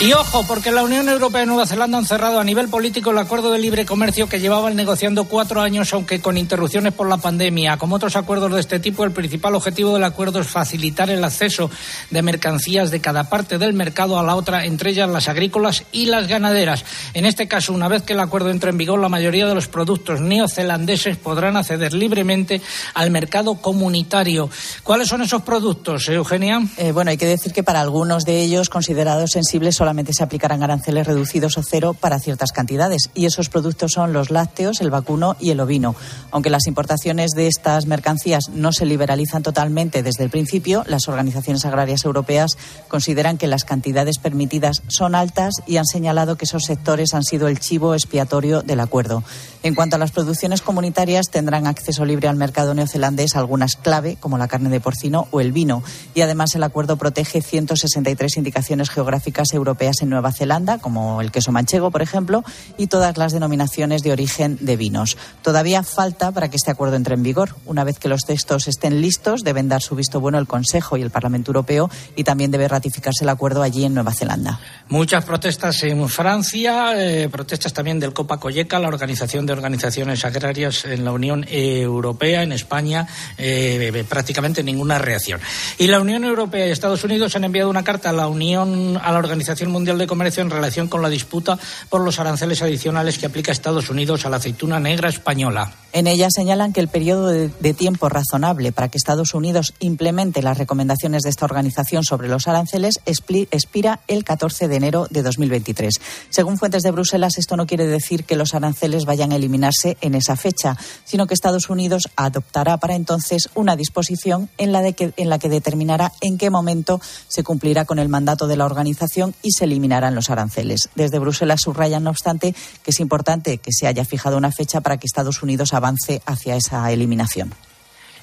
Y 0.06 0.14
ojo, 0.14 0.46
porque 0.48 0.72
la 0.72 0.84
Unión 0.84 1.10
Europea 1.10 1.42
y 1.42 1.46
Nueva 1.48 1.66
Zelanda 1.66 1.98
han 1.98 2.06
cerrado 2.06 2.40
a 2.40 2.44
nivel 2.44 2.70
político 2.70 3.10
el 3.10 3.18
acuerdo 3.18 3.52
de 3.52 3.58
libre 3.58 3.88
comercio 3.88 4.30
que 4.30 4.40
llevaban 4.40 4.76
negociando 4.76 5.24
cuatro 5.24 5.62
años, 5.62 5.92
aunque 5.94 6.22
con 6.22 6.38
interrupciones 6.38 6.94
por 6.94 7.10
la 7.10 7.18
pandemia. 7.18 7.78
Como 7.78 7.96
otros 7.96 8.16
acuerdos 8.16 8.54
de 8.54 8.60
este 8.60 8.80
tipo, 8.80 9.04
el 9.04 9.10
principal 9.10 9.56
objetivo 9.56 9.96
del 9.96 10.04
acuerdo 10.04 10.42
es 10.42 10.46
facilitar 10.46 11.10
el 11.10 11.24
acceso 11.24 11.72
de 12.12 12.22
mercancías 12.22 12.92
de 12.92 13.02
cada 13.02 13.32
parte 13.32 13.58
del 13.58 13.74
mercado 13.74 14.20
a 14.20 14.24
la 14.24 14.36
otra, 14.36 14.66
entre 14.66 14.92
ellas 14.92 15.10
las 15.10 15.28
agrícolas 15.28 15.86
y 15.92 16.06
las 16.06 16.28
ganaderas. 16.28 16.86
En 17.16 17.26
este 17.26 17.48
caso, 17.48 17.74
una 17.74 17.88
vez 17.88 18.04
que 18.04 18.14
el 18.14 18.20
acuerdo 18.20 18.52
entre 18.52 18.70
en 18.70 18.78
vigor, 18.78 19.00
la 19.00 19.10
mayoría 19.10 19.48
de 19.48 19.56
los 19.56 19.68
productos 19.68 20.22
neozelandeses 20.22 21.18
podrán 21.18 21.58
acceder 21.58 21.94
libremente 21.94 22.62
al 22.94 23.10
mercado 23.10 23.56
comunitario. 23.56 24.52
¿Cuáles 24.84 25.08
son 25.08 25.24
esos 25.24 25.42
productos, 25.42 26.08
Eugenia? 26.10 26.62
Eh, 26.78 26.92
bueno, 26.92 27.10
hay 27.10 27.18
que 27.18 27.26
decir 27.26 27.54
que 27.54 27.64
para 27.64 27.82
algunos 27.82 28.24
de 28.24 28.40
ellos 28.40 28.70
considerados 28.70 29.32
sensibles 29.32 29.76
solamente 29.76 29.95
se 30.14 30.24
aplicarán 30.24 30.64
aranceles 30.64 31.08
reducidos 31.08 31.58
o 31.58 31.64
cero 31.64 31.94
para 31.94 32.20
ciertas 32.20 32.52
cantidades. 32.52 33.10
Y 33.14 33.26
esos 33.26 33.50
productos 33.50 33.94
son 33.94 34.14
los 34.14 34.32
lácteos, 34.32 34.82
el 34.82 34.90
vacuno 34.90 35.36
y 35.40 35.52
el 35.52 35.60
ovino. 35.60 35.96
Aunque 36.32 36.50
las 36.50 36.68
importaciones 36.68 37.32
de 37.32 37.48
estas 37.48 37.86
mercancías 37.86 38.50
no 38.50 38.72
se 38.72 38.86
liberalizan 38.86 39.44
totalmente 39.44 40.04
desde 40.04 40.24
el 40.24 40.30
principio, 40.30 40.84
las 40.88 41.08
organizaciones 41.08 41.66
agrarias 41.66 42.06
europeas 42.06 42.58
consideran 42.88 43.38
que 43.38 43.48
las 43.48 43.64
cantidades 43.64 44.18
permitidas 44.18 44.82
son 44.88 45.16
altas 45.16 45.54
y 45.66 45.78
han 45.78 45.86
señalado 45.86 46.36
que 46.36 46.46
esos 46.46 46.64
sectores 46.64 47.14
han 47.14 47.24
sido 47.24 47.48
el 47.48 47.60
chivo 47.60 47.94
expiatorio 47.94 48.62
del 48.62 48.80
acuerdo. 48.80 49.24
En 49.64 49.74
cuanto 49.74 49.96
a 49.96 50.00
las 50.00 50.12
producciones 50.12 50.62
comunitarias, 50.62 51.30
tendrán 51.32 51.66
acceso 51.66 52.06
libre 52.06 52.28
al 52.28 52.36
mercado 52.36 52.74
neozelandés 52.74 53.36
algunas 53.36 53.76
clave, 53.76 54.18
como 54.20 54.38
la 54.38 54.48
carne 54.48 54.70
de 54.70 54.80
porcino 54.80 55.28
o 55.32 55.42
el 55.42 55.52
vino. 55.52 55.82
Y 56.14 56.22
además 56.22 56.54
el 56.56 56.64
acuerdo 56.64 56.98
protege 56.98 57.42
163 57.42 58.38
indicaciones 58.38 58.90
geográficas 58.90 59.54
europeas 59.54 59.75
en 60.02 60.10
Nueva 60.10 60.32
Zelanda, 60.32 60.80
como 60.80 61.22
el 61.22 61.32
queso 61.32 61.52
manchego, 61.52 61.92
por 61.92 62.02
ejemplo, 62.02 62.44
y 62.78 62.88
todas 62.88 63.18
las 63.18 63.34
denominaciones 63.34 64.02
de 64.02 64.12
origen 64.12 64.58
de 64.62 64.78
vinos. 64.78 65.18
Todavía 65.42 65.84
falta 65.84 66.32
para 66.32 66.50
que 66.50 66.58
este 66.58 66.72
acuerdo 66.72 66.96
entre 66.96 67.16
en 67.16 67.24
vigor. 67.24 67.56
Una 67.66 67.84
vez 67.84 68.00
que 68.00 68.08
los 68.08 68.22
textos 68.22 68.68
estén 68.68 69.02
listos, 69.02 69.44
deben 69.44 69.70
dar 69.70 69.82
su 69.82 69.96
visto 69.96 70.20
bueno 70.20 70.40
el 70.40 70.48
Consejo 70.48 70.98
y 70.98 71.02
el 71.02 71.12
Parlamento 71.12 71.52
Europeo 71.52 71.90
y 72.16 72.24
también 72.24 72.52
debe 72.52 72.68
ratificarse 72.68 73.24
el 73.24 73.30
acuerdo 73.30 73.62
allí 73.62 73.86
en 73.86 73.94
Nueva 73.94 74.14
Zelanda. 74.14 74.60
Muchas 74.90 75.24
protestas 75.24 75.84
en 75.84 76.08
Francia, 76.10 76.94
eh, 76.96 77.30
protestas 77.30 77.74
también 77.74 78.00
del 78.00 78.14
Copa 78.14 78.40
Colleca, 78.40 78.80
la 78.80 78.88
Organización 78.88 79.46
de 79.46 79.54
Organizaciones 79.54 80.26
Agrarias 80.26 80.86
en 80.86 81.06
la 81.06 81.12
Unión 81.12 81.46
Europea, 81.50 82.44
en 82.44 82.52
España, 82.52 83.08
eh, 83.38 84.04
prácticamente 84.10 84.64
ninguna 84.64 84.98
reacción. 84.98 85.40
Y 85.78 85.88
la 85.88 86.00
Unión 86.00 86.24
Europea 86.24 86.68
y 86.68 86.72
Estados 86.72 87.04
Unidos 87.04 87.36
han 87.36 87.44
enviado 87.44 87.70
una 87.70 87.84
carta 87.84 88.10
a 88.10 88.14
la 88.14 88.28
Unión, 88.28 89.00
a 89.02 89.12
la 89.12 89.20
Organización 89.20 89.65
Mundial 89.70 89.98
de 89.98 90.08
Comercio 90.08 90.44
en 90.44 90.50
relación 90.50 90.88
con 90.88 91.02
la 91.02 91.10
disputa 91.10 91.58
por 91.90 92.02
los 92.02 92.20
aranceles 92.20 92.62
adicionales 92.62 93.18
que 93.18 93.26
aplica 93.26 93.52
Estados 93.52 93.90
Unidos 93.90 94.26
a 94.26 94.30
la 94.30 94.38
aceituna 94.38 94.80
negra 94.80 95.10
española. 95.10 95.74
En 95.94 96.08
ella 96.08 96.28
señalan 96.30 96.74
que 96.74 96.82
el 96.82 96.90
periodo 96.90 97.28
de, 97.28 97.74
tiempo 97.74 98.10
razonable 98.10 98.72
para 98.72 98.90
que 98.90 98.98
Estados 98.98 99.34
Unidos 99.34 99.74
implemente 99.80 100.42
las 100.42 100.58
recomendaciones 100.58 101.24
de 101.24 101.30
esta 101.30 101.46
organización 101.46 102.04
sobre 102.04 102.28
los 102.28 102.48
aranceles 102.48 103.00
expira 103.06 104.02
el 104.08 104.24
14 104.24 104.68
de 104.68 104.76
enero 104.76 105.08
de 105.10 105.24
2023. 105.24 105.94
Según 106.30 106.58
fuentes 106.58 106.84
de 106.84 106.92
Bruselas, 106.92 107.38
esto 107.38 107.56
no 107.56 107.66
quiere 107.66 107.88
decir 107.88 108.26
que 108.26 108.36
los 108.36 108.54
aranceles 108.54 109.06
vayan 109.06 109.32
a 109.32 109.38
eliminarse 109.38 109.98
en 110.02 110.16
esa 110.16 110.36
fecha, 110.36 110.78
sino 111.06 111.28
que 111.28 111.34
Estados 111.34 111.70
Unidos 111.70 112.10
adoptará 112.16 112.78
para 112.78 112.96
entonces 112.96 113.50
una 113.56 113.76
disposición 113.76 114.50
en 114.58 114.72
la, 114.72 114.92
que, 114.92 115.14
en 115.16 115.30
la 115.30 115.40
que 115.40 115.50
determinará 115.50 116.12
en 116.22 116.38
qué 116.38 116.50
momento 116.50 117.00
se 117.28 117.44
cumplirá 117.44 117.86
con 117.86 118.00
el 118.00 118.10
mandato 118.10 118.48
de 118.48 118.58
la 118.58 118.66
organización 118.66 119.34
y 119.42 119.52
se 119.56 119.66
eliminarán 119.66 120.16
los 120.16 120.30
aranceles. 120.30 120.90
Desde 120.96 121.20
Bruselas 121.20 121.62
subrayan, 121.62 122.04
no 122.04 122.10
obstante, 122.10 122.54
que 122.84 122.92
es 122.92 123.00
importante 123.00 123.58
que 123.58 123.72
se 123.72 123.88
haya 123.88 124.06
fijado 124.06 124.38
una 124.38 124.52
fecha 124.52 124.82
para 124.82 124.98
que 124.98 125.08
Estados 125.08 125.42
Unidos 125.42 125.74
avance 125.74 126.22
hacia 126.26 126.56
esa 126.56 126.92
eliminación. 126.92 127.54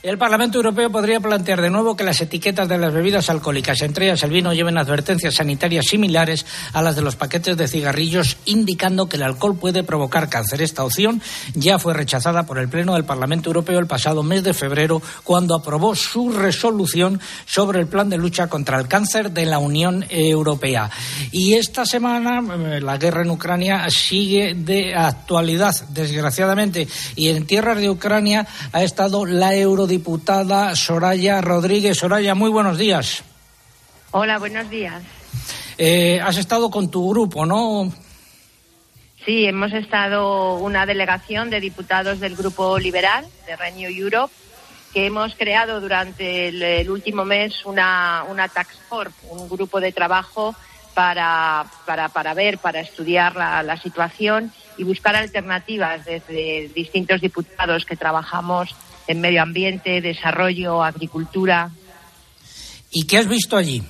El 0.03 0.19
Parlamento 0.19 0.59
Europeo 0.59 0.91
podría 0.91 1.21
plantear 1.21 1.61
de 1.61 1.71
nuevo 1.71 1.95
que 1.95 2.03
las 2.03 2.21
etiquetas 2.21 2.67
de 2.67 2.77
las 2.77 2.93
bebidas 2.93 3.31
alcohólicas, 3.31 3.83
entre 3.83 4.07
ellas 4.07 4.25
el 4.25 4.33
vino, 4.33 4.53
lleven 4.53 4.77
advertencias 4.77 5.37
sanitarias 5.37 5.85
similares 5.89 6.45
a 6.73 6.83
las 6.83 6.97
de 6.97 7.03
los 7.03 7.15
paquetes 7.15 7.57
de 7.57 7.69
cigarrillos, 7.69 8.37
indicando 8.45 9.09
que 9.09 9.15
el 9.15 9.23
alcohol 9.23 9.57
puede 9.57 9.85
provocar 9.85 10.29
cáncer. 10.29 10.61
Esta 10.61 10.83
opción 10.83 11.23
ya 11.55 11.79
fue 11.79 11.95
rechazada 11.95 12.47
por 12.47 12.59
el 12.59 12.69
Pleno 12.69 12.95
del 12.95 13.05
Parlamento 13.05 13.51
Europeo 13.51 13.79
el 13.79 13.87
pasado 13.87 14.25
mes 14.25 14.43
de 14.43 14.55
febrero, 14.55 15.01
cuando 15.23 15.55
aprobó 15.55 15.95
su 15.95 16.33
resolución 16.33 17.21
sobre 17.47 17.79
el 17.79 17.87
plan 17.87 18.11
de 18.11 18.19
lucha 18.19 18.49
contra 18.49 18.81
el 18.81 18.89
cáncer 18.89 19.31
de 19.31 19.47
la 19.47 19.61
Unión 19.61 20.05
Europea. 20.09 20.91
Y 21.31 21.55
esta 21.55 21.87
semana 21.87 22.41
la 22.81 22.99
guerra 22.99 23.23
en 23.23 23.31
Ucrania 23.31 23.87
sigue 23.89 24.55
de 24.55 24.97
actualidad, 24.97 25.77
desgraciadamente, 25.91 26.89
y 27.15 27.29
en 27.29 27.47
tierras 27.47 27.79
de 27.79 27.89
Ucrania 27.89 28.49
ha 28.73 28.83
estado 28.83 29.25
la 29.25 29.55
Euro 29.55 29.92
diputada 29.93 30.75
Soraya 30.75 31.41
Rodríguez. 31.43 31.99
Soraya, 31.99 32.35
muy 32.35 32.51
buenos 32.51 32.79
días. 32.79 33.23
Hola, 34.11 34.39
buenos 34.39 34.71
días. 34.71 35.03
Eh, 35.77 36.19
has 36.21 36.39
estado 36.39 36.71
con 36.71 36.91
tu 36.91 37.11
grupo, 37.11 37.45
¿no? 37.45 37.93
Sí, 39.25 39.45
hemos 39.45 39.73
estado 39.73 40.55
una 40.55 40.87
delegación 40.87 41.51
de 41.51 41.61
diputados 41.61 42.21
del 42.21 42.35
Grupo 42.37 42.79
Liberal, 42.79 43.27
de 43.47 43.55
Renew 43.55 43.91
Europe, 43.91 44.33
que 44.95 45.07
hemos 45.07 45.35
creado 45.35 45.81
durante 45.81 46.49
el, 46.49 46.63
el 46.63 46.91
último 46.91 47.25
mes 47.25 47.65
una, 47.65 48.25
una 48.29 48.49
task 48.49 48.75
force, 48.89 49.15
un 49.29 49.49
grupo 49.49 49.79
de 49.79 49.93
trabajo 49.93 50.55
para, 50.95 51.67
para, 51.87 52.09
para 52.09 52.35
ver, 52.35 52.59
para 52.59 52.81
estudiar 52.81 53.37
la, 53.37 53.63
la 53.63 53.77
situación 53.77 54.53
y 54.77 54.85
buscar 54.85 55.15
alternativas 55.17 56.05
desde 56.05 56.71
distintos 56.75 57.21
diputados 57.21 57.85
que 57.85 57.97
trabajamos 57.97 58.75
en 59.13 59.21
medio 59.21 59.43
ambiente, 59.43 60.01
desarrollo, 60.01 60.83
agricultura. 60.83 61.71
¿Y 62.91 63.07
qué 63.07 63.19
has 63.19 63.29
visto 63.29 63.57
allí? 63.57 63.83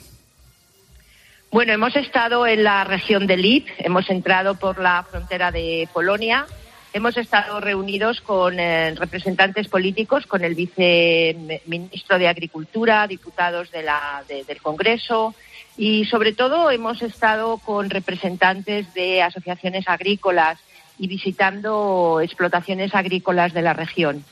Bueno, 1.51 1.73
hemos 1.73 1.95
estado 1.97 2.47
en 2.47 2.65
la 2.65 2.85
región 2.85 3.27
de 3.27 3.37
Lip, 3.37 3.67
hemos 3.79 4.09
entrado 4.11 4.55
por 4.55 4.79
la 4.79 5.03
frontera 5.03 5.51
de 5.51 5.89
Polonia, 5.93 6.47
hemos 6.93 7.17
estado 7.17 7.61
reunidos 7.61 8.21
con 8.21 8.59
eh, 8.59 8.95
representantes 8.95 9.69
políticos, 9.69 10.27
con 10.27 10.45
el 10.45 10.55
viceministro 10.55 12.19
de 12.19 12.29
Agricultura, 12.29 13.07
diputados 13.07 13.71
de 13.71 13.83
la, 13.83 14.25
de, 14.29 14.45
del 14.45 14.63
Congreso 14.63 15.35
y, 15.77 16.05
sobre 16.07 16.33
todo, 16.33 16.71
hemos 16.71 17.03
estado 17.03 17.59
con 17.59 17.91
representantes 17.91 18.93
de 18.95 19.23
asociaciones 19.23 19.89
agrícolas 19.89 20.59
y 20.99 21.07
visitando 21.07 22.21
explotaciones 22.23 22.95
agrícolas 22.95 23.53
de 23.53 23.63
la 23.63 23.73
región. 23.73 24.25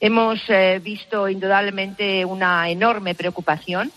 Hemos 0.00 0.40
eh, 0.48 0.80
visto 0.82 1.28
indudablemente 1.28 2.24
una 2.24 2.68
enorme 2.68 3.14
preocupación. 3.14 3.92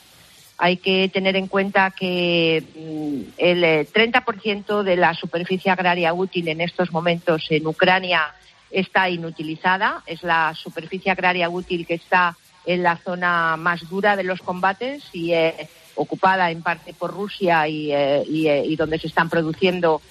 Hay 0.57 0.77
que 0.77 1.09
tener 1.09 1.35
en 1.35 1.47
cuenta 1.47 1.91
que 1.91 2.63
mm, 2.75 3.33
el 3.37 3.63
30% 3.91 4.83
de 4.83 4.95
la 4.95 5.13
superficie 5.13 5.71
agraria 5.71 6.13
útil 6.13 6.47
en 6.47 6.61
estos 6.61 6.91
momentos 6.91 7.45
en 7.49 7.65
Ucrania 7.67 8.33
está 8.71 9.09
inutilizada. 9.09 10.03
Es 10.05 10.23
la 10.23 10.53
superficie 10.55 11.11
agraria 11.11 11.49
útil 11.49 11.85
que 11.85 11.95
está 11.95 12.37
en 12.65 12.83
la 12.83 12.97
zona 12.97 13.55
más 13.57 13.89
dura 13.89 14.15
de 14.15 14.23
los 14.23 14.41
combates 14.41 15.03
y 15.13 15.31
eh, 15.31 15.67
ocupada 15.95 16.51
en 16.51 16.61
parte 16.61 16.93
por 16.93 17.13
Rusia 17.13 17.67
y, 17.67 17.91
eh, 17.91 18.23
y, 18.27 18.49
y, 18.49 18.75
donde 18.75 18.99
se 18.99 19.07
están 19.07 19.29
produciendo 19.29 20.01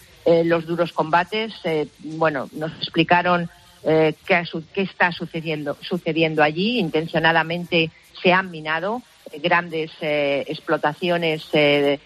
los 0.45 0.67
duros 0.67 0.93
combates. 0.93 1.55
bueno, 2.01 2.49
nos 2.53 2.73
explicaron 2.79 3.49
eh, 3.85 4.15
qué, 4.27 4.45
está 4.83 5.13
sucediendo, 5.13 5.77
sucediendo 5.81 6.43
allí. 6.43 6.79
Intencionadamente 6.79 7.91
se 8.23 8.33
han 8.33 8.51
minado 8.51 9.03
eh, 9.31 9.39
grandes 9.39 9.91
eh, 10.01 10.45
explotaciones 10.49 11.51
de 11.53 12.01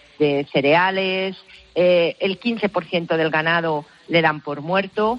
cereales, 0.53 1.37
el 1.75 2.39
15% 2.39 3.16
del 3.16 3.31
ganado 3.31 3.87
le 4.09 4.21
dan 4.21 4.43
por 4.43 4.61
muerto, 4.61 5.18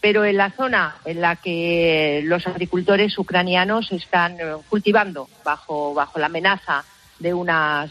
pero 0.00 0.24
en 0.24 0.36
la 0.36 0.50
zona 0.50 0.96
en 1.04 1.20
la 1.20 1.34
que 1.34 2.20
los 2.24 2.46
agricultores 2.46 3.18
ucranianos 3.18 3.90
están 3.90 4.36
cultivando 4.68 5.28
bajo, 5.42 5.94
bajo 5.94 6.20
la 6.20 6.26
amenaza 6.26 6.84
de 7.18 7.34
unas 7.34 7.90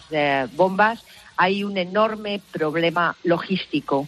bombas, 0.54 1.04
hay 1.36 1.66
un 1.66 1.78
enorme 1.78 2.40
problema 2.54 3.18
logístico 3.24 4.08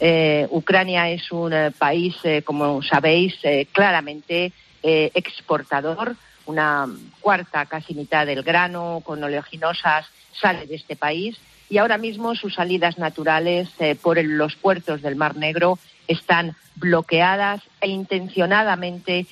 eh, 0.00 0.48
Ucrania 0.50 1.08
es 1.10 1.30
un 1.30 1.52
eh, 1.52 1.70
país, 1.70 2.16
eh, 2.24 2.42
como 2.42 2.82
sabéis, 2.82 3.36
claramente 3.72 4.52
exportador. 4.82 6.14
Una 6.44 6.86
cuarta, 7.20 7.64
casi 7.64 7.94
mitad 7.94 8.26
del 8.26 8.42
grano 8.42 9.00
con 9.02 9.24
oleaginosas 9.24 10.06
sale 10.38 10.66
de 10.66 10.74
este 10.74 10.94
país 10.94 11.38
y 11.70 11.78
ahora 11.78 11.96
mismo 11.96 12.34
sus 12.34 12.54
salidas 12.54 12.98
naturales 12.98 13.70
por 14.02 14.22
los 14.22 14.54
puertos 14.56 15.00
del 15.00 15.16
Mar 15.16 15.36
Negro 15.36 15.78
están 16.06 16.54
bloqueadas 16.74 17.62
e 17.80 17.88
intencionadamente 17.88 19.26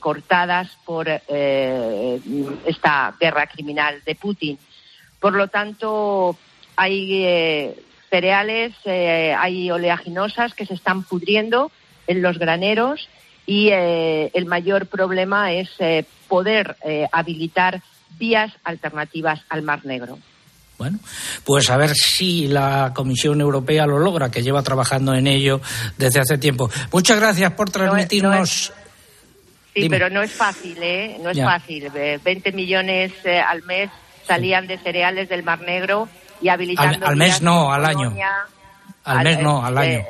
cortadas 0.00 0.76
por 0.84 1.08
esta 1.08 3.14
guerra 3.20 3.46
criminal 3.46 4.02
de 4.04 4.16
Putin. 4.16 4.58
Por 5.20 5.34
lo 5.34 5.46
tanto, 5.46 6.36
hay 6.74 7.76
cereales, 8.10 8.74
eh, 8.84 9.34
hay 9.38 9.70
oleaginosas 9.70 10.54
que 10.54 10.66
se 10.66 10.74
están 10.74 11.02
pudriendo 11.02 11.70
en 12.06 12.22
los 12.22 12.38
graneros 12.38 13.08
y 13.46 13.68
eh, 13.70 14.30
el 14.34 14.46
mayor 14.46 14.86
problema 14.86 15.52
es 15.52 15.68
eh, 15.78 16.04
poder 16.28 16.76
eh, 16.84 17.06
habilitar 17.12 17.82
vías 18.18 18.52
alternativas 18.64 19.40
al 19.48 19.62
Mar 19.62 19.84
Negro. 19.84 20.18
Bueno, 20.78 20.98
pues 21.44 21.70
a 21.70 21.76
ver 21.76 21.90
si 21.94 22.46
la 22.46 22.92
Comisión 22.94 23.40
Europea 23.40 23.84
lo 23.86 23.98
logra, 23.98 24.30
que 24.30 24.42
lleva 24.42 24.62
trabajando 24.62 25.12
en 25.14 25.26
ello 25.26 25.60
desde 25.96 26.20
hace 26.20 26.38
tiempo. 26.38 26.70
Muchas 26.92 27.18
gracias 27.18 27.52
por 27.52 27.68
transmitirnos. 27.70 28.72
Sí, 29.74 29.82
Dime. 29.82 29.96
pero 29.98 30.08
no 30.10 30.22
es 30.22 30.30
fácil, 30.32 30.76
¿eh? 30.80 31.18
No 31.20 31.30
es 31.30 31.36
Ya. 31.36 31.46
fácil. 31.46 31.88
Eh, 31.94 32.20
20 32.22 32.52
millones 32.52 33.12
eh, 33.24 33.40
al 33.40 33.62
mes 33.64 33.90
salían 34.26 34.66
de 34.68 34.78
cereales 34.78 35.28
del 35.28 35.42
Mar 35.42 35.60
Negro 35.62 36.08
y 36.40 36.48
habilitando. 36.48 37.06
Al- 37.06 37.12
al 37.12 37.16
mes 37.16 37.40
no, 37.42 37.64
por 37.64 37.74
al 37.74 37.84
año. 37.84 38.14
Al 39.04 39.24
mes 39.24 39.40
no, 39.40 39.64
al 39.64 39.76
eh, 39.78 39.80
año. 39.80 40.04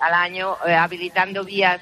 al 0.00 0.14
año, 0.14 0.56
eh, 0.66 0.74
habilitando 0.74 1.44
vías 1.44 1.80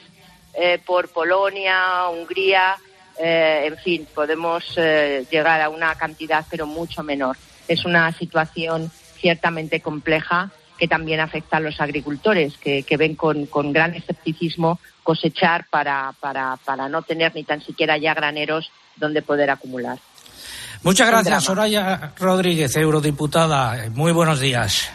eh, 0.55 0.81
por 0.85 1.09
Polonia, 1.09 2.09
Hungría, 2.09 2.77
eh, 3.21 3.65
en 3.67 3.77
fin, 3.79 4.09
podemos 4.15 4.65
eh, 4.77 5.25
llegar 5.31 5.61
a 5.61 5.69
una 5.69 5.95
cantidad, 5.95 6.45
pero 6.51 6.67
mucho 6.67 7.03
menor. 7.03 7.37
Es 7.69 7.85
una 7.85 8.11
situación 8.13 8.91
ciertamente 9.21 9.81
compleja 9.81 10.51
que 10.79 10.87
también 10.89 11.19
afecta 11.21 11.57
a 11.57 11.61
los 11.61 11.81
agricultores, 11.81 12.57
que, 12.59 12.85
que 12.85 12.97
ven 12.97 13.17
con, 13.17 13.47
con 13.47 13.73
gran 13.73 13.95
escepticismo 13.95 14.79
cosechar 15.03 15.67
para, 15.71 16.13
para, 16.21 16.57
para 16.65 16.89
no 16.89 17.03
tener 17.03 17.35
ni 17.35 17.43
tan 17.43 17.61
siquiera 17.61 17.97
ya 17.99 18.15
graneros 18.15 18.71
donde 18.97 19.23
poder 19.23 19.51
acumular. 19.51 19.99
Muchas 20.83 21.09
gracias. 21.09 21.45
Soraya 21.45 22.13
Rodríguez, 22.19 22.75
eurodiputada. 22.77 23.87
Muy 23.95 24.13
buenos 24.13 24.41
días. 24.41 24.89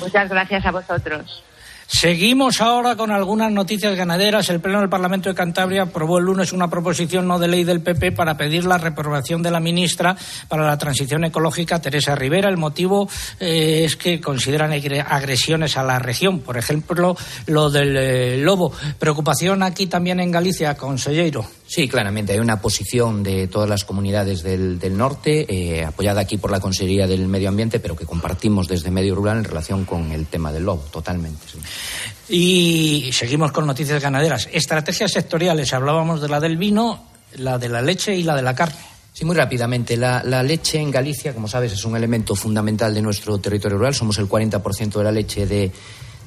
Muchas 0.00 0.28
gracias 0.28 0.64
a 0.64 0.70
vosotros. 0.70 1.42
Seguimos 1.86 2.62
ahora 2.62 2.96
con 2.96 3.10
algunas 3.10 3.52
noticias 3.52 3.94
ganaderas. 3.94 4.48
El 4.48 4.60
Pleno 4.60 4.80
del 4.80 4.88
Parlamento 4.88 5.28
de 5.28 5.34
Cantabria 5.34 5.82
aprobó 5.82 6.18
el 6.18 6.24
lunes 6.24 6.52
una 6.54 6.68
proposición 6.70 7.28
no 7.28 7.38
de 7.38 7.46
ley 7.46 7.62
del 7.62 7.82
PP 7.82 8.12
para 8.12 8.38
pedir 8.38 8.64
la 8.64 8.78
reprobación 8.78 9.42
de 9.42 9.50
la 9.50 9.60
ministra 9.60 10.16
para 10.48 10.64
la 10.64 10.78
transición 10.78 11.24
ecológica, 11.24 11.80
Teresa 11.82 12.14
Rivera. 12.14 12.48
El 12.48 12.56
motivo 12.56 13.06
eh, 13.38 13.82
es 13.84 13.96
que 13.96 14.18
consideran 14.18 14.72
agre- 14.72 15.04
agresiones 15.06 15.76
a 15.76 15.82
la 15.82 15.98
región. 15.98 16.40
Por 16.40 16.56
ejemplo, 16.56 17.16
lo 17.46 17.68
del 17.70 17.94
eh, 17.98 18.38
lobo. 18.38 18.72
Preocupación 18.98 19.62
aquí 19.62 19.86
también 19.86 20.20
en 20.20 20.30
Galicia, 20.30 20.76
consejero. 20.78 21.44
Sí, 21.74 21.88
claramente. 21.88 22.32
Hay 22.32 22.38
una 22.38 22.60
posición 22.60 23.24
de 23.24 23.48
todas 23.48 23.68
las 23.68 23.84
comunidades 23.84 24.44
del, 24.44 24.78
del 24.78 24.96
norte, 24.96 25.44
eh, 25.48 25.84
apoyada 25.84 26.20
aquí 26.20 26.36
por 26.36 26.52
la 26.52 26.60
Consejería 26.60 27.08
del 27.08 27.26
Medio 27.26 27.48
Ambiente, 27.48 27.80
pero 27.80 27.96
que 27.96 28.06
compartimos 28.06 28.68
desde 28.68 28.92
Medio 28.92 29.16
Rural 29.16 29.38
en 29.38 29.44
relación 29.44 29.84
con 29.84 30.12
el 30.12 30.26
tema 30.26 30.52
del 30.52 30.62
lobo, 30.62 30.84
totalmente. 30.92 31.40
sí. 31.50 31.58
Y 32.28 33.10
seguimos 33.12 33.50
con 33.50 33.66
noticias 33.66 34.00
ganaderas. 34.00 34.48
Estrategias 34.52 35.10
sectoriales. 35.10 35.72
Hablábamos 35.72 36.20
de 36.20 36.28
la 36.28 36.38
del 36.38 36.58
vino, 36.58 37.08
la 37.38 37.58
de 37.58 37.68
la 37.68 37.82
leche 37.82 38.14
y 38.14 38.22
la 38.22 38.36
de 38.36 38.42
la 38.42 38.54
carne. 38.54 38.78
Sí, 39.12 39.24
muy 39.24 39.34
rápidamente. 39.34 39.96
La, 39.96 40.22
la 40.22 40.44
leche 40.44 40.78
en 40.78 40.92
Galicia, 40.92 41.34
como 41.34 41.48
sabes, 41.48 41.72
es 41.72 41.84
un 41.84 41.96
elemento 41.96 42.36
fundamental 42.36 42.94
de 42.94 43.02
nuestro 43.02 43.36
territorio 43.38 43.78
rural. 43.78 43.96
Somos 43.96 44.16
el 44.18 44.28
40% 44.28 44.92
de 44.92 45.02
la 45.02 45.10
leche 45.10 45.44
de, 45.44 45.72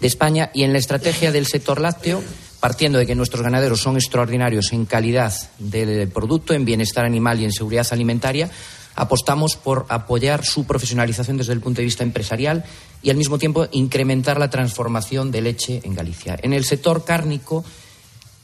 de 0.01 0.07
España. 0.07 0.51
Y 0.53 0.63
en 0.63 0.73
la 0.73 0.79
estrategia 0.79 1.31
del 1.31 1.47
sector 1.47 1.79
lácteo, 1.79 2.21
partiendo 2.59 2.99
de 2.99 3.05
que 3.05 3.15
nuestros 3.15 3.43
ganaderos 3.43 3.81
son 3.81 3.95
extraordinarios 3.95 4.73
en 4.73 4.85
calidad 4.85 5.33
del 5.59 6.07
producto, 6.09 6.53
en 6.53 6.65
bienestar 6.65 7.05
animal 7.05 7.39
y 7.39 7.45
en 7.45 7.51
seguridad 7.51 7.87
alimentaria, 7.91 8.49
apostamos 8.95 9.55
por 9.55 9.85
apoyar 9.89 10.43
su 10.43 10.65
profesionalización 10.65 11.37
desde 11.37 11.53
el 11.53 11.61
punto 11.61 11.81
de 11.81 11.85
vista 11.85 12.03
empresarial 12.03 12.65
y 13.03 13.11
al 13.11 13.17
mismo 13.17 13.37
tiempo 13.37 13.67
incrementar 13.71 14.39
la 14.39 14.49
transformación 14.49 15.31
de 15.31 15.41
leche 15.41 15.81
en 15.83 15.93
Galicia. 15.93 16.37
En 16.41 16.51
el 16.51 16.65
sector 16.65 17.05
cárnico, 17.05 17.63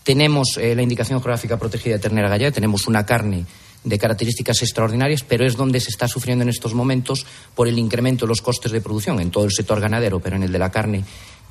tenemos 0.03 0.57
eh, 0.57 0.76
la 0.76 0.84
indicación 0.84 1.20
geográfica 1.20 1.57
protegida 1.57 1.95
de 1.95 1.99
ternera 1.99 2.30
gallega, 2.30 2.51
tenemos 2.51 2.88
una 2.88 3.05
carne 3.05 3.45
de 3.84 3.99
características 3.99 4.61
extraordinarias, 4.61 5.24
pero 5.24 5.45
es 5.45 5.57
donde 5.57 5.80
se 5.80 5.89
está 5.89 6.07
sufriendo 6.07 6.43
en 6.43 6.49
estos 6.49 6.74
momentos 6.74 7.26
por 7.55 7.68
el 7.68 7.78
incremento 7.80 8.26
de 8.26 8.30
los 8.30 8.41
costes 8.41 8.72
de 8.72 8.80
producción 8.80 9.20
en 9.20 9.32
todo 9.32 9.45
el 9.45 9.51
sector 9.51 9.80
ganadero, 9.82 10.20
pero 10.20 10.36
en 10.36 10.43
el 10.43 10.51
de 10.51 10.59
la 10.59 10.72
carne 10.72 11.03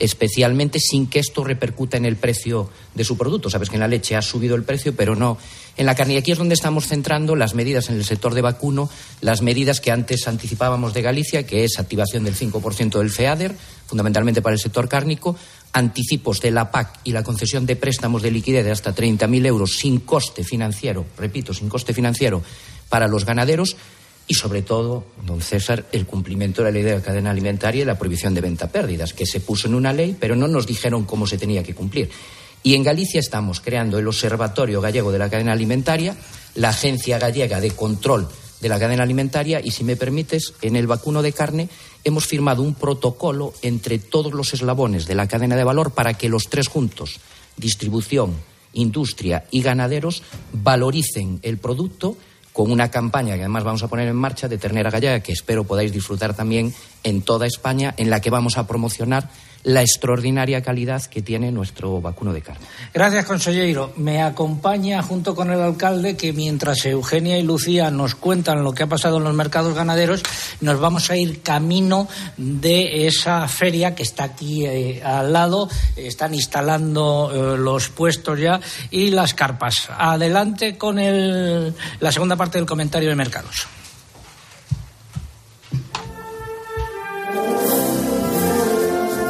especialmente 0.03 0.80
sin 0.80 1.07
que 1.07 1.20
esto 1.20 1.44
repercuta 1.44 1.96
en 1.96 2.05
el 2.05 2.16
precio 2.16 2.68
de 2.92 3.05
su 3.05 3.16
producto. 3.16 3.48
Sabes 3.48 3.70
que 3.70 3.76
en 3.76 3.80
la 3.80 3.86
leche 3.86 4.16
ha 4.16 4.22
subido 4.22 4.57
el 4.57 4.64
precio, 4.64 4.96
pero 4.96 5.14
no 5.14 5.38
en 5.76 5.86
la 5.86 5.94
carne. 5.94 6.14
Y 6.14 6.16
aquí 6.16 6.32
es 6.32 6.38
donde 6.38 6.55
estamos 6.55 6.88
centrando 6.88 7.36
las 7.36 7.55
medidas 7.55 7.88
en 7.88 7.94
el 7.94 8.05
sector 8.05 8.34
de 8.34 8.42
vacuno, 8.42 8.90
las 9.20 9.42
medidas 9.42 9.80
que 9.80 9.92
antes 9.92 10.26
anticipábamos 10.26 10.92
de 10.92 11.03
Galicia, 11.03 11.46
que 11.46 11.62
es 11.62 11.78
activación 11.78 12.24
del 12.24 12.34
5% 12.34 12.98
del 12.98 13.11
FEADER, 13.11 13.55
fundamentalmente 13.86 14.42
para 14.42 14.55
el 14.55 14.61
sector 14.61 14.88
cárnico, 14.88 15.36
anticipos 15.72 16.40
de 16.40 16.50
la 16.50 16.72
PAC 16.72 16.98
y 17.05 17.12
la 17.12 17.22
concesión 17.22 17.64
de 17.64 17.76
préstamos 17.76 18.22
de 18.22 18.32
liquidez 18.32 18.64
de 18.64 18.72
hasta 18.72 18.92
30.000 18.92 19.46
euros 19.46 19.76
sin 19.76 20.00
coste 20.00 20.42
financiero, 20.42 21.07
repito, 21.16 21.55
sin 21.55 21.68
coste 21.68 21.94
financiero 21.94 22.42
para 22.88 23.07
los 23.07 23.24
ganaderos 23.24 23.76
y, 24.27 24.35
sobre 24.35 24.62
todo, 24.62 25.05
don 25.27 25.41
César, 25.41 25.87
el 25.93 26.07
cumplimiento 26.07 26.62
de 26.62 26.70
la 26.70 26.75
ley 26.75 26.83
de 26.83 26.95
la 26.95 27.03
cadena 27.03 27.31
alimentaria 27.31 27.83
y 27.83 27.85
la 27.85 27.99
prohibición 27.99 28.35
de 28.35 28.41
venta 28.41 28.68
pérdidas, 28.68 29.12
que 29.12 29.27
se 29.27 29.41
puso 29.41 29.68
en 29.68 29.75
una 29.75 29.93
ley, 29.93 30.16
pero 30.18 30.37
no 30.37 30.49
nos 30.49 30.66
dijeron 30.66 31.05
cómo 31.05 31.27
se 31.27 31.39
tenía 31.39 31.62
que 31.62 31.75
cumplir. 31.75 32.11
Y 32.62 32.75
en 32.75 32.85
Galicia 32.85 33.18
estamos 33.18 33.61
creando 33.61 33.99
el 33.99 34.07
Observatorio 34.07 34.81
Gallego 34.81 35.11
de 35.11 35.18
la 35.18 35.29
Cadena 35.29 35.53
Alimentaria, 35.53 36.16
la 36.55 36.68
Agencia 36.68 37.18
Gallega 37.18 37.61
de 37.61 37.73
Control 37.73 38.29
de 38.61 38.68
la 38.68 38.79
Cadena 38.79 39.03
Alimentaria 39.03 39.61
y, 39.62 39.73
si 39.73 39.83
me 39.83 39.97
permites, 39.97 40.55
en 40.62 40.77
el 40.77 40.87
vacuno 40.87 41.20
de 41.20 41.33
carne 41.33 41.68
hemos 42.05 42.27
firmado 42.27 42.62
un 42.62 42.75
protocolo 42.75 43.53
entre 43.62 43.99
todos 43.99 44.33
los 44.33 44.55
eslabones 44.55 45.07
de 45.07 45.16
la 45.16 45.27
cadena 45.27 45.57
de 45.57 45.64
valor 45.64 45.91
para 45.91 46.14
que 46.14 46.29
los 46.29 46.49
tres 46.49 46.68
juntos, 46.68 47.18
distribución, 47.57 48.35
industria 48.73 49.45
y 49.51 49.62
ganaderos, 49.62 50.23
valoricen 50.53 51.41
el 51.43 51.59
producto 51.59 52.16
con 52.53 52.70
una 52.70 52.90
campaña 52.90 53.34
que 53.34 53.40
además 53.40 53.64
vamos 53.64 53.82
a 53.82 53.88
poner 53.88 54.09
en 54.09 54.16
marcha 54.16 54.48
de 54.48 54.59
ternera 54.59 54.90
gallega 54.90 55.20
que 55.20 55.32
espero 55.32 55.64
podáis 55.64 55.92
disfrutar 55.92 56.34
también 56.34 56.74
en 57.03 57.22
toda 57.22 57.46
España, 57.46 57.94
en 57.96 58.11
la 58.11 58.20
que 58.20 58.30
vamos 58.30 58.59
a 58.59 58.66
promocionar 58.66 59.28
la 59.64 59.80
extraordinaria 59.82 60.60
calidad 60.62 61.02
que 61.04 61.22
tiene 61.22 61.52
nuestro 61.52 62.00
vacuno 62.00 62.32
de 62.32 62.42
carne. 62.42 62.66
Gracias, 62.92 63.24
consejero. 63.24 63.92
Me 63.96 64.20
acompaña 64.20 65.02
junto 65.02 65.34
con 65.36 65.50
el 65.52 65.60
alcalde 65.60 66.16
que 66.16 66.32
mientras 66.32 66.84
Eugenia 66.84 67.38
y 67.38 67.42
Lucía 67.42 67.90
nos 67.90 68.14
cuentan 68.16 68.64
lo 68.64 68.72
que 68.72 68.82
ha 68.82 68.86
pasado 68.88 69.18
en 69.18 69.24
los 69.24 69.34
mercados 69.34 69.74
ganaderos, 69.74 70.22
nos 70.60 70.80
vamos 70.80 71.10
a 71.10 71.16
ir 71.16 71.42
camino 71.42 72.08
de 72.36 73.06
esa 73.06 73.46
feria 73.46 73.94
que 73.94 74.02
está 74.02 74.24
aquí 74.24 74.66
eh, 74.66 75.00
al 75.04 75.32
lado. 75.32 75.68
Están 75.96 76.34
instalando 76.34 77.30
eh, 77.54 77.58
los 77.58 77.88
puestos 77.88 78.40
ya 78.40 78.60
y 78.90 79.10
las 79.10 79.32
carpas. 79.34 79.88
Adelante 79.96 80.76
con 80.76 80.98
el- 80.98 81.74
la 82.00 82.10
segunda 82.10 82.34
parte 82.36 82.58
del 82.58 82.66
comentario 82.66 83.08
de 83.10 83.14
mercados. 83.14 83.66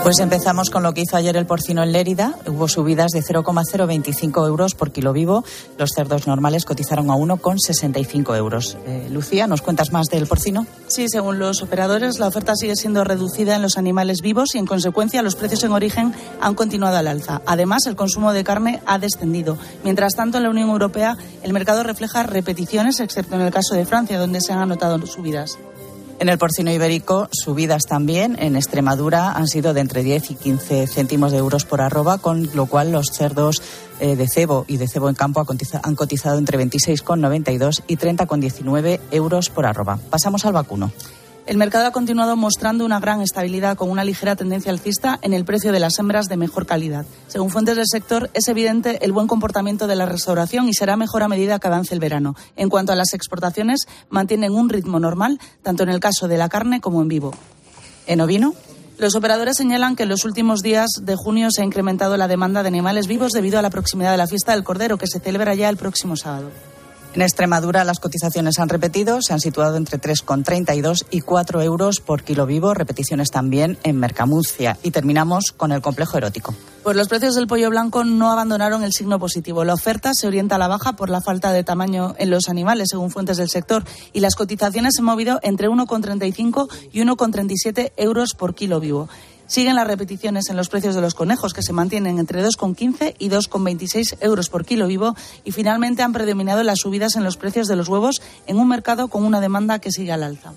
Pues 0.03 0.19
empezamos 0.19 0.69
con 0.71 0.83
lo 0.83 0.95
que 0.95 1.03
hizo 1.03 1.17
ayer 1.17 1.37
el 1.37 1.47
porcino 1.47 1.81
en 1.85 1.93
Lérida. 1.93 2.35
Hubo 2.49 2.67
subidas 2.67 3.13
de 3.13 3.23
0,025 3.23 4.49
euros 4.49 4.75
por 4.75 4.91
kilo 4.91 5.13
vivo. 5.13 5.45
Los 5.79 5.91
cerdos 5.95 6.27
normales 6.27 6.65
cotizaron 6.65 7.09
a 7.09 7.15
1,65 7.15 8.37
euros. 8.37 8.77
Eh, 8.85 9.07
Lucía, 9.13 9.47
¿nos 9.47 9.63
cuentas 9.63 9.93
más 9.93 10.09
del 10.09 10.27
porcino? 10.27 10.67
Sí, 10.89 11.07
según 11.09 11.39
los 11.39 11.63
operadores, 11.63 12.19
la 12.19 12.27
oferta 12.27 12.57
sigue 12.57 12.75
siendo 12.75 13.05
reducida 13.05 13.55
en 13.55 13.63
los 13.63 13.79
animales 13.79 14.23
vivos 14.23 14.57
y, 14.57 14.59
en 14.59 14.67
consecuencia, 14.67 15.23
los 15.23 15.37
precios 15.37 15.63
en 15.63 15.71
origen 15.71 16.13
han 16.41 16.57
continuado 16.57 16.97
al 16.97 17.07
alza. 17.07 17.41
Además, 17.47 17.87
el 17.87 17.95
consumo 17.95 18.33
de 18.33 18.43
carne 18.43 18.83
ha 18.87 18.99
descendido. 18.99 19.57
Mientras 19.85 20.17
tanto, 20.17 20.39
en 20.39 20.43
la 20.43 20.51
Unión 20.51 20.69
Europea, 20.69 21.17
el 21.45 21.53
mercado 21.53 21.85
refleja 21.85 22.25
repeticiones, 22.25 22.99
excepto 22.99 23.37
en 23.37 23.43
el 23.43 23.53
caso 23.53 23.77
de 23.77 23.87
Francia, 23.87 24.19
donde 24.19 24.41
se 24.41 24.53
han 24.53 24.59
anotado 24.59 24.99
subidas. 25.07 25.59
En 26.23 26.29
el 26.29 26.39
porcino 26.39 26.71
ibérico, 26.71 27.29
subidas 27.33 27.83
también. 27.83 28.37
En 28.39 28.55
Extremadura 28.55 29.33
han 29.33 29.49
sido 29.49 29.75
de 29.75 29.81
entre 29.81 30.05
10 30.05 30.31
y 30.31 30.35
15 30.37 30.87
céntimos 30.87 31.33
de 31.33 31.39
euros 31.39 31.65
por 31.65 31.81
arroba, 31.81 32.19
con 32.19 32.49
lo 32.55 32.67
cual 32.67 32.93
los 32.93 33.09
cerdos 33.09 33.61
eh, 33.99 34.15
de 34.15 34.29
cebo 34.29 34.65
y 34.69 34.77
de 34.77 34.87
cebo 34.87 35.09
en 35.09 35.17
campo 35.17 35.41
han 35.41 35.97
cotizado 35.97 36.39
entre 36.39 36.59
26,92 36.61 37.83
y 37.89 37.97
30,19 37.97 39.01
euros 39.11 39.51
por 39.51 39.67
arroba. 39.67 39.99
Pasamos 40.11 40.45
al 40.45 40.53
vacuno. 40.53 40.93
El 41.45 41.57
mercado 41.57 41.87
ha 41.87 41.91
continuado 41.91 42.37
mostrando 42.37 42.85
una 42.85 43.01
gran 43.01 43.21
estabilidad 43.21 43.77
con 43.77 43.91
una 43.91 44.05
ligera 44.05 44.37
tendencia 44.37 44.71
alcista 44.71 45.19
en 45.23 45.33
el 45.33 45.45
precio 45.45 45.73
de 45.73 45.81
las 45.81 45.99
hembras 45.99 46.29
de 46.29 46.37
mejor 46.37 46.67
calidad. 46.67 47.05
Según 47.27 47.51
fuentes 47.51 47.75
del 47.75 47.89
sector, 47.89 48.31
es 48.33 48.47
evidente 48.47 49.05
el 49.05 49.11
buen 49.11 49.27
comportamiento 49.27 49.89
de 49.89 49.97
la 49.97 50.07
restauración 50.07 50.69
y 50.69 50.75
será 50.75 50.97
mejor 50.97 51.25
a 51.25 51.29
medida 51.29 51.59
que 51.59 51.67
avance 51.67 51.95
el 51.95 52.01
verano. 52.01 52.37
En 52.55 52.69
cuanto 52.69 52.93
a 52.93 52.97
las 52.97 53.13
exportaciones, 53.13 53.89
mantienen 54.09 54.53
un 54.53 54.69
ritmo 54.69 55.01
normal, 55.01 55.41
tanto 55.63 55.83
en 55.83 55.89
el 55.89 55.99
caso 55.99 56.29
de 56.29 56.39
la 56.39 56.49
carne 56.49 56.81
como 56.81 57.03
en 57.03 57.09
vivo. 57.09 57.35
¿En 58.07 58.21
ovino? 58.21 58.55
Los 58.99 59.17
operadores 59.17 59.57
señalan 59.57 59.97
que 59.97 60.05
en 60.05 60.11
los 60.11 60.25
últimos 60.25 60.63
días 60.63 60.91
de 61.03 61.17
junio 61.17 61.49
se 61.51 61.63
ha 61.63 61.65
incrementado 61.65 62.17
la 62.17 62.29
demanda 62.29 62.63
de 62.63 62.69
animales 62.69 63.09
vivos 63.09 63.33
debido 63.33 63.59
a 63.59 63.63
la 63.63 63.71
proximidad 63.71 64.13
de 64.13 64.19
la 64.19 64.29
fiesta 64.29 64.53
del 64.53 64.63
Cordero, 64.63 64.97
que 64.97 65.09
se 65.09 65.19
celebra 65.19 65.57
ya 65.57 65.69
el 65.69 65.77
próximo 65.77 66.17
sábado. 66.17 66.51
En 67.15 67.21
Extremadura 67.21 67.85
las 67.85 68.01
cotizaciones 68.01 68.59
han 68.59 68.71
repetido, 68.71 69.21
se 69.21 69.35
han 69.35 69.41
situado 69.41 69.77
entre 69.77 70.01
3,32 70.01 71.05
y 71.11 71.21
4 71.21 71.61
euros 71.61 72.01
por 72.01 72.23
kilo 72.23 72.47
vivo, 72.47 72.73
repeticiones 72.73 73.31
también 73.31 73.77
en 73.83 73.99
Mercamuncia. 73.99 74.79
Y 74.83 74.93
terminamos 74.93 75.53
con 75.55 75.73
el 75.73 75.83
complejo 75.83 76.17
erótico. 76.17 76.55
Pues 76.83 76.97
los 76.97 77.09
precios 77.09 77.35
del 77.35 77.47
pollo 77.47 77.69
blanco 77.69 78.03
no 78.03 78.33
abandonaron 78.33 78.83
el 78.83 78.93
signo 78.93 79.19
positivo. 79.19 79.63
La 79.63 79.75
oferta 79.75 80.13
se 80.15 80.27
orienta 80.27 80.57
a 80.57 80.59
la 80.59 80.69
baja 80.69 80.95
por 80.95 81.11
la 81.11 81.21
falta 81.21 81.53
de 81.53 81.63
tamaño 81.63 82.15
en 82.17 82.31
los 82.31 82.49
animales, 82.49 82.89
según 82.91 83.11
fuentes 83.11 83.37
del 83.37 83.51
sector, 83.51 83.85
y 84.15 84.21
las 84.21 84.35
cotizaciones 84.35 84.95
se 84.97 85.03
han 85.03 85.07
movido 85.07 85.39
entre 85.43 85.69
1,35 85.69 86.69
y 86.93 87.03
1,37 87.03 87.93
euros 87.99 88.31
por 88.33 88.55
kilo 88.55 88.81
vivo. 88.81 89.11
Siguen 89.53 89.77
las 89.77 89.87
repeticiones 89.87 90.49
en 90.49 90.57
los 90.57 90.71
precios 90.71 90.95
de 90.95 91.03
los 91.03 91.13
conejos, 91.13 91.53
que 91.53 91.61
se 91.61 91.75
mantienen 91.75 92.19
entre 92.19 92.43
2,15 92.43 93.17
y 93.19 93.29
2,26 93.29 94.17
euros 94.23 94.49
por 94.49 94.65
kilo 94.65 94.87
vivo. 94.87 95.15
Y 95.45 95.53
finalmente 95.53 96.03
han 96.03 96.15
predominado 96.15 96.63
las 96.63 96.79
subidas 96.79 97.17
en 97.17 97.23
los 97.23 97.37
precios 97.37 97.69
de 97.69 97.77
los 97.77 97.87
huevos 97.87 98.23
en 98.47 98.57
un 98.57 98.67
mercado 98.67 99.09
con 99.09 99.25
una 99.25 99.43
demanda 99.43 99.79
que 99.79 99.93
sigue 99.93 100.11
al 100.11 100.23
alza. 100.23 100.55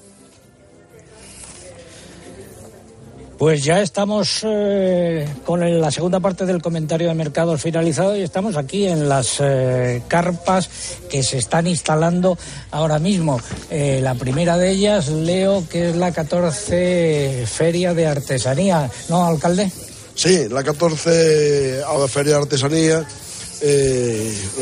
Pues 3.38 3.66
ya 3.66 3.82
estamos 3.82 4.40
eh, 4.44 5.28
con 5.46 5.62
el- 5.62 5.82
la 5.82 5.92
segunda 5.92 6.22
parte 6.22 6.46
del 6.46 6.62
comentario 6.62 7.10
de 7.10 7.14
mercados 7.16 7.62
finalizado 7.62 8.16
y 8.16 8.22
estamos 8.22 8.56
aquí 8.56 8.88
en 8.88 9.10
las 9.10 9.38
eh, 9.42 10.02
carpas 10.08 10.70
que 11.10 11.22
se 11.22 11.38
están 11.40 11.68
instalando 11.68 12.38
ahora 12.72 12.98
mismo. 12.98 13.42
Eh, 13.70 14.00
la 14.02 14.16
primera 14.16 14.58
de 14.58 14.72
ellas, 14.72 15.10
leo 15.10 15.68
que 15.70 15.90
es 15.90 15.96
la 15.98 16.14
14 16.14 17.44
Feria 17.46 17.94
de 17.94 18.08
Artesanía, 18.08 18.90
¿no, 19.10 19.26
alcalde? 19.26 19.70
Sí, 20.16 20.48
la 20.50 20.64
14 20.64 21.82
a 21.86 21.98
la 21.98 22.08
Feria 22.08 22.36
de 22.36 22.40
Artesanía, 22.40 23.06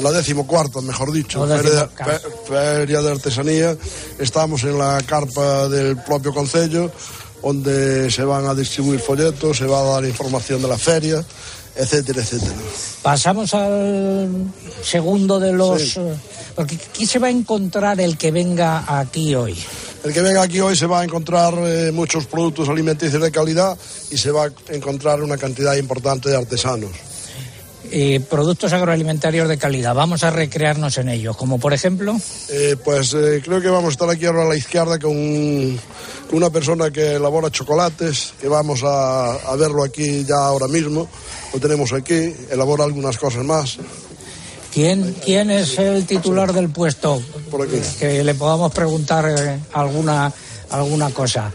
la 0.02 0.12
decimocuarta, 0.12 0.82
mejor 0.82 1.12
dicho, 1.12 1.46
feria 1.46 1.90
feria 2.48 3.02
de 3.04 3.12
Artesanía. 3.12 3.78
Estamos 4.18 4.64
en 4.64 4.80
la 4.80 5.00
carpa 5.06 5.68
del 5.70 5.98
propio 5.98 6.34
Concello, 6.34 6.90
donde 7.44 8.10
se 8.10 8.24
van 8.24 8.46
a 8.46 8.56
distribuir 8.56 9.00
folletos, 9.00 9.58
se 9.58 9.66
va 9.66 9.82
a 9.82 9.84
dar 9.84 10.06
información 10.06 10.62
de 10.62 10.68
la 10.70 10.78
feria, 10.78 11.24
etcétera, 11.76 12.22
etcétera. 12.22 12.56
Pasamos 13.02 13.54
al 13.54 14.30
segundo 14.82 15.39
de 15.39 15.52
los... 15.52 15.82
Sí. 15.82 16.00
eh, 16.00 16.16
porque 16.56 16.76
aquí 16.76 17.06
se 17.06 17.20
va 17.20 17.28
a 17.28 17.32
encontrar 17.32 18.00
el 18.00 18.18
que 18.18 18.32
venga 18.32 18.86
aquí 19.00 19.36
hoy. 19.36 19.58
El 20.04 20.14
que 20.14 20.22
venga 20.22 20.44
aquí 20.44 20.60
hoy 20.60 20.76
se 20.76 20.86
va 20.86 21.02
a 21.02 21.04
encontrar 21.04 21.54
eh, 21.60 21.91
muchos 21.91 22.26
productos 22.28 22.70
alimenticios 22.70 23.22
de 23.22 23.32
calidad 23.32 23.78
y 24.12 24.18
se 24.18 24.32
va 24.32 24.46
a 24.46 24.52
encontrar 24.74 25.22
una 25.22 25.38
cantidad 25.38 25.76
importante 25.76 26.30
de 26.30 26.38
artesanos. 26.38 26.91
Eh, 27.96 28.20
productos 28.28 28.74
agroalimentarios 28.74 29.48
de 29.48 29.60
calidad. 29.60 29.94
Vamos 29.94 30.24
a 30.24 30.32
recrearnos 30.32 30.98
en 30.98 31.10
ellos, 31.10 31.38
como 31.38 31.60
por 31.60 31.74
ejemplo... 31.74 32.18
Eh, 32.50 32.76
pues 32.84 33.14
eh, 33.14 33.39
creo 33.46 33.62
que 33.62 33.68
vamos 33.70 33.89
a 33.89 33.91
estar 33.91 34.10
aquí 34.10 34.26
ahora 34.26 34.41
a 34.41 34.46
la 34.50 34.56
izquierda 34.56 34.98
con, 34.98 35.12
un- 35.12 35.80
con 36.28 36.38
una 36.38 36.50
persona 36.50 36.89
que 36.89 37.18
elabora 37.18 37.52
chocolates, 37.52 38.34
que 38.41 38.48
vamos 38.48 38.82
a, 38.84 39.34
a 39.36 39.56
verlo 39.58 39.84
aquí 39.84 40.26
ya 40.26 40.38
ahora 40.38 40.68
mismo. 40.68 41.08
Lo 41.54 41.60
tenemos 41.60 41.94
aquí, 41.94 42.34
elabora 42.50 42.84
algunas 42.84 43.16
cosas 43.20 43.44
más. 43.44 43.78
¿Quién, 44.74 45.16
quién 45.24 45.52
es 45.52 45.78
el 45.78 46.08
titular 46.08 46.52
del 46.52 46.70
puesto? 46.70 47.22
Que 48.00 48.24
le 48.24 48.34
podamos 48.34 48.72
preguntar 48.74 49.60
alguna, 49.72 50.34
alguna 50.72 51.12
cosa. 51.12 51.52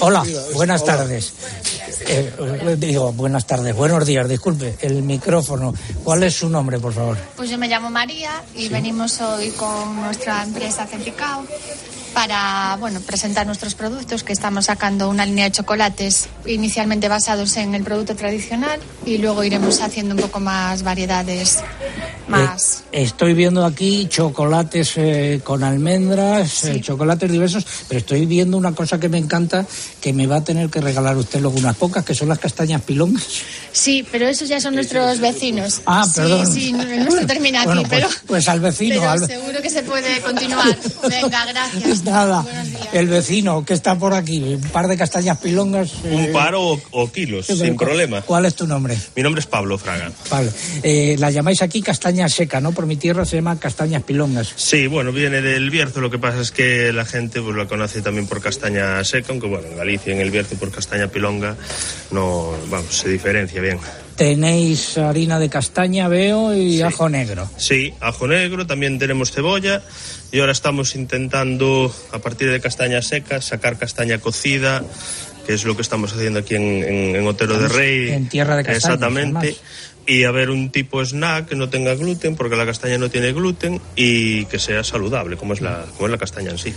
Hola, 0.00 0.24
buenas 0.54 0.84
tardes. 0.84 1.32
Eh, 2.06 2.32
eh, 2.38 2.76
digo, 2.78 3.12
buenas 3.12 3.46
tardes, 3.46 3.74
buenos 3.76 4.06
días, 4.06 4.28
disculpe, 4.28 4.76
el 4.80 5.02
micrófono. 5.02 5.74
¿Cuál 6.02 6.22
es 6.22 6.34
su 6.34 6.48
nombre, 6.48 6.78
por 6.78 6.92
favor? 6.92 7.18
Pues 7.36 7.50
yo 7.50 7.58
me 7.58 7.68
llamo 7.68 7.90
María 7.90 8.42
y 8.54 8.68
venimos 8.68 9.20
hoy 9.20 9.50
con 9.50 9.96
nuestra 9.96 10.42
empresa 10.42 10.86
Centicao 10.86 11.44
para 12.14 12.76
bueno, 12.80 13.00
presentar 13.00 13.46
nuestros 13.46 13.74
productos, 13.74 14.24
que 14.24 14.32
estamos 14.32 14.66
sacando 14.66 15.08
una 15.08 15.26
línea 15.26 15.44
de 15.44 15.52
chocolates 15.52 16.28
inicialmente 16.46 17.08
basados 17.08 17.56
en 17.56 17.74
el 17.74 17.84
producto 17.84 18.16
tradicional 18.16 18.80
y 19.04 19.18
luego 19.18 19.44
iremos 19.44 19.80
haciendo 19.80 20.14
un 20.14 20.20
poco 20.20 20.40
más 20.40 20.82
variedades 20.82 21.62
más. 22.30 22.84
Eh, 22.92 23.02
estoy 23.02 23.34
viendo 23.34 23.64
aquí 23.64 24.06
chocolates 24.08 24.92
eh, 24.96 25.40
con 25.44 25.62
almendras, 25.64 26.64
eh, 26.64 26.80
chocolates 26.80 27.30
diversos, 27.30 27.66
pero 27.88 27.98
estoy 28.00 28.26
viendo 28.26 28.56
una 28.56 28.72
cosa 28.72 28.98
que 28.98 29.08
me 29.08 29.18
encanta, 29.18 29.66
que 30.00 30.12
me 30.12 30.26
va 30.26 30.36
a 30.36 30.44
tener 30.44 30.70
que 30.70 30.80
regalar 30.80 31.16
usted 31.16 31.40
luego 31.40 31.58
unas 31.58 31.76
pocas, 31.76 32.04
que 32.04 32.14
son 32.14 32.28
las 32.28 32.38
castañas 32.38 32.82
pilongas. 32.82 33.24
Sí, 33.72 34.06
pero 34.10 34.26
esos 34.28 34.48
ya 34.48 34.60
son 34.60 34.74
nuestros 34.74 35.20
vecinos. 35.20 35.82
Ah, 35.86 36.06
perdón. 36.14 36.46
Sí, 36.46 36.60
sí, 36.60 36.72
no 36.72 36.84
no 36.84 37.10
se 37.10 37.26
termina 37.26 37.60
aquí, 37.62 37.66
Bueno, 37.68 37.82
pues, 37.82 37.90
pero, 38.02 38.08
pues 38.26 38.48
al 38.48 38.60
vecino, 38.60 38.96
pero 38.96 39.10
al, 39.10 39.26
seguro 39.26 39.62
que 39.62 39.70
se 39.70 39.82
puede 39.82 40.20
continuar. 40.20 40.78
Venga, 41.08 41.46
gracias. 41.46 42.04
nada, 42.04 42.44
el 42.92 43.08
vecino 43.08 43.64
que 43.64 43.74
está 43.74 43.98
por 43.98 44.14
aquí, 44.14 44.38
un 44.54 44.60
par 44.70 44.88
de 44.88 44.96
castañas 44.96 45.38
pilongas. 45.38 45.90
eh, 46.04 46.26
Un 46.28 46.32
par 46.32 46.54
o, 46.54 46.80
o 46.92 47.12
kilos, 47.12 47.46
sí, 47.46 47.56
sin 47.56 47.76
¿cu- 47.76 47.84
problema. 47.84 48.22
¿Cuál 48.22 48.46
es 48.46 48.54
tu 48.54 48.66
nombre? 48.66 48.96
Mi 49.16 49.22
nombre 49.22 49.40
es 49.40 49.46
Pablo 49.46 49.78
Fraga. 49.78 50.10
Vale. 50.30 50.50
Eh, 50.82 51.16
la 51.18 51.30
llamáis 51.30 51.62
aquí 51.62 51.80
castaña 51.82 52.19
seca, 52.28 52.60
¿no? 52.60 52.72
Por 52.72 52.86
mi 52.86 52.96
tierra 52.96 53.24
se 53.24 53.36
llama 53.36 53.58
castañas 53.58 54.02
pilongas. 54.02 54.52
Sí, 54.56 54.86
bueno, 54.86 55.12
viene 55.12 55.40
del 55.42 55.70
Bierzo, 55.70 56.00
lo 56.00 56.10
que 56.10 56.18
pasa 56.18 56.40
es 56.40 56.50
que 56.50 56.92
la 56.92 57.04
gente 57.04 57.40
pues, 57.40 57.56
la 57.56 57.66
conoce 57.66 58.02
también 58.02 58.26
por 58.26 58.40
castaña 58.40 59.02
seca, 59.04 59.28
aunque 59.30 59.46
bueno, 59.46 59.66
en 59.68 59.76
Galicia, 59.76 60.12
en 60.12 60.20
el 60.20 60.30
Bierzo, 60.30 60.56
por 60.56 60.70
castaña 60.70 61.08
pilonga, 61.08 61.56
no, 62.10 62.52
vamos, 62.68 62.94
se 62.94 63.08
diferencia 63.08 63.60
bien. 63.60 63.78
Tenéis 64.16 64.98
harina 64.98 65.38
de 65.38 65.48
castaña, 65.48 66.06
veo, 66.08 66.54
y 66.54 66.82
ajo 66.82 67.08
negro. 67.08 67.50
Sí, 67.56 67.94
ajo 68.00 68.26
negro, 68.26 68.66
también 68.66 68.98
tenemos 68.98 69.30
cebolla 69.32 69.80
y 70.30 70.40
ahora 70.40 70.52
estamos 70.52 70.94
intentando, 70.94 71.94
a 72.12 72.18
partir 72.18 72.50
de 72.50 72.60
castaña 72.60 73.00
seca, 73.00 73.40
sacar 73.40 73.78
castaña 73.78 74.18
cocida, 74.18 74.84
que 75.46 75.54
es 75.54 75.64
lo 75.64 75.74
que 75.74 75.80
estamos 75.82 76.12
haciendo 76.12 76.40
aquí 76.40 76.54
en, 76.54 76.62
en- 76.84 77.16
en 77.16 77.26
Otero 77.26 77.58
de 77.58 77.68
Rey. 77.68 78.10
en 78.10 78.28
tierra 78.28 78.56
de 78.56 78.62
castañas, 78.64 78.84
Exactamente. 78.84 79.38
además. 79.38 79.60
Y 80.10 80.24
a 80.24 80.32
ver 80.32 80.50
un 80.50 80.70
tipo 80.70 81.00
snack 81.04 81.50
que 81.50 81.54
no 81.54 81.68
tenga 81.68 81.94
gluten, 81.94 82.34
porque 82.34 82.56
la 82.56 82.66
castaña 82.66 82.98
no 82.98 83.08
tiene 83.08 83.32
gluten, 83.32 83.80
y 83.94 84.44
que 84.46 84.58
sea 84.58 84.82
saludable, 84.82 85.36
como 85.36 85.52
es 85.52 85.60
la, 85.60 85.86
como 85.94 86.06
es 86.06 86.10
la 86.10 86.18
castaña 86.18 86.50
en 86.50 86.58
sí. 86.58 86.74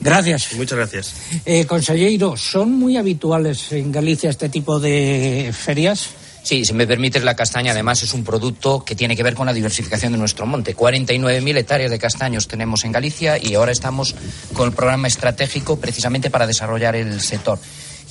Gracias. 0.00 0.54
Muchas 0.54 0.78
gracias. 0.78 1.14
Eh, 1.44 1.66
consejero, 1.66 2.34
¿son 2.38 2.72
muy 2.72 2.96
habituales 2.96 3.72
en 3.72 3.92
Galicia 3.92 4.30
este 4.30 4.48
tipo 4.48 4.80
de 4.80 5.52
ferias? 5.52 6.08
Sí, 6.42 6.64
si 6.64 6.72
me 6.72 6.86
permites, 6.86 7.22
la 7.22 7.36
castaña 7.36 7.72
además 7.72 8.02
es 8.04 8.14
un 8.14 8.24
producto 8.24 8.82
que 8.82 8.96
tiene 8.96 9.14
que 9.14 9.22
ver 9.22 9.34
con 9.34 9.44
la 9.44 9.52
diversificación 9.52 10.12
de 10.12 10.18
nuestro 10.18 10.46
monte. 10.46 10.74
49.000 10.74 11.58
hectáreas 11.58 11.90
de 11.90 11.98
castaños 11.98 12.48
tenemos 12.48 12.84
en 12.84 12.92
Galicia 12.92 13.36
y 13.38 13.52
ahora 13.52 13.72
estamos 13.72 14.14
con 14.54 14.68
el 14.68 14.74
programa 14.74 15.08
estratégico 15.08 15.78
precisamente 15.78 16.30
para 16.30 16.46
desarrollar 16.46 16.96
el 16.96 17.20
sector. 17.20 17.58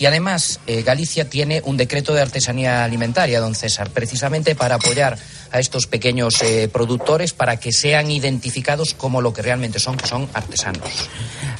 Y 0.01 0.07
además, 0.07 0.59
eh, 0.65 0.81
Galicia 0.81 1.29
tiene 1.29 1.61
un 1.63 1.77
decreto 1.77 2.15
de 2.15 2.23
artesanía 2.23 2.83
alimentaria, 2.83 3.39
don 3.39 3.53
César, 3.53 3.91
precisamente 3.91 4.55
para 4.55 4.73
apoyar 4.73 5.15
a 5.51 5.59
estos 5.59 5.85
pequeños 5.85 6.41
eh, 6.41 6.67
productores 6.73 7.33
para 7.33 7.57
que 7.57 7.71
sean 7.71 8.09
identificados 8.09 8.95
como 8.95 9.21
lo 9.21 9.31
que 9.31 9.43
realmente 9.43 9.77
son, 9.77 9.97
que 9.97 10.07
son 10.07 10.27
artesanos. 10.33 10.89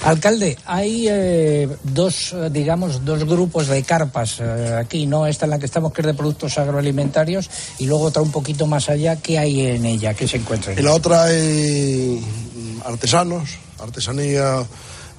Alcalde, 0.02 0.58
hay 0.66 1.06
eh, 1.08 1.70
dos, 1.84 2.34
digamos, 2.50 3.06
dos 3.06 3.26
grupos 3.26 3.68
de 3.68 3.84
carpas 3.84 4.40
eh, 4.40 4.76
aquí, 4.76 5.06
¿no? 5.06 5.28
Esta 5.28 5.46
en 5.46 5.52
la 5.52 5.60
que 5.60 5.68
estamos, 5.68 5.94
que 5.94 6.02
es 6.02 6.08
de 6.08 6.16
productos 6.16 6.58
agroalimentarios, 6.58 7.48
y 7.78 7.86
luego 7.86 8.06
otra 8.06 8.24
un 8.24 8.32
poquito 8.32 8.66
más 8.66 8.90
allá, 8.90 9.18
¿qué 9.18 9.38
hay 9.38 9.68
en 9.68 9.86
ella? 9.86 10.16
¿Qué 10.16 10.28
se 10.28 10.38
encuentra? 10.38 10.74
en 10.74 10.80
En 10.80 10.86
la 10.86 10.96
otra 10.96 11.26
hay 11.26 12.20
mm, 12.20 12.88
artesanos, 12.88 13.52
artesanía 13.78 14.66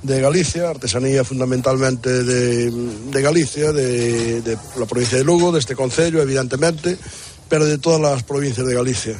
de 0.02 0.20
Galicia, 0.20 0.68
artesanía 0.68 1.24
fundamentalmente 1.24 2.24
de, 2.24 2.70
de 2.70 3.22
Galicia, 3.22 3.72
de, 3.72 4.42
de 4.42 4.58
la 4.78 4.86
provincia 4.86 5.18
de 5.18 5.24
Lugo, 5.24 5.52
de 5.52 5.60
este 5.60 5.76
concello, 5.76 6.20
evidentemente, 6.20 6.98
pero 7.48 7.64
de 7.64 7.78
todas 7.78 8.00
las 8.00 8.22
provincias 8.22 8.66
de 8.66 8.74
Galicia. 8.74 9.16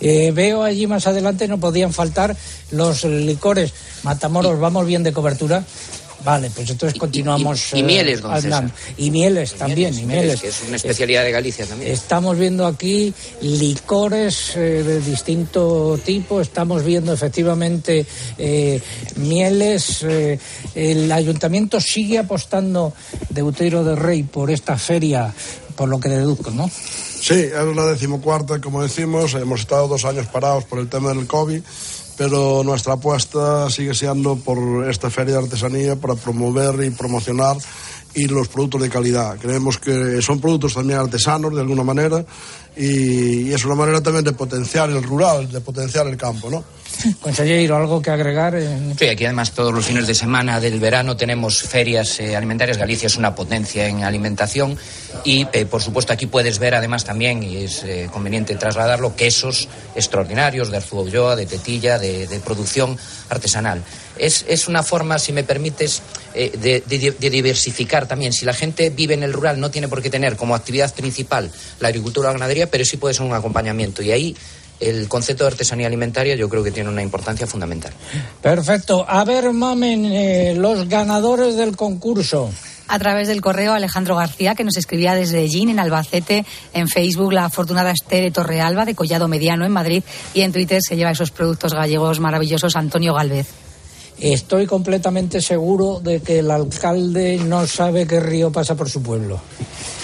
Eh, 0.00 0.30
veo 0.32 0.62
allí 0.62 0.86
más 0.86 1.06
adelante, 1.06 1.48
no 1.48 1.58
podían 1.58 1.92
faltar 1.92 2.36
los 2.70 3.04
licores. 3.04 3.72
Matamoros, 4.04 4.60
¿vamos 4.60 4.86
bien 4.86 5.02
de 5.02 5.12
cobertura? 5.12 5.64
Vale, 6.24 6.50
pues 6.50 6.68
entonces 6.70 6.98
continuamos. 6.98 7.72
y 7.72 7.80
eh, 7.80 7.82
mieles, 7.82 8.20
don 8.20 8.32
hablando. 8.32 8.72
Y 8.96 9.10
mieles 9.10 9.54
también, 9.54 9.96
y 9.96 10.04
mieles. 10.04 10.40
que 10.40 10.48
es 10.48 10.62
una 10.66 10.76
especialidad 10.76 11.24
de 11.24 11.30
Galicia 11.30 11.66
también. 11.66 11.92
Estamos 11.92 12.36
viendo 12.36 12.66
aquí 12.66 13.14
licores 13.40 14.56
eh, 14.56 14.82
de 14.82 15.00
distinto 15.00 15.98
tipo, 16.04 16.40
estamos 16.40 16.84
viendo 16.84 17.12
efectivamente 17.12 18.04
eh, 18.36 18.80
mieles. 19.16 20.02
eh, 20.02 20.38
el 20.74 21.10
ayuntamiento 21.12 21.80
sigue 21.80 22.18
apostando 22.18 22.92
de 23.30 23.42
Utero 23.42 23.84
de 23.84 23.96
Rey 23.96 24.22
por 24.24 24.50
esta 24.50 24.76
feria, 24.76 25.32
por 25.76 25.88
lo 25.88 26.00
que 26.00 26.08
deduzco, 26.08 26.50
¿no? 26.50 26.68
Sí, 26.68 27.34
es 27.34 27.76
la 27.76 27.86
decimocuarta, 27.86 28.60
como 28.60 28.82
decimos, 28.82 29.34
hemos 29.34 29.60
estado 29.60 29.88
dos 29.88 30.04
años 30.04 30.26
parados 30.26 30.64
por 30.64 30.78
el 30.78 30.88
tema 30.88 31.10
del 31.10 31.26
COVID, 31.26 31.62
pero 32.18 32.62
nuestra 32.64 32.94
apuesta 32.94 33.70
sigue 33.70 33.94
siendo 33.94 34.36
por 34.36 34.90
esta 34.90 35.08
feria 35.08 35.34
de 35.34 35.44
artesanía 35.44 35.96
para 35.96 36.16
promover 36.16 36.84
y 36.84 36.90
promocionar 36.90 37.56
y 38.14 38.26
los 38.26 38.48
productos 38.48 38.82
de 38.82 38.90
calidad. 38.90 39.38
Creemos 39.38 39.78
que 39.78 40.20
son 40.20 40.40
productos 40.40 40.74
también 40.74 40.98
artesanos 40.98 41.54
de 41.54 41.60
alguna 41.60 41.84
manera 41.84 42.24
y, 42.78 43.48
y 43.48 43.52
es 43.52 43.64
una 43.64 43.74
manera 43.74 44.00
también 44.00 44.24
de 44.24 44.32
potenciar 44.32 44.88
el 44.88 45.02
rural, 45.02 45.50
de 45.50 45.60
potenciar 45.60 46.06
el 46.06 46.16
campo, 46.16 46.48
¿no? 46.48 46.64
Consejero, 47.20 47.76
¿algo 47.76 48.02
que 48.02 48.10
agregar? 48.10 48.58
Sí, 48.98 49.06
aquí 49.06 49.24
además 49.24 49.52
todos 49.52 49.72
los 49.72 49.84
fines 49.84 50.06
de 50.06 50.14
semana 50.14 50.60
del 50.60 50.80
verano 50.80 51.16
tenemos 51.16 51.62
ferias 51.62 52.20
eh, 52.20 52.36
alimentarias. 52.36 52.78
Galicia 52.78 53.06
es 53.06 53.16
una 53.16 53.34
potencia 53.34 53.86
en 53.86 54.04
alimentación 54.04 54.76
y, 55.24 55.46
eh, 55.52 55.66
por 55.66 55.82
supuesto, 55.82 56.12
aquí 56.12 56.26
puedes 56.26 56.58
ver 56.58 56.74
además 56.74 57.04
también, 57.04 57.42
y 57.42 57.64
es 57.64 57.82
eh, 57.84 58.08
conveniente 58.12 58.54
trasladarlo, 58.56 59.14
quesos 59.14 59.68
extraordinarios 59.94 60.70
de 60.70 60.78
Arzúa 60.78 61.02
Ulloa, 61.02 61.36
de 61.36 61.46
Tetilla, 61.46 61.98
de, 61.98 62.26
de 62.26 62.40
producción 62.40 62.96
artesanal. 63.28 63.82
Es, 64.18 64.44
es, 64.48 64.68
una 64.68 64.82
forma, 64.82 65.18
si 65.18 65.32
me 65.32 65.44
permites, 65.44 66.02
eh, 66.34 66.50
de, 66.58 66.82
de, 66.86 67.12
de, 67.12 67.30
diversificar 67.30 68.06
también. 68.06 68.32
Si 68.32 68.44
la 68.44 68.52
gente 68.52 68.90
vive 68.90 69.14
en 69.14 69.22
el 69.22 69.32
rural, 69.32 69.60
no 69.60 69.70
tiene 69.70 69.88
por 69.88 70.02
qué 70.02 70.10
tener 70.10 70.36
como 70.36 70.54
actividad 70.54 70.92
principal 70.92 71.50
la 71.80 71.88
agricultura 71.88 72.28
o 72.28 72.32
la 72.32 72.38
ganadería, 72.38 72.67
pero 72.70 72.84
sí 72.84 72.96
puede 72.96 73.14
ser 73.14 73.26
un 73.26 73.34
acompañamiento. 73.34 74.02
Y 74.02 74.10
ahí 74.10 74.36
el 74.80 75.08
concepto 75.08 75.44
de 75.44 75.48
artesanía 75.48 75.86
alimentaria 75.86 76.36
yo 76.36 76.48
creo 76.48 76.62
que 76.62 76.70
tiene 76.70 76.88
una 76.88 77.02
importancia 77.02 77.46
fundamental. 77.46 77.92
Perfecto. 78.40 79.04
A 79.08 79.24
ver, 79.24 79.52
mamen, 79.52 80.04
eh, 80.06 80.54
los 80.56 80.88
ganadores 80.88 81.56
del 81.56 81.76
concurso. 81.76 82.50
A 82.90 82.98
través 82.98 83.28
del 83.28 83.42
correo 83.42 83.74
Alejandro 83.74 84.16
García, 84.16 84.54
que 84.54 84.64
nos 84.64 84.78
escribía 84.78 85.14
desde 85.14 85.46
Gin, 85.46 85.68
en 85.68 85.78
Albacete, 85.78 86.46
en 86.72 86.88
Facebook 86.88 87.34
la 87.34 87.44
afortunada 87.44 87.90
Esther 87.90 88.32
Torrealba, 88.32 88.86
de 88.86 88.94
Collado 88.94 89.28
Mediano, 89.28 89.66
en 89.66 89.72
Madrid, 89.72 90.02
y 90.32 90.40
en 90.40 90.52
Twitter 90.52 90.80
se 90.80 90.96
lleva 90.96 91.10
esos 91.10 91.30
productos 91.30 91.74
gallegos 91.74 92.18
maravillosos 92.18 92.76
Antonio 92.76 93.12
Galvez. 93.12 93.67
Estoy 94.20 94.66
completamente 94.66 95.40
seguro 95.40 96.00
de 96.02 96.20
que 96.20 96.40
el 96.40 96.50
alcalde 96.50 97.36
no 97.36 97.66
sabe 97.66 98.06
qué 98.06 98.20
río 98.20 98.50
pasa 98.50 98.74
por 98.74 98.90
su 98.90 99.02
pueblo. 99.02 99.40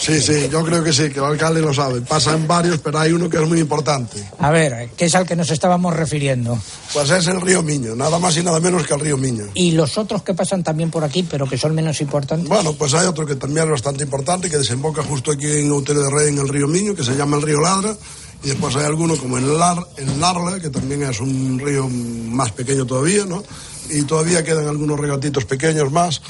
Sí, 0.00 0.20
sí, 0.20 0.48
yo 0.50 0.62
creo 0.62 0.84
que 0.84 0.92
sí, 0.92 1.08
que 1.08 1.18
el 1.18 1.24
alcalde 1.24 1.60
lo 1.62 1.72
sabe. 1.72 2.00
Pasa 2.02 2.32
en 2.32 2.46
varios, 2.46 2.78
pero 2.78 2.98
hay 2.98 3.12
uno 3.12 3.28
que 3.28 3.38
es 3.38 3.48
muy 3.48 3.58
importante. 3.58 4.22
A 4.38 4.50
ver, 4.50 4.90
¿qué 4.96 5.06
es 5.06 5.14
al 5.14 5.26
que 5.26 5.34
nos 5.34 5.50
estábamos 5.50 5.96
refiriendo? 5.96 6.58
Pues 6.92 7.10
es 7.10 7.26
el 7.26 7.40
río 7.40 7.62
Miño, 7.62 7.96
nada 7.96 8.18
más 8.18 8.36
y 8.36 8.42
nada 8.42 8.60
menos 8.60 8.86
que 8.86 8.94
el 8.94 9.00
río 9.00 9.16
Miño. 9.16 9.44
¿Y 9.54 9.72
los 9.72 9.96
otros 9.96 10.22
que 10.22 10.34
pasan 10.34 10.62
también 10.62 10.90
por 10.90 11.04
aquí, 11.04 11.22
pero 11.22 11.48
que 11.48 11.56
son 11.56 11.74
menos 11.74 12.00
importantes? 12.00 12.48
Bueno, 12.48 12.74
pues 12.74 12.92
hay 12.94 13.06
otro 13.06 13.24
que 13.24 13.36
también 13.36 13.66
es 13.66 13.72
bastante 13.72 14.04
importante, 14.04 14.50
que 14.50 14.58
desemboca 14.58 15.02
justo 15.02 15.32
aquí 15.32 15.46
en 15.46 15.72
Hotel 15.72 15.96
de 15.96 16.10
Rey, 16.10 16.28
en 16.28 16.38
el 16.38 16.48
río 16.48 16.68
Miño, 16.68 16.94
que 16.94 17.02
se 17.02 17.16
llama 17.16 17.36
el 17.36 17.42
río 17.42 17.60
Ladra. 17.60 17.96
Y 18.42 18.48
después 18.48 18.76
hay 18.76 18.84
alguno 18.84 19.16
como 19.16 19.38
el, 19.38 19.58
Lar, 19.58 19.78
el 19.96 20.20
Narla, 20.20 20.60
que 20.60 20.68
también 20.68 21.02
es 21.04 21.18
un 21.18 21.58
río 21.58 21.88
más 21.88 22.52
pequeño 22.52 22.84
todavía, 22.84 23.24
¿no? 23.24 23.42
Y 23.90 24.02
todavía 24.02 24.44
quedan 24.44 24.68
algunos 24.68 24.98
regatitos 24.98 25.44
pequeños 25.44 25.90
más. 25.92 26.20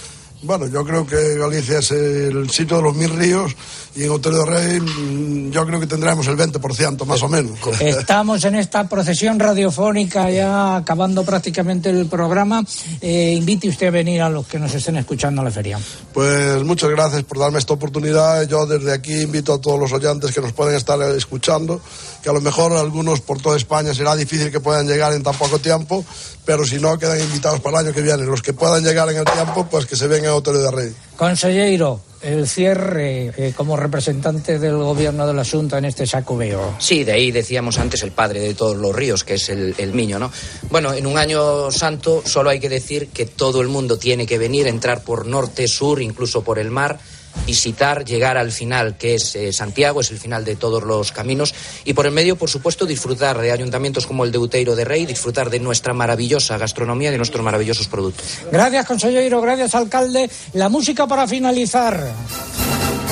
Bueno, 0.43 0.67
yo 0.67 0.85
creo 0.85 1.07
que 1.07 1.39
Galicia 1.39 1.79
es 1.79 1.91
el 1.91 2.51
sitio 2.51 2.77
de 2.77 2.83
los 2.83 2.95
mil 2.95 3.11
ríos 3.11 3.57
y 3.97 4.05
en 4.05 4.11
Hotel 4.11 4.33
de 4.35 4.45
Rey 4.45 4.81
mm, 4.81 5.51
yo 5.51 5.65
creo 5.67 5.79
que 5.79 5.87
tendremos 5.87 6.27
el 6.27 6.37
20% 6.37 7.05
más 7.05 7.23
o 7.23 7.29
menos. 7.29 7.59
Estamos 7.81 8.45
en 8.45 8.57
esta 8.57 8.89
procesión 8.89 9.39
radiofónica 9.39 10.31
ya 10.31 10.77
acabando 10.77 11.25
prácticamente 11.25 11.91
el 11.91 12.07
programa. 12.07 12.65
Eh, 13.01 13.35
invite 13.37 13.69
usted 13.69 13.89
a 13.89 13.91
venir 13.91 14.23
a 14.23 14.29
los 14.29 14.47
que 14.47 14.59
nos 14.59 14.75
estén 14.75 14.97
escuchando 14.97 15.43
a 15.43 15.45
la 15.45 15.51
feria. 15.51 15.79
Pues 16.13 16.63
muchas 16.65 16.91
gracias 16.91 17.23
por 17.23 17.39
darme 17.39 17.59
esta 17.59 17.75
oportunidad. 17.75 18.47
Yo 18.49 18.67
desde 18.67 18.93
aquí 18.93 19.23
invito 19.23 19.55
a 19.55 19.61
todos 19.61 19.79
los 19.79 19.93
oyentes 19.93 20.33
que 20.33 20.41
nos 20.41 20.53
pueden 20.53 20.75
estar 20.75 21.01
escuchando, 21.13 21.81
que 22.23 22.31
a 22.31 22.33
lo 22.33 22.41
mejor 22.41 22.73
algunos 22.73 23.21
por 23.21 23.41
toda 23.41 23.57
España 23.57 23.95
será 23.95 24.17
difícil 24.17 24.51
que 24.51 24.61
puedan 24.61 24.89
llegar 24.89 25.13
en 25.13 25.23
tan 25.23 25.37
poco 25.37 25.59
tiempo, 25.59 26.05
pero 26.45 26.65
si 26.65 26.79
no, 26.79 26.99
quedan 26.99 27.21
invitados 27.21 27.61
para 27.61 27.81
el 27.81 27.87
año 27.87 27.95
que 27.95 28.03
viene. 28.03 28.25
Los 28.25 28.43
que 28.43 28.53
puedan 28.53 28.83
llegar 28.83 29.09
en 29.11 29.19
el 29.19 29.25
tiempo, 29.25 29.67
pues 29.71 29.87
que 29.87 29.97
se 29.97 30.09
vengan 30.09 30.33
a 30.33 30.35
Hotel 30.35 30.55
de 30.55 30.71
Rey. 30.71 30.95
Consejero, 31.17 32.01
el 32.25 32.49
cierre 32.49 33.33
eh, 33.37 33.53
como 33.55 33.77
representante 33.77 34.59
del 34.59 34.77
gobierno 34.77 35.27
del 35.27 35.39
asunto 35.39 35.77
en 35.77 35.85
este 35.85 36.07
sacubeo. 36.07 36.77
Sí, 36.79 37.05
de 37.05 37.13
ahí 37.13 37.31
decíamos 37.31 37.79
antes 37.79 38.03
el 38.03 38.13
padre 38.13 38.41
de 38.41 38.55
todos 38.55 38.77
los 38.77 38.95
ríos, 38.95 39.25
que 39.25 39.35
es 39.35 39.49
el, 39.51 39.75
el 39.79 39.93
Miño, 39.93 40.19
¿no? 40.19 40.33
Bueno, 40.71 40.93
en 40.93 41.07
un 41.07 41.19
año 41.19 41.71
santo 41.71 42.23
solo 42.25 42.51
hay 42.51 42.61
que 42.61 42.69
decir 42.69 43.09
que 43.09 43.27
todo 43.27 43.61
el 43.61 43.69
mundo 43.69 43.99
tiene 43.99 44.27
que 44.27 44.39
venir, 44.39 44.67
entrar 44.67 45.03
por 45.03 45.27
norte, 45.27 45.69
sur, 45.69 46.01
incluso 46.01 46.43
por 46.43 46.59
el 46.59 46.71
mar 46.71 46.99
visitar, 47.47 48.05
llegar 48.05 48.37
al 48.37 48.53
final, 48.53 48.97
que 48.97 49.15
es 49.15 49.35
eh, 49.37 49.53
Santiago, 49.53 50.01
es 50.01 50.11
el 50.11 50.19
final 50.19 50.45
de 50.45 50.57
todos 50.57 50.83
los 50.83 51.13
caminos, 51.13 51.55
y 51.85 51.93
por 51.93 52.07
el 52.07 52.13
medio, 52.13 52.37
por 52.37 52.49
supuesto, 52.49 52.87
disfrutar 52.87 53.39
de 53.39 53.53
ayuntamientos 53.53 54.07
como 54.07 54.25
el 54.25 54.33
de 54.33 54.39
Uteiro 54.39 54.77
de 54.77 54.85
Rey, 54.85 55.07
disfrutar 55.07 55.51
de 55.51 55.61
nuestra 55.61 55.95
maravillosa 55.95 56.59
gastronomía 56.59 57.11
de 57.11 57.17
nuestros 57.17 57.45
maravillosos 57.45 57.89
productos. 57.89 58.27
Gracias, 58.51 58.87
consejero, 58.87 59.41
gracias, 59.41 59.75
alcalde. 59.75 60.31
La 60.55 60.69
música 60.69 61.07
para 61.07 61.27
finalizar. 61.27 62.13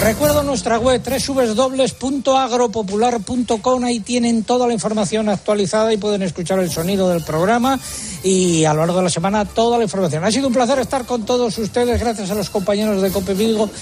Recuerdo 0.01 0.43
nuestra 0.43 0.79
web 0.81 1.01
www.agropopular.com, 1.01 3.85
ahí 3.85 4.01
tienen 4.01 4.43
toda 4.43 4.67
la 4.67 4.73
información 4.73 5.29
actualizada 5.29 5.93
y 5.93 5.97
pueden 5.97 6.23
escuchar 6.23 6.59
el 6.59 6.73
sonido 6.73 7.09
del 7.09 7.23
programa 7.23 7.79
y 8.25 8.65
a 8.65 8.75
lo 8.75 8.81
largo 8.81 8.97
de 8.97 9.05
la 9.05 9.11
semana 9.11 9.45
toda 9.45 9.79
la 9.79 9.85
información. 9.85 10.25
Ha 10.25 10.33
sido 10.33 10.49
un 10.49 10.55
placer 10.55 10.81
estar 10.81 11.05
con 11.05 11.25
todos 11.25 11.57
ustedes, 11.59 12.01
gracias 12.01 12.33
a 12.33 12.35
los 12.35 12.51
compañeros 12.51 13.01
de 13.01 13.11
Cope 13.11 13.37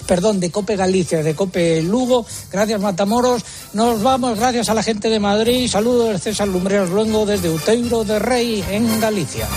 perdón, 0.07 0.30
de 0.39 0.51
Cope 0.51 0.77
Galicia, 0.77 1.23
de 1.23 1.35
Cope 1.35 1.83
Lugo, 1.83 2.27
gracias 2.53 2.81
Matamoros. 2.81 3.43
Nos 3.73 4.03
vamos, 4.03 4.39
gracias 4.39 4.69
a 4.69 4.75
la 4.75 4.83
gente 4.83 5.09
de 5.09 5.19
Madrid. 5.19 5.69
Saludos 5.69 6.11
de 6.11 6.19
César 6.19 6.49
Lumbreras 6.49 6.91
Luengo 6.91 7.27
desde 7.27 7.51
Uteiro 7.51 8.05
de 8.05 8.19
Rey 8.19 8.65
en 8.71 9.01
Galicia. 9.01 9.49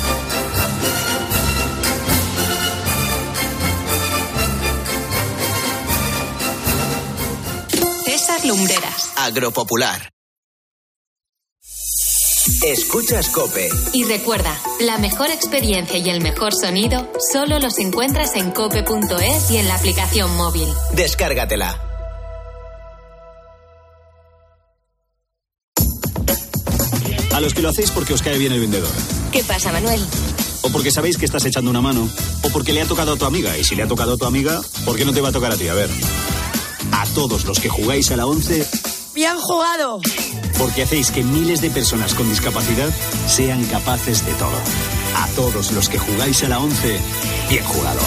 César 8.06 8.46
Lumbreras. 8.46 9.12
Agropopular. 9.18 10.12
Escuchas 12.46 13.30
Cope. 13.30 13.70
Y 13.94 14.04
recuerda, 14.04 14.60
la 14.82 14.98
mejor 14.98 15.32
experiencia 15.32 15.98
y 15.98 16.10
el 16.10 16.22
mejor 16.22 16.54
sonido 16.54 17.10
solo 17.32 17.58
los 17.60 17.80
encuentras 17.80 18.36
en 18.36 18.52
cope.es 18.52 19.50
y 19.52 19.58
en 19.58 19.68
la 19.70 19.76
aplicación 19.76 20.36
móvil. 20.36 20.68
Descárgatela. 20.94 21.82
A 27.34 27.39
los 27.39 27.54
que 27.54 27.62
lo 27.62 27.70
hacéis 27.70 27.91
porque 27.91 28.14
os 28.14 28.22
cae 28.22 28.38
bien 28.38 28.52
el 28.52 28.60
vendedor. 28.60 28.91
¿Qué 29.32 29.41
pasa, 29.44 29.72
Manuel? 29.72 30.02
O 30.64 30.70
porque 30.70 30.91
sabéis 30.91 31.18
que 31.18 31.26
estás 31.26 31.46
echando 31.46 31.72
una 31.72 31.82
mano. 31.82 32.10
O 32.41 32.50
porque 32.50 32.74
le 32.74 32.82
ha 32.82 32.86
tocado 32.86 33.14
a 33.14 33.16
tu 33.16 33.24
amiga. 33.24 33.58
Y 33.58 33.64
si 33.64 33.76
le 33.76 33.84
ha 33.84 33.88
tocado 33.88 34.16
a 34.16 34.18
tu 34.18 34.26
amiga, 34.26 34.62
¿por 34.84 34.98
qué 34.98 35.06
no 35.06 35.14
te 35.14 35.22
va 35.22 35.30
a 35.30 35.32
tocar 35.32 35.54
a 35.54 35.58
ti? 35.58 35.70
A 35.70 35.74
ver. 35.74 35.89
A 36.91 37.06
todos 37.16 37.46
los 37.46 37.62
que 37.62 37.70
jugáis 37.70 38.12
a 38.12 38.18
la 38.18 38.26
11. 38.26 39.03
¡Bien 39.14 39.38
jugado! 39.38 40.01
Porque 40.57 40.84
hacéis 40.84 41.11
que 41.11 41.24
miles 41.24 41.61
de 41.61 41.70
personas 41.70 42.14
con 42.16 42.28
discapacidad 42.30 42.89
sean 43.28 43.64
capaces 43.66 44.26
de 44.26 44.34
todo. 44.34 44.57
A 45.16 45.28
todos 45.36 45.72
los 45.72 45.88
que 45.88 45.99
jugáis 45.99 46.43
a 46.43 46.49
la 46.49 46.59
11. 46.59 46.99
Bien 47.49 47.64
jugado. 47.64 48.01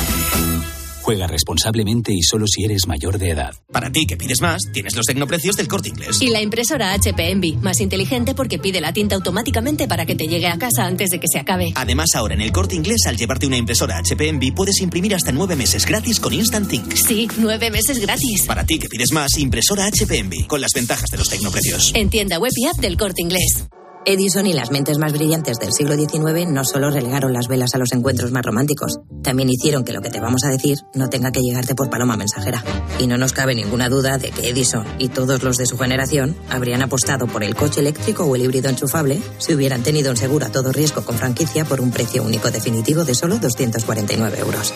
Juega 1.07 1.29
responsablemente 1.29 2.13
y 2.13 2.21
solo 2.21 2.49
si 2.49 2.65
eres 2.65 2.89
mayor 2.89 3.17
de 3.17 3.31
edad. 3.31 3.55
Para 3.71 3.93
ti 3.93 4.07
que 4.07 4.17
pides 4.17 4.41
más, 4.41 4.61
tienes 4.73 4.97
los 4.97 5.07
tecnoprecios 5.07 5.57
del 5.57 5.69
corte 5.69 5.91
inglés. 5.91 6.21
Y 6.21 6.31
la 6.31 6.43
impresora 6.43 6.95
HP 6.95 7.31
Envy, 7.31 7.53
más 7.59 7.81
inteligente 7.81 8.35
porque 8.35 8.59
pide 8.59 8.81
la 8.81 8.93
tinta 8.93 9.15
automáticamente 9.15 9.87
para 9.87 10.05
que 10.05 10.17
te 10.17 10.27
llegue 10.27 10.49
a 10.49 10.59
casa 10.59 10.85
antes 10.85 11.11
de 11.11 11.21
que 11.21 11.29
se 11.33 11.39
acabe. 11.39 11.71
Además, 11.77 12.09
ahora 12.17 12.35
en 12.35 12.41
el 12.41 12.51
corte 12.51 12.75
inglés, 12.75 13.07
al 13.07 13.17
llevarte 13.17 13.47
una 13.47 13.57
impresora 13.57 13.99
HP 13.99 14.31
Envy, 14.31 14.51
puedes 14.51 14.81
imprimir 14.81 15.15
hasta 15.15 15.31
nueve 15.31 15.55
meses 15.55 15.87
gratis 15.87 16.19
con 16.19 16.33
Instant 16.33 16.73
Ink. 16.73 16.93
Sí, 16.97 17.29
nueve 17.39 17.71
meses 17.71 18.01
gratis. 18.01 18.43
Para 18.45 18.67
ti 18.67 18.81
que 18.81 18.89
pides 18.89 19.13
más, 19.13 19.39
impresora 19.39 19.87
HP 19.87 20.19
Envy, 20.19 20.43
con 20.49 20.61
las 20.61 20.73
ventajas 20.75 21.09
de 21.09 21.19
los 21.19 21.29
tecnoprecios. 21.29 21.93
En 21.95 22.11
tienda 22.11 22.41
web 22.41 22.51
y 22.57 22.67
app 22.67 22.79
del 22.79 22.97
corte 22.97 23.23
inglés. 23.23 23.69
Edison 24.09 24.47
y 24.47 24.53
las 24.53 24.71
mentes 24.71 24.99
más 24.99 25.13
brillantes 25.13 25.59
del 25.59 25.73
siglo 25.73 25.97
XIX 25.97 26.49
no 26.49 26.65
solo 26.65 26.91
relegaron 26.91 27.33
las 27.33 27.49
velas 27.49 27.75
a 27.75 27.79
los 27.79 27.93
encuentros 27.93 28.31
más 28.31 28.47
románticos, 28.47 29.01
también 29.21 29.49
hicieron 29.49 29.83
que 29.83 29.93
lo 29.93 30.01
que 30.01 30.11
te 30.11 30.21
vamos 30.21 30.45
a 30.45 30.49
decir 30.49 30.79
no 30.95 31.09
tenga 31.09 31.33
que 31.33 31.41
llegarte 31.41 31.75
por 31.75 31.91
paloma 31.91 32.17
mensajera. 32.17 32.63
Y 33.01 33.09
no 33.09 33.19
nos 33.19 33.33
cabe 33.33 33.57
ninguna 33.57 33.89
duda 33.89 34.17
de 34.17 34.31
que 34.31 34.49
Edison 34.49 34.87
y 34.99 35.09
todos 35.09 35.43
los 35.43 35.57
de 35.57 35.67
su 35.67 35.77
generación 35.77 36.37
habrían 36.49 36.83
apostado 36.83 37.27
por 37.27 37.43
el 37.43 37.57
coche 37.57 37.81
eléctrico 37.81 38.23
o 38.23 38.37
el 38.37 38.45
híbrido 38.45 38.69
enchufable 38.69 39.21
si 39.39 39.55
hubieran 39.55 39.83
tenido 39.83 40.13
un 40.13 40.17
seguro 40.17 40.47
a 40.47 40.51
todo 40.51 40.71
riesgo 40.71 41.05
con 41.05 41.17
franquicia 41.17 41.65
por 41.65 41.81
un 41.81 41.91
precio 41.91 42.23
único 42.23 42.53
definitivo 42.53 43.05
de 43.05 43.17
solo 43.17 43.41
249 43.41 44.39
euros. 44.39 44.73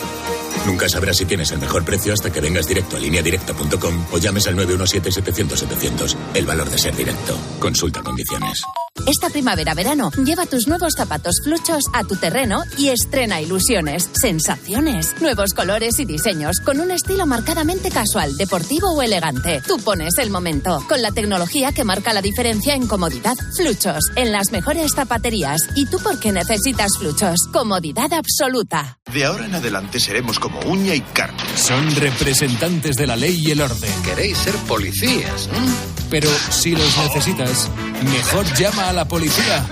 Nunca 0.67 0.89
sabrás 0.89 1.19
si 1.19 1.25
tienes 1.25 1.53
el 1.53 1.61
mejor 1.61 1.85
precio 1.85 2.13
hasta 2.13 2.33
que 2.33 2.41
vengas 2.41 2.67
directo 2.67 2.97
a 2.97 2.99
lineadirecta.com 2.99 4.07
o 4.11 4.19
llames 4.19 4.49
al 4.49 4.57
917-700-700. 4.57 6.17
El 6.35 6.47
valor 6.47 6.69
de 6.69 6.79
ser 6.79 6.97
directo. 6.97 7.39
Consulta 7.61 8.03
condiciones. 8.03 8.65
Esta 9.07 9.31
primavera-verano, 9.31 10.11
lleva 10.25 10.47
tus 10.47 10.67
nuevos 10.67 10.95
zapatos 10.97 11.41
fluchos 11.43 11.85
a 11.93 12.05
tu 12.05 12.17
terreno 12.17 12.63
y 12.79 12.89
estrena 12.89 13.41
ilusiones, 13.41 14.09
sensaciones, 14.13 15.15
nuevos 15.21 15.55
colores 15.55 15.99
y 15.99 16.05
diseños 16.05 16.61
con 16.61 16.81
un 16.81 16.91
estilo 16.91 17.27
marcadamente 17.27 17.91
casual, 17.91 18.37
deportivo 18.37 18.93
o 18.95 19.03
elegante. 19.03 19.63
Tú 19.67 19.79
pones 19.79 20.19
el 20.19 20.31
momento 20.31 20.85
con 20.89 21.03
la 21.03 21.13
tecnología 21.13 21.73
que 21.73 21.85
marca 21.85 22.13
la 22.13 22.23
diferencia 22.23 22.75
en 22.75 22.87
comodidad. 22.87 23.37
Fluchos 23.57 24.11
en 24.17 24.33
las 24.33 24.53
mejores 24.53 24.93
zapaterías. 24.95 25.61
¿Y 25.75 25.87
tú 25.87 25.99
por 25.99 26.19
qué 26.19 26.33
necesitas 26.33 26.91
fluchos? 26.99 27.49
Comodidad 27.53 28.13
absoluta. 28.13 28.99
De 29.13 29.25
ahora 29.25 29.47
en 29.47 29.55
adelante 29.55 29.99
seremos 29.99 30.39
como 30.39 30.61
uña 30.61 30.95
y 30.95 31.01
carne. 31.01 31.43
Son 31.57 31.95
representantes 31.97 32.97
de 32.97 33.07
la 33.07 33.17
ley 33.17 33.37
y 33.41 33.51
el 33.51 33.61
orden. 33.61 34.03
Queréis 34.05 34.39
ser 34.39 34.55
policías, 34.67 35.49
¿no? 35.49 36.01
pero 36.11 36.29
si 36.51 36.73
los 36.73 36.99
necesitas, 36.99 37.71
mejor 38.05 38.47
llama 38.57 38.89
a 38.89 38.93
la 38.93 39.07
policía. 39.07 39.67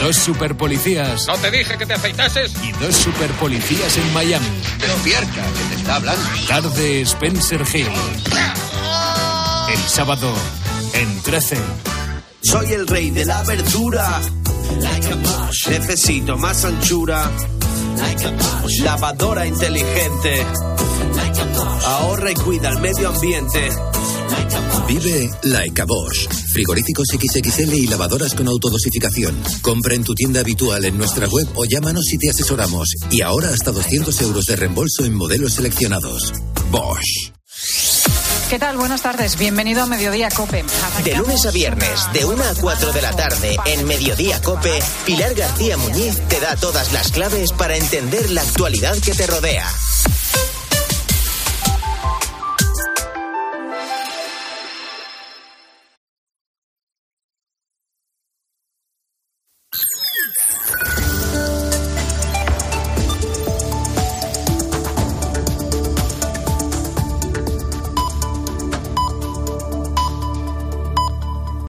Dos 0.00 0.16
superpolicías. 0.16 1.26
¿No 1.26 1.36
te 1.36 1.50
dije 1.50 1.76
que 1.76 1.84
te 1.84 1.94
afeitases? 1.94 2.52
Y 2.62 2.72
dos 2.72 2.94
superpolicías 2.94 3.96
en 3.96 4.14
Miami. 4.14 4.46
Despierta, 4.78 5.28
que 5.28 5.74
te 5.74 5.80
está 5.80 5.96
hablando. 5.96 6.22
Tarde 6.46 7.00
Spencer 7.02 7.64
Hill. 7.72 7.88
El 9.72 9.78
sábado 9.88 10.32
en 10.94 11.22
13. 11.22 11.56
Soy 12.42 12.72
el 12.72 12.86
rey 12.86 13.10
de 13.10 13.24
la 13.24 13.42
verdura. 13.42 14.20
Necesito 15.68 16.36
más 16.38 16.64
anchura. 16.64 17.30
Lavadora 18.82 19.46
inteligente. 19.46 20.46
Ahorra 21.84 22.30
y 22.30 22.34
cuida 22.34 22.70
el 22.70 22.80
medio 22.80 23.08
ambiente. 23.08 23.68
Vive 24.86 25.30
Like 25.42 25.82
Bosch. 25.84 26.28
Frigoríficos 26.52 27.06
XXL 27.12 27.74
y 27.74 27.86
lavadoras 27.86 28.34
con 28.34 28.48
autodosificación. 28.48 29.36
Compra 29.62 29.94
en 29.94 30.04
tu 30.04 30.14
tienda 30.14 30.40
habitual 30.40 30.84
en 30.84 30.96
nuestra 30.96 31.28
web 31.28 31.46
o 31.54 31.64
llámanos 31.64 32.12
y 32.12 32.18
te 32.18 32.30
asesoramos. 32.30 32.88
Y 33.10 33.20
ahora 33.20 33.50
hasta 33.50 33.72
200 33.72 34.20
euros 34.22 34.46
de 34.46 34.56
reembolso 34.56 35.04
en 35.04 35.14
modelos 35.14 35.54
seleccionados. 35.54 36.32
Bosch. 36.70 37.32
¿Qué 38.48 38.58
tal? 38.58 38.78
Buenas 38.78 39.02
tardes. 39.02 39.36
Bienvenido 39.36 39.82
a 39.82 39.86
Mediodía 39.86 40.30
Cope. 40.30 40.64
De 41.04 41.14
lunes 41.16 41.44
a 41.44 41.50
viernes, 41.50 42.08
de 42.14 42.24
1 42.24 42.42
a 42.42 42.54
4 42.58 42.92
de 42.92 43.02
la 43.02 43.10
tarde, 43.10 43.56
en 43.66 43.86
Mediodía 43.86 44.40
Cope, 44.40 44.78
Pilar 45.04 45.34
García 45.34 45.76
Muñiz 45.76 46.18
te 46.28 46.40
da 46.40 46.56
todas 46.56 46.90
las 46.94 47.12
claves 47.12 47.52
para 47.52 47.76
entender 47.76 48.30
la 48.30 48.40
actualidad 48.40 48.96
que 49.04 49.12
te 49.12 49.26
rodea. 49.26 49.66